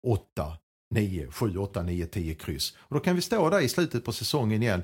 Åtta, 0.08 0.58
nio, 0.96 1.32
sju, 1.32 1.58
åtta, 1.58 1.84
nio, 1.84 2.06
tio 2.06 2.36
kryss. 2.36 2.74
Och 2.78 2.96
då 2.96 3.00
kan 3.00 3.16
vi 3.16 3.22
stå 3.22 3.50
där 3.50 3.60
i 3.60 3.70
slutet 3.70 4.06
på 4.06 4.12
säsongen 4.12 4.64
igen. 4.64 4.84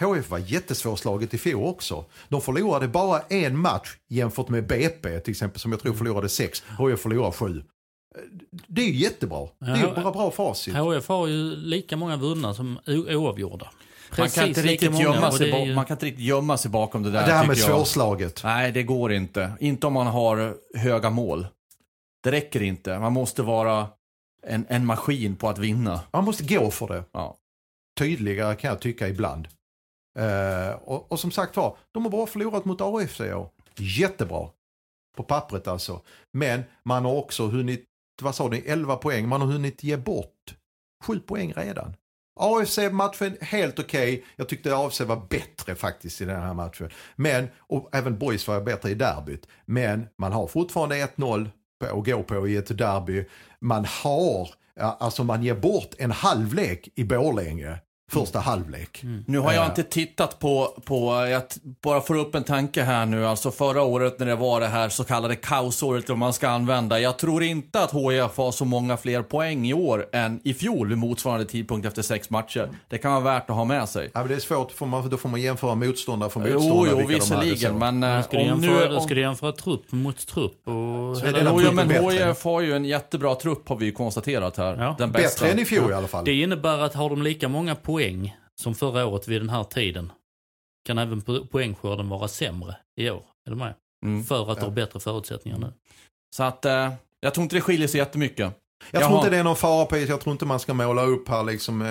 HF 0.00 0.30
var 0.30 0.38
jättesvårslaget 0.38 1.34
i 1.34 1.38
fjol 1.38 1.64
också. 1.64 2.04
De 2.28 2.40
förlorade 2.40 2.88
bara 2.88 3.20
en 3.20 3.58
match 3.58 3.96
jämfört 4.08 4.48
med 4.48 4.66
BP 4.66 5.20
till 5.20 5.30
exempel 5.30 5.60
som 5.60 5.72
jag 5.72 5.80
tror 5.80 5.94
förlorade 5.94 6.28
sex. 6.28 6.62
HF 6.78 7.00
förlorade 7.00 7.32
sju. 7.32 7.62
Det 8.66 8.80
är 8.82 8.86
ju 8.86 8.94
jättebra. 8.94 9.48
Det 9.58 9.66
är 9.66 10.02
bara 10.02 10.12
bra 10.12 10.30
facit. 10.30 10.74
HF 10.74 11.08
har 11.08 11.26
ju 11.26 11.56
lika 11.56 11.96
många 11.96 12.16
vunna 12.16 12.54
som 12.54 12.78
oavgjorda. 12.86 13.70
Man 14.18 14.28
kan, 14.28 14.48
inte 14.48 14.62
riktigt 14.62 14.92
många, 14.92 15.04
gömma 15.04 15.32
sig 15.32 15.66
ju- 15.66 15.74
man 15.74 15.84
kan 15.84 15.94
inte 15.94 16.06
riktigt 16.06 16.24
gömma 16.24 16.56
sig 16.58 16.70
bakom 16.70 17.02
det 17.02 17.10
där. 17.10 17.26
Det 17.26 17.32
här 17.32 17.46
med 17.46 17.56
tycker 17.56 17.68
jag. 17.70 17.78
svårslaget. 17.78 18.40
Nej, 18.44 18.72
det 18.72 18.82
går 18.82 19.12
inte. 19.12 19.52
Inte 19.60 19.86
om 19.86 19.92
man 19.92 20.06
har 20.06 20.54
höga 20.74 21.10
mål. 21.10 21.46
Det 22.22 22.30
räcker 22.32 22.62
inte. 22.62 22.98
Man 22.98 23.12
måste 23.12 23.42
vara 23.42 23.86
en, 24.46 24.66
en 24.68 24.86
maskin 24.86 25.36
på 25.36 25.48
att 25.48 25.58
vinna. 25.58 26.00
Man 26.12 26.24
måste 26.24 26.44
gå 26.54 26.70
för 26.70 26.88
det. 26.88 27.04
Ja. 27.12 27.36
Tydligare 27.98 28.54
kan 28.56 28.68
jag 28.70 28.80
tycka 28.80 29.08
ibland. 29.08 29.48
Eh, 30.18 30.70
och, 30.70 31.12
och 31.12 31.20
som 31.20 31.30
sagt 31.30 31.56
var, 31.56 31.76
de 31.92 32.04
har 32.04 32.10
bara 32.10 32.26
förlorat 32.26 32.64
mot 32.64 32.80
AFC 32.80 33.20
i 33.20 33.32
år. 33.32 33.50
Jättebra. 33.76 34.48
På 35.16 35.22
pappret 35.22 35.68
alltså. 35.68 36.00
Men 36.32 36.62
man 36.82 37.04
har 37.04 37.14
också 37.14 37.46
hunnit, 37.46 37.84
vad 38.22 38.34
sa 38.34 38.48
ni, 38.48 38.58
11 38.66 38.96
poäng. 38.96 39.28
Man 39.28 39.40
har 39.40 39.48
hunnit 39.48 39.82
ge 39.82 39.96
bort 39.96 40.54
7 41.04 41.20
poäng 41.20 41.52
redan. 41.56 41.94
AFC-matchen 42.40 43.36
helt 43.40 43.78
okej. 43.78 44.24
Jag 44.36 44.48
tyckte 44.48 44.76
AFC 44.76 45.00
var 45.00 45.26
bättre 45.30 45.74
faktiskt 45.74 46.20
i 46.20 46.24
den 46.24 46.42
här 46.42 46.54
matchen. 46.54 46.90
Men, 47.16 47.48
och 47.58 47.88
även 47.92 48.18
Boys 48.18 48.48
var 48.48 48.60
bättre 48.60 48.90
i 48.90 48.94
derbyt. 48.94 49.46
Men 49.64 50.06
man 50.18 50.32
har 50.32 50.46
fortfarande 50.46 51.06
1-0 51.06 51.50
att 51.84 52.04
gå 52.04 52.22
på 52.22 52.48
i 52.48 52.56
ett 52.56 52.78
derby. 52.78 53.24
Man 53.60 53.84
har, 53.84 54.50
alltså 54.76 55.24
man 55.24 55.42
ger 55.42 55.54
bort 55.54 55.94
en 55.98 56.10
halvlek 56.10 56.88
i 56.94 57.04
Borlänge. 57.04 57.78
Första 58.12 58.38
halvlek. 58.40 59.02
Nu 59.26 59.38
har 59.38 59.52
jag 59.52 59.62
Eh. 59.62 59.68
inte 59.68 59.82
tittat 59.82 60.38
på, 60.38 60.74
på, 60.84 61.26
jag 61.30 61.42
bara 61.82 62.00
får 62.00 62.14
upp 62.18 62.34
en 62.34 62.44
tanke 62.44 62.82
här 62.82 63.06
nu. 63.06 63.26
Alltså 63.26 63.50
förra 63.50 63.82
året 63.82 64.18
när 64.18 64.26
det 64.26 64.34
var 64.34 64.60
det 64.60 64.66
här 64.66 64.88
så 64.88 65.04
kallade 65.04 65.36
kaosåret, 65.36 66.10
om 66.10 66.18
man 66.18 66.32
ska 66.32 66.48
använda. 66.48 67.00
Jag 67.00 67.18
tror 67.18 67.42
inte 67.42 67.80
att 67.80 67.92
HIF 67.92 68.36
har 68.36 68.52
så 68.52 68.64
många 68.64 68.96
fler 68.96 69.22
poäng 69.22 69.66
i 69.68 69.74
år 69.74 70.06
än 70.12 70.40
i 70.44 70.54
fjol 70.54 70.88
vid 70.88 70.98
motsvarande 70.98 71.44
tidpunkt 71.46 71.86
efter 71.86 72.02
sex 72.02 72.30
matcher. 72.30 72.68
Det 72.88 72.98
kan 72.98 73.12
vara 73.12 73.24
värt 73.34 73.50
att 73.50 73.56
ha 73.56 73.64
med 73.64 73.88
sig. 73.88 74.10
Ja, 74.14 74.20
men 74.20 74.28
det 74.28 74.34
är 74.34 74.38
svårt, 74.40 74.72
för 74.72 74.86
man, 74.86 75.08
då 75.08 75.16
får 75.16 75.28
man 75.28 75.40
jämföra 75.40 75.74
motståndare 75.74 76.30
för 76.30 76.40
Jo, 76.48 76.54
motståndare. 76.54 76.88
jo, 76.90 76.96
hade 76.96 77.14
visserligen, 77.14 77.78
men 77.78 77.98
Men 77.98 78.16
eh, 78.18 78.24
ska 78.24 78.36
du, 78.36 78.42
om 78.42 78.48
jämföra, 78.62 78.88
nu... 78.88 78.94
då 78.94 79.00
ska 79.00 79.08
Om, 79.10 79.14
du 79.14 79.20
jämföra 79.20 79.52
trupp 79.52 79.92
mot 79.92 80.26
trupp. 80.26 80.68
Och 80.68 80.72
jo, 81.62 81.72
men. 81.72 81.90
HIF 81.90 82.44
har 82.44 82.60
ju 82.60 82.72
en 82.76 82.84
jättebra 82.84 83.34
trupp 83.34 83.68
har 83.68 83.76
vi 83.76 83.86
ju 83.86 83.92
konstaterat 83.92 84.56
här. 84.56 84.76
Ja. 84.82 84.94
Den 84.98 85.12
bästa. 85.12 85.44
Bättre 85.44 85.52
än 85.52 85.58
i 85.58 85.64
fjol 85.64 85.90
i 85.90 85.94
alla 85.94 86.08
fall. 86.08 86.24
Det 86.24 86.40
innebär 86.40 86.78
att 86.78 86.94
har 86.94 87.10
de 87.10 87.22
lika 87.22 87.48
många 87.48 87.74
poäng 87.74 87.97
som 88.60 88.74
förra 88.74 89.06
året 89.06 89.28
vid 89.28 89.40
den 89.40 89.48
här 89.50 89.64
tiden 89.64 90.12
kan 90.86 90.98
även 90.98 91.20
po- 91.22 91.46
poängskörden 91.46 92.08
vara 92.08 92.28
sämre 92.28 92.76
i 93.00 93.10
år. 93.10 93.22
Är 93.46 93.50
du 93.50 93.56
med? 93.56 93.74
Mm. 94.04 94.24
För 94.24 94.50
att 94.50 94.56
du 94.58 94.62
Ja. 94.62 94.66
har 94.68 94.74
bättre 94.74 95.00
förutsättningar 95.00 95.58
nu. 95.58 95.72
Så 96.36 96.42
att, 96.42 96.64
eh, 96.64 96.92
jag 97.20 97.34
tror 97.34 97.42
inte 97.42 97.56
det 97.56 97.60
skiljer 97.60 97.88
sig 97.88 97.98
jättemycket. 97.98 98.52
Jag 98.90 99.02
Jaha. 99.02 99.08
tror 99.08 99.18
inte 99.18 99.30
det 99.30 99.36
är 99.36 99.44
någon 99.44 99.56
fara 99.56 99.86
på. 99.86 99.96
Jag 99.96 100.20
tror 100.20 100.32
inte 100.32 100.44
man 100.46 100.60
ska 100.60 100.74
måla 100.74 101.02
upp 101.02 101.28
här 101.28 101.42
liksom. 101.44 101.82
Eh, 101.82 101.88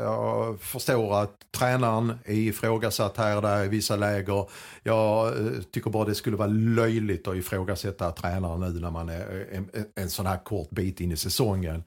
jag 0.00 0.60
förstår 0.60 1.22
att 1.22 1.32
tränaren 1.58 2.18
är 2.24 2.34
ifrågasatt 2.34 3.16
här 3.16 3.36
och 3.36 3.42
där 3.42 3.64
i 3.64 3.68
vissa 3.68 3.96
läger. 3.96 4.46
Jag 4.82 5.26
eh, 5.28 5.52
tycker 5.72 5.90
bara 5.90 6.04
det 6.04 6.14
skulle 6.14 6.36
vara 6.36 6.48
löjligt 6.48 7.28
att 7.28 7.36
ifrågasätta 7.36 8.10
tränaren 8.10 8.60
nu 8.60 8.80
när 8.80 8.90
man 8.90 9.08
är 9.08 9.46
en, 9.52 9.68
en, 9.72 9.86
en 9.94 10.10
sån 10.10 10.26
här 10.26 10.44
kort 10.44 10.70
bit 10.70 11.00
in 11.00 11.12
i 11.12 11.16
säsongen. 11.16 11.84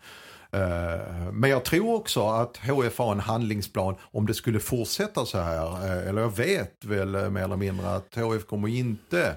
Eh, 0.56 1.32
Men 1.32 1.50
jag 1.50 1.66
tror 1.66 1.96
också 1.96 2.28
att 2.28 2.58
HF 2.58 2.98
har 2.98 3.12
en 3.12 3.20
handlingsplan 3.20 3.96
om 4.12 4.26
det 4.26 4.34
skulle 4.34 4.60
fortsätta 4.60 5.26
så 5.26 5.38
här. 5.38 5.86
Eh, 5.86 6.10
Eller 6.10 6.22
jag 6.22 6.36
vet 6.38 6.86
väl 6.86 7.16
eh, 7.16 7.30
mer 7.30 7.42
eller 7.44 7.56
mindre 7.58 7.90
att 7.96 8.16
HF 8.16 8.46
kommer 8.46 8.68
inte 8.68 9.36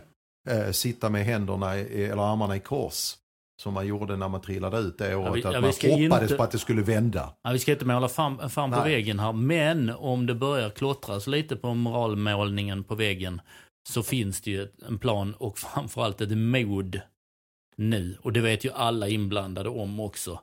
sitta 0.73 1.09
med 1.11 1.25
händerna 1.25 1.75
eller 1.77 2.33
armarna 2.33 2.57
i 2.57 2.61
kors. 2.61 3.15
Som 3.63 3.75
man 3.75 3.87
gjorde 3.87 4.17
när 4.17 4.29
man 4.29 4.41
trillade 4.41 4.79
ut 4.79 4.99
det 4.99 5.15
året. 5.17 5.35
vi- 5.37 5.45
att 5.45 5.53
ja, 5.55 5.61
vi 5.61 5.65
man 5.67 5.73
ska 5.73 5.89
hoppades 5.91 6.23
inte- 6.23 6.35
på 6.37 6.43
att 6.43 6.51
det 6.51 6.59
skulle 6.59 6.83
vända. 6.83 7.35
Ja, 7.43 7.51
vi 7.53 7.59
ska 7.59 7.73
inte 7.73 7.85
måla 7.85 8.09
fram, 8.09 8.51
fram 8.51 8.71
på 8.71 8.81
Nej. 8.81 8.95
väggen 8.95 9.19
här, 9.19 9.33
men 9.33 9.91
om 9.91 10.27
det 10.27 10.35
börjar 10.35 10.71
klottras 10.71 11.27
lite 11.27 11.57
på 11.57 11.75
moralmålningen 11.75 12.85
på 12.85 12.95
väggen 12.95 13.41
så 13.89 14.03
finns 14.03 14.41
det 14.41 14.51
ju 14.51 14.69
en 14.89 14.99
plan 14.99 15.35
och 15.39 15.59
framförallt 15.59 16.21
ett 16.21 16.37
mod 16.39 17.01
nu. 17.77 18.17
Och 18.23 18.33
det 18.33 18.41
vet 18.41 18.65
ju 18.65 18.71
alla 18.73 19.09
inblandade 19.09 19.69
om 19.69 20.01
också. 20.01 20.41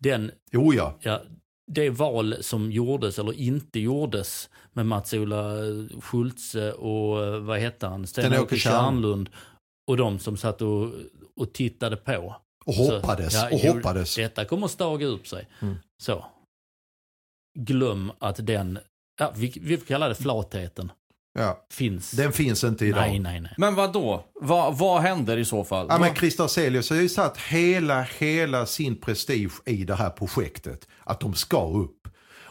Den, 0.00 0.30
Jo 0.52 0.74
ja. 0.74 0.98
ja, 1.00 1.22
det 1.66 1.90
val 1.90 2.36
som 2.40 2.72
gjordes 2.72 3.18
eller 3.18 3.32
inte 3.32 3.80
gjordes 3.80 4.50
med 4.72 4.86
Mats-Ola 4.86 5.54
Schultze 6.00 6.72
och 6.72 7.24
eh, 7.24 7.40
vad 7.40 7.58
hette 7.58 7.86
han, 7.86 8.06
Sten-Åke. 8.06 8.56
Tjärnlund 8.56 9.30
och 9.90 9.96
de 9.96 10.18
som 10.18 10.36
satt 10.36 10.62
och, 10.62 10.92
och 11.36 11.52
tittade 11.52 11.96
på. 11.96 12.36
Och 12.66 12.74
Så, 12.74 12.96
hoppades 12.96 13.34
ja, 13.34 13.48
och 13.52 13.58
hoppades. 13.58 14.14
Detta 14.16 14.44
kommer 14.44 14.68
staga 14.68 15.06
upp 15.06 15.28
sig. 15.28 15.48
Mm. 15.60 15.74
Så. 16.02 16.24
Glöm 17.58 18.12
att 18.18 18.46
den, 18.46 18.78
ja, 19.18 19.32
vi, 19.36 19.52
vi 19.60 19.76
kalla 19.76 20.08
det 20.08 20.14
flatheten, 20.14 20.92
Ja. 21.38 21.64
finns. 21.72 22.10
Den 22.10 22.32
finns 22.32 22.64
inte 22.64 22.86
idag. 22.86 23.00
nej, 23.00 23.18
nej, 23.18 23.40
nej. 23.40 23.54
Men 23.58 23.74
vad 23.74 23.92
då? 23.92 24.24
Vad, 24.40 24.78
vad 24.78 25.02
händer 25.02 25.36
i 25.36 25.44
så 25.44 25.64
fall? 25.64 25.86
Ja, 25.88 25.98
men 25.98 26.14
Christer 26.14 26.46
Celius 26.46 26.90
har 26.90 26.96
ju 26.96 27.08
satt 27.08 27.38
hela, 27.38 28.02
hela 28.18 28.66
sin 28.66 29.00
prestige 29.00 29.52
i 29.66 29.84
det 29.84 29.94
här 29.94 30.10
projektet. 30.10 30.88
Att 31.04 31.20
de 31.20 31.34
ska 31.34 31.68
upp. 31.68 32.08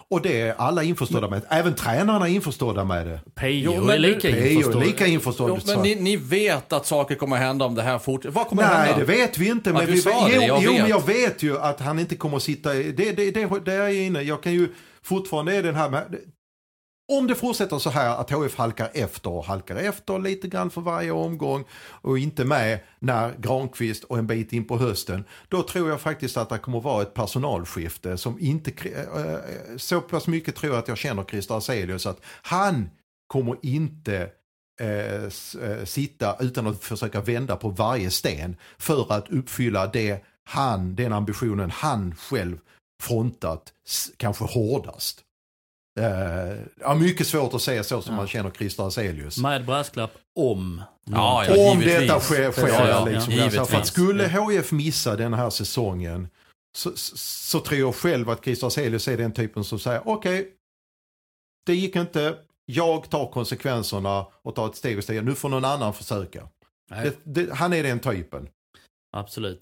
Och 0.09 0.21
det 0.21 0.41
är 0.41 0.55
alla 0.57 0.83
införstådda 0.83 1.29
med. 1.29 1.41
Även 1.49 1.75
tränarna 1.75 2.27
är 2.29 2.31
införstådda 2.31 2.83
med 2.83 3.07
det. 3.07 3.19
PO 3.35 3.45
Jo, 3.47 3.73
är 3.73 3.81
men 3.81 4.01
lika 4.01 4.27
Det 4.27 4.39
är 4.47 4.51
införstådd. 4.51 4.85
lika 4.85 5.07
införstådd. 5.07 5.49
Jo, 5.49 5.73
men 5.75 5.81
ni, 5.81 5.95
ni 5.95 6.17
vet 6.17 6.73
att 6.73 6.85
saker 6.85 7.15
kommer 7.15 7.37
hända 7.37 7.65
om 7.65 7.75
det 7.75 7.81
här 7.81 7.99
fortsätter. 7.99 8.33
Vad 8.35 8.47
kommer 8.47 8.63
Nej, 8.63 8.75
hända? 8.75 8.97
det 8.97 9.05
vet 9.05 9.37
vi 9.37 9.49
inte. 9.49 9.73
Men 9.73 9.85
vi, 9.85 10.01
det, 10.01 10.11
jo, 10.35 10.41
jag 10.41 10.63
jo, 10.63 10.71
vet. 10.71 10.81
men 10.81 10.89
jag 10.89 11.05
vet 11.05 11.43
ju 11.43 11.59
att 11.59 11.79
han 11.79 11.99
inte 11.99 12.15
kommer 12.15 12.37
att 12.37 12.43
sitta 12.43 12.75
i... 12.75 12.91
Det, 12.91 13.11
det, 13.11 13.31
det, 13.31 13.59
det 13.65 13.73
är 13.73 13.77
jag 13.77 13.95
inne. 13.95 14.21
Jag 14.21 14.43
kan 14.43 14.53
ju 14.53 14.69
fortfarande 15.03 15.55
är 15.55 15.63
den 15.63 15.75
här. 15.75 16.05
Om 17.07 17.27
det 17.27 17.35
fortsätter 17.35 17.79
så 17.79 17.89
här 17.89 18.17
att 18.17 18.31
HF 18.31 18.55
halkar 18.55 18.89
efter 18.93 19.29
och 19.29 19.45
halkar 19.45 19.75
efter 19.75 20.19
lite 20.19 20.47
grann 20.47 20.69
för 20.69 20.81
varje 20.81 21.11
omgång 21.11 21.65
och 22.01 22.19
inte 22.19 22.45
med 22.45 22.79
när 22.99 23.33
Granqvist 23.37 24.03
och 24.03 24.17
en 24.17 24.27
bit 24.27 24.53
in 24.53 24.67
på 24.67 24.77
hösten. 24.77 25.23
Då 25.49 25.63
tror 25.63 25.89
jag 25.89 26.01
faktiskt 26.01 26.37
att 26.37 26.49
det 26.49 26.57
kommer 26.57 26.81
vara 26.81 27.01
ett 27.01 27.13
personalskifte 27.13 28.17
som 28.17 28.39
inte... 28.39 28.71
Eh, 28.89 29.21
eh, 29.21 29.39
så 29.77 30.01
pass 30.01 30.27
mycket 30.27 30.55
tror 30.55 30.73
jag 30.73 30.79
att 30.79 30.87
jag 30.87 30.97
känner 30.97 31.23
Christer 31.23 31.53
Hazelius 31.53 32.05
att 32.05 32.19
han 32.41 32.89
kommer 33.27 33.57
inte 33.61 34.29
eh, 34.81 35.23
eh, 35.23 35.85
sitta 35.85 36.35
utan 36.39 36.67
att 36.67 36.83
försöka 36.83 37.21
vända 37.21 37.55
på 37.55 37.69
varje 37.69 38.11
sten 38.11 38.55
för 38.77 39.13
att 39.13 39.29
uppfylla 39.29 39.87
det 39.87 40.23
han, 40.43 40.95
den 40.95 41.13
ambitionen 41.13 41.71
han 41.71 42.15
själv 42.15 42.57
frontat 43.03 43.73
kanske 44.17 44.43
hårdast. 44.43 45.24
Eh, 45.99 46.57
ja, 46.79 46.95
mycket 46.95 47.27
svårt 47.27 47.53
att 47.53 47.61
säga 47.61 47.83
så 47.83 48.01
som 48.01 48.15
man 48.15 48.27
känner 48.27 48.51
Christer 48.51 48.87
Azelius. 48.87 49.37
Med 49.37 49.65
brasklapp 49.65 50.11
om. 50.35 50.81
Ja, 51.05 51.45
ja, 51.45 51.71
Om 51.71 51.79
givetvis. 51.79 52.07
detta 52.07 52.19
sker, 52.19 52.51
sker 52.51 52.67
Ja, 52.67 52.73
ja, 52.73 52.87
ja, 52.89 53.05
liksom. 53.05 53.33
ja, 53.33 53.65
för 53.65 53.77
att 53.77 53.87
skulle 53.87 54.27
HF 54.27 54.71
missa 54.71 55.15
den 55.15 55.33
här 55.33 55.49
säsongen 55.49 56.27
så, 56.75 56.91
så, 56.95 57.17
så 57.17 57.59
tror 57.59 57.79
jag 57.79 57.95
själv 57.95 58.29
att 58.29 58.43
Christer 58.43 58.67
Azelius 58.67 59.07
är 59.07 59.17
den 59.17 59.33
typen 59.33 59.63
som 59.63 59.79
säger 59.79 60.07
okej, 60.07 60.51
det 61.65 61.75
gick 61.75 61.95
inte, 61.95 62.35
jag 62.65 63.09
tar 63.09 63.31
konsekvenserna 63.31 64.25
och 64.41 64.55
tar 64.55 64.67
ett 64.67 64.75
steg 64.75 64.97
och 64.97 65.03
steg. 65.03 65.25
Nu 65.25 65.35
får 65.35 65.49
någon 65.49 65.65
annan 65.65 65.93
försöka. 65.93 66.47
Det, 66.89 67.15
det, 67.23 67.53
han 67.53 67.73
är 67.73 67.83
den 67.83 67.99
typen. 67.99 68.47
Absolut. 69.17 69.61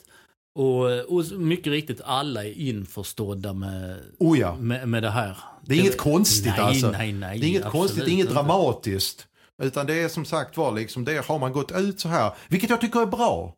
Och, 0.55 0.99
och 0.99 1.31
mycket 1.31 1.71
riktigt, 1.71 2.01
alla 2.05 2.43
är 2.45 2.51
införstådda 2.51 3.53
med, 3.53 3.99
Oh 4.19 4.39
ja. 4.39 4.55
med, 4.55 4.87
med 4.87 5.03
det 5.03 5.09
här. 5.09 5.37
Det 5.65 5.75
är 5.75 5.79
inget 5.79 5.97
konstigt 5.97 6.53
nej, 6.57 6.59
alltså. 6.59 6.91
Nej, 6.91 7.13
nej, 7.13 7.39
Det 7.39 7.45
är 7.45 7.49
inget 7.49 7.65
konstigt, 7.65 8.07
inget 8.07 8.23
inte. 8.23 8.33
dramatiskt. 8.33 9.27
Utan 9.63 9.85
det 9.85 9.93
är 9.93 10.09
som 10.09 10.25
sagt 10.25 10.57
var, 10.57 10.71
liksom, 10.71 11.05
det 11.05 11.25
har 11.25 11.39
man 11.39 11.53
gått 11.53 11.71
ut 11.71 11.99
så 11.99 12.07
här. 12.09 12.31
Vilket 12.47 12.69
jag 12.69 12.81
tycker 12.81 12.99
är 13.01 13.05
bra. 13.05 13.53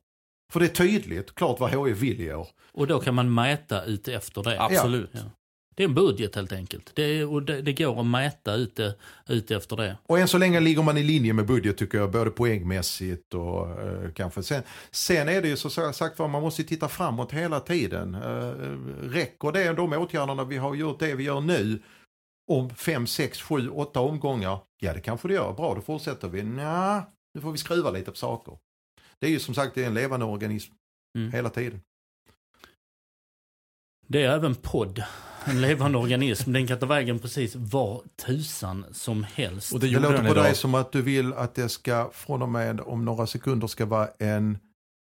För 0.53 0.59
det 0.59 0.65
är 0.65 0.69
tydligt, 0.69 1.35
klart 1.35 1.59
vad 1.59 1.71
HF 1.71 1.97
vill 1.97 2.21
i 2.21 2.33
år. 2.33 2.47
Och 2.73 2.87
då 2.87 2.99
kan 2.99 3.15
man 3.15 3.33
mäta 3.33 3.83
ut 3.83 4.07
efter 4.07 4.43
det. 4.43 4.61
Absolut. 4.61 5.09
Ja. 5.11 5.19
Det 5.75 5.83
är 5.83 5.87
en 5.87 5.95
budget 5.95 6.35
helt 6.35 6.51
enkelt. 6.51 6.91
Det, 6.95 7.03
är, 7.03 7.33
och 7.33 7.43
det, 7.43 7.61
det 7.61 7.73
går 7.73 7.99
att 7.99 8.05
mäta 8.05 8.53
ut, 8.53 8.75
det, 8.75 8.95
ut 9.29 9.51
efter 9.51 9.75
det. 9.75 9.97
Och 10.05 10.19
än 10.19 10.27
så 10.27 10.37
länge 10.37 10.59
ligger 10.59 10.83
man 10.83 10.97
i 10.97 11.03
linje 11.03 11.33
med 11.33 11.45
budget 11.45 11.77
tycker 11.77 11.97
jag, 11.97 12.11
både 12.11 12.31
poängmässigt 12.31 13.33
och 13.33 13.81
eh, 13.81 14.11
kanske. 14.11 14.43
Sen, 14.43 14.63
sen 14.91 15.29
är 15.29 15.41
det 15.41 15.47
ju 15.47 15.57
så 15.57 15.69
sagt 15.69 16.19
var, 16.19 16.27
man 16.27 16.41
måste 16.41 16.63
titta 16.63 16.87
framåt 16.87 17.31
hela 17.31 17.59
tiden. 17.59 18.15
Eh, 18.15 18.49
räcker 19.09 19.51
det, 19.51 19.73
de 19.73 19.93
åtgärderna 19.93 20.43
vi 20.43 20.57
har 20.57 20.75
gjort, 20.75 20.99
det 20.99 21.15
vi 21.15 21.23
gör 21.23 21.41
nu, 21.41 21.81
om 22.51 22.69
fem, 22.69 23.07
sex, 23.07 23.41
sju, 23.41 23.69
åtta 23.69 23.99
omgångar? 23.99 24.59
Ja, 24.79 24.93
det 24.93 25.01
kanske 25.01 25.27
det 25.27 25.33
gör. 25.33 25.53
Bra, 25.53 25.75
då 25.75 25.81
fortsätter 25.81 26.27
vi. 26.27 26.43
Nja, 26.43 27.03
nu 27.33 27.41
får 27.41 27.51
vi 27.51 27.57
skruva 27.57 27.91
lite 27.91 28.11
på 28.11 28.17
saker. 28.17 28.57
Det 29.19 29.27
är 29.27 29.31
ju 29.31 29.39
som 29.39 29.55
sagt 29.55 29.75
det 29.75 29.83
är 29.83 29.87
en 29.87 29.93
levande 29.93 30.25
organism 30.25 30.73
Mm. 31.17 31.31
hela 31.31 31.49
tiden. 31.49 31.81
Det 34.07 34.23
är 34.23 34.29
även 34.29 34.55
podd. 34.55 35.03
En 35.45 35.61
levande 35.61 35.97
organism. 35.97 36.51
Den 36.53 36.67
kan 36.67 36.79
ta 36.79 36.85
vägen 36.85 37.19
precis 37.19 37.55
var 37.55 38.01
tusan 38.25 38.85
som 38.91 39.23
helst. 39.23 39.73
Och 39.73 39.79
det 39.79 39.87
Det 39.87 39.99
låter 39.99 40.17
på 40.17 40.23
idag. 40.31 40.43
dig 40.43 40.55
som 40.55 40.75
att 40.75 40.91
du 40.91 41.01
vill 41.01 41.33
att 41.33 41.55
det 41.55 41.69
ska 41.69 42.09
från 42.13 42.41
och 42.41 42.49
med 42.49 42.81
om 42.81 43.05
några 43.05 43.27
sekunder 43.27 43.67
ska 43.67 43.85
vara 43.85 44.07
en 44.19 44.57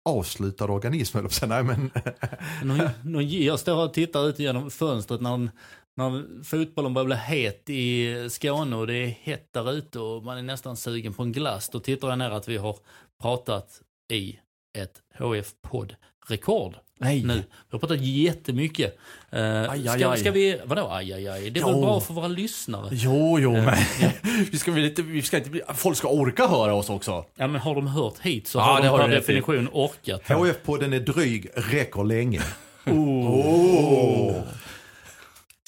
avslutad 0.09 0.65
organism. 0.65 1.19
Eller 1.19 1.29
så. 1.29 1.47
Nej, 1.47 1.63
men, 1.63 1.91
Någon, 2.65 2.89
någon, 3.05 3.29
jag 3.29 3.59
står 3.59 3.85
och 3.85 3.95
tittar 3.95 4.29
ut 4.29 4.39
genom 4.39 4.71
fönstret 4.71 5.21
när, 5.21 5.51
när 5.97 6.45
fotbollen 6.45 6.95
börjar 6.95 7.07
bli 7.07 7.17
het 7.17 7.71
i 7.71 8.27
Skåne 8.31 8.77
och 8.77 8.87
det 8.87 8.95
är 8.95 9.07
hett 9.07 9.53
där 9.53 9.73
ute 9.73 9.99
och 9.99 10.25
man 10.25 10.39
är 10.39 10.43
nästan 10.43 10.77
sugen 10.77 11.15
på 11.15 11.23
en 11.23 11.33
glass. 11.33 11.69
Då 11.69 11.81
tittar 11.81 12.09
jag 12.09 12.19
ner 12.19 12.31
att 12.31 12.49
vi 12.49 12.57
har 12.57 12.77
pratat 13.23 13.81
i 14.13 14.39
ett 14.79 15.03
HF-podd-rekord. 15.19 16.77
Nej. 17.03 17.23
Nu. 17.25 17.35
Vi 17.35 17.43
har 17.71 17.79
pratat 17.79 18.01
jättemycket. 18.01 18.99
Uh, 19.35 19.71
Aj, 19.71 19.83
ska, 19.83 19.93
aj, 19.93 20.05
aj. 20.05 20.19
ska 20.19 20.31
vi, 20.31 20.59
vadå 20.65 20.89
aj, 20.89 21.13
aj, 21.13 21.29
aj? 21.29 21.51
Det 21.51 21.61
är 21.61 21.65
väl 21.65 21.75
bra 21.75 22.01
för 22.01 22.15
våra 22.15 22.29
lyssnare? 22.29 22.89
Jo, 22.91 23.39
jo, 23.39 23.53
men 23.53 23.75
vi 24.53 24.59
ska, 24.59 24.73
väl 24.73 24.85
inte, 24.85 25.03
vi 25.03 25.23
ska 25.23 25.37
inte 25.37 25.61
folk 25.75 25.97
ska 25.97 26.09
orka 26.09 26.47
höra 26.47 26.75
oss 26.75 26.91
också. 26.91 27.25
Ja 27.37 27.47
men 27.47 27.61
har 27.61 27.75
de 27.75 27.87
hört 27.87 28.19
hit 28.21 28.49
så 28.49 28.59
Ja, 28.59 28.63
har 28.63 28.83
de 28.83 28.89
har 28.89 28.99
per 28.99 29.09
definition 29.09 29.69
orkat. 29.73 30.23
HF-podden 30.29 30.95
är 30.95 31.01
dryg, 31.01 31.49
räcker 31.55 32.05
länge. 32.05 32.41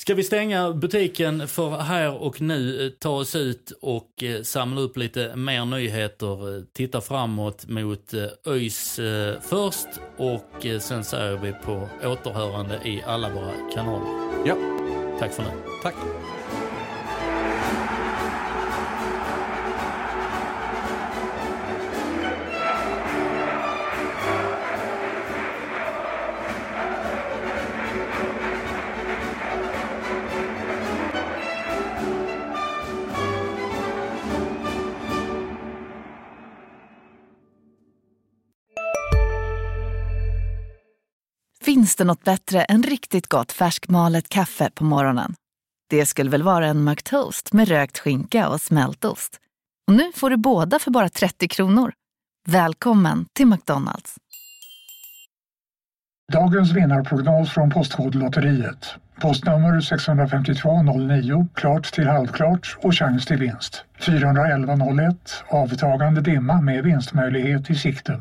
Ska 0.05 0.14
vi 0.14 0.22
stänga 0.24 0.72
butiken 0.72 1.48
för 1.48 1.70
här 1.70 2.22
och 2.22 2.40
nu, 2.40 2.86
eh, 2.86 2.90
ta 2.90 3.11
oss 3.11 3.36
ut 3.36 3.72
och 3.80 4.22
eh, 4.22 4.42
samla 4.42 4.80
upp 4.80 4.96
lite 4.96 5.36
mer 5.36 5.64
nyheter, 5.64 6.57
eh, 6.57 6.62
titta 6.72 7.00
framåt 7.00 7.68
mot 7.68 8.14
ÖIS 8.46 9.00
först 9.40 9.88
och 10.16 10.66
sen 10.80 11.05
säger 11.05 11.36
vi 11.36 11.52
på 11.52 11.88
återhörande 12.05 12.74
i 12.84 13.02
alla 13.07 13.30
våra 13.30 13.52
kanaler. 13.74 14.09
Ja, 14.46 14.57
Tack 15.18 15.32
för 15.32 15.42
nu. 15.42 15.48
tack. 15.82 15.94
Finns 41.85 41.97
det 41.97 42.05
något 42.05 42.24
bättre 42.24 42.62
än 42.62 42.82
riktigt 42.82 43.28
gott 43.28 43.53
färskmalet 43.53 44.28
kaffe 44.28 44.70
på 44.74 44.85
morgonen? 44.85 45.35
Det 45.91 46.07
skulle 46.07 46.30
väl 46.30 46.43
vara 46.43 46.66
en 46.66 46.85
McToast 46.85 47.53
med 47.53 47.68
rökt 47.68 47.99
skinka 47.99 48.49
och 48.49 48.61
smältost. 48.61 49.41
Och 49.89 49.95
nu 49.95 50.12
får 50.14 50.30
du 50.30 50.37
båda 50.37 50.78
för 50.78 50.91
bara 50.91 51.09
30 51.09 51.49
kronor. 51.49 51.93
Välkommen 52.49 53.26
till 53.32 53.47
McDonalds. 53.47 54.14
Dagens 56.32 56.72
vinnarprognos 56.72 57.51
från 57.51 57.70
Postkodlotteriet. 57.70 58.95
Postnummer 59.20 59.80
65209, 59.80 61.47
klart 61.55 61.93
till 61.93 62.07
halvklart 62.07 62.76
och 62.82 62.95
chans 62.95 63.26
till 63.26 63.39
vinst. 63.39 63.85
41101, 63.99 65.45
avtagande 65.49 66.20
dimma 66.20 66.61
med 66.61 66.85
vinstmöjlighet 66.85 67.70
i 67.70 67.74
sikte. 67.74 68.20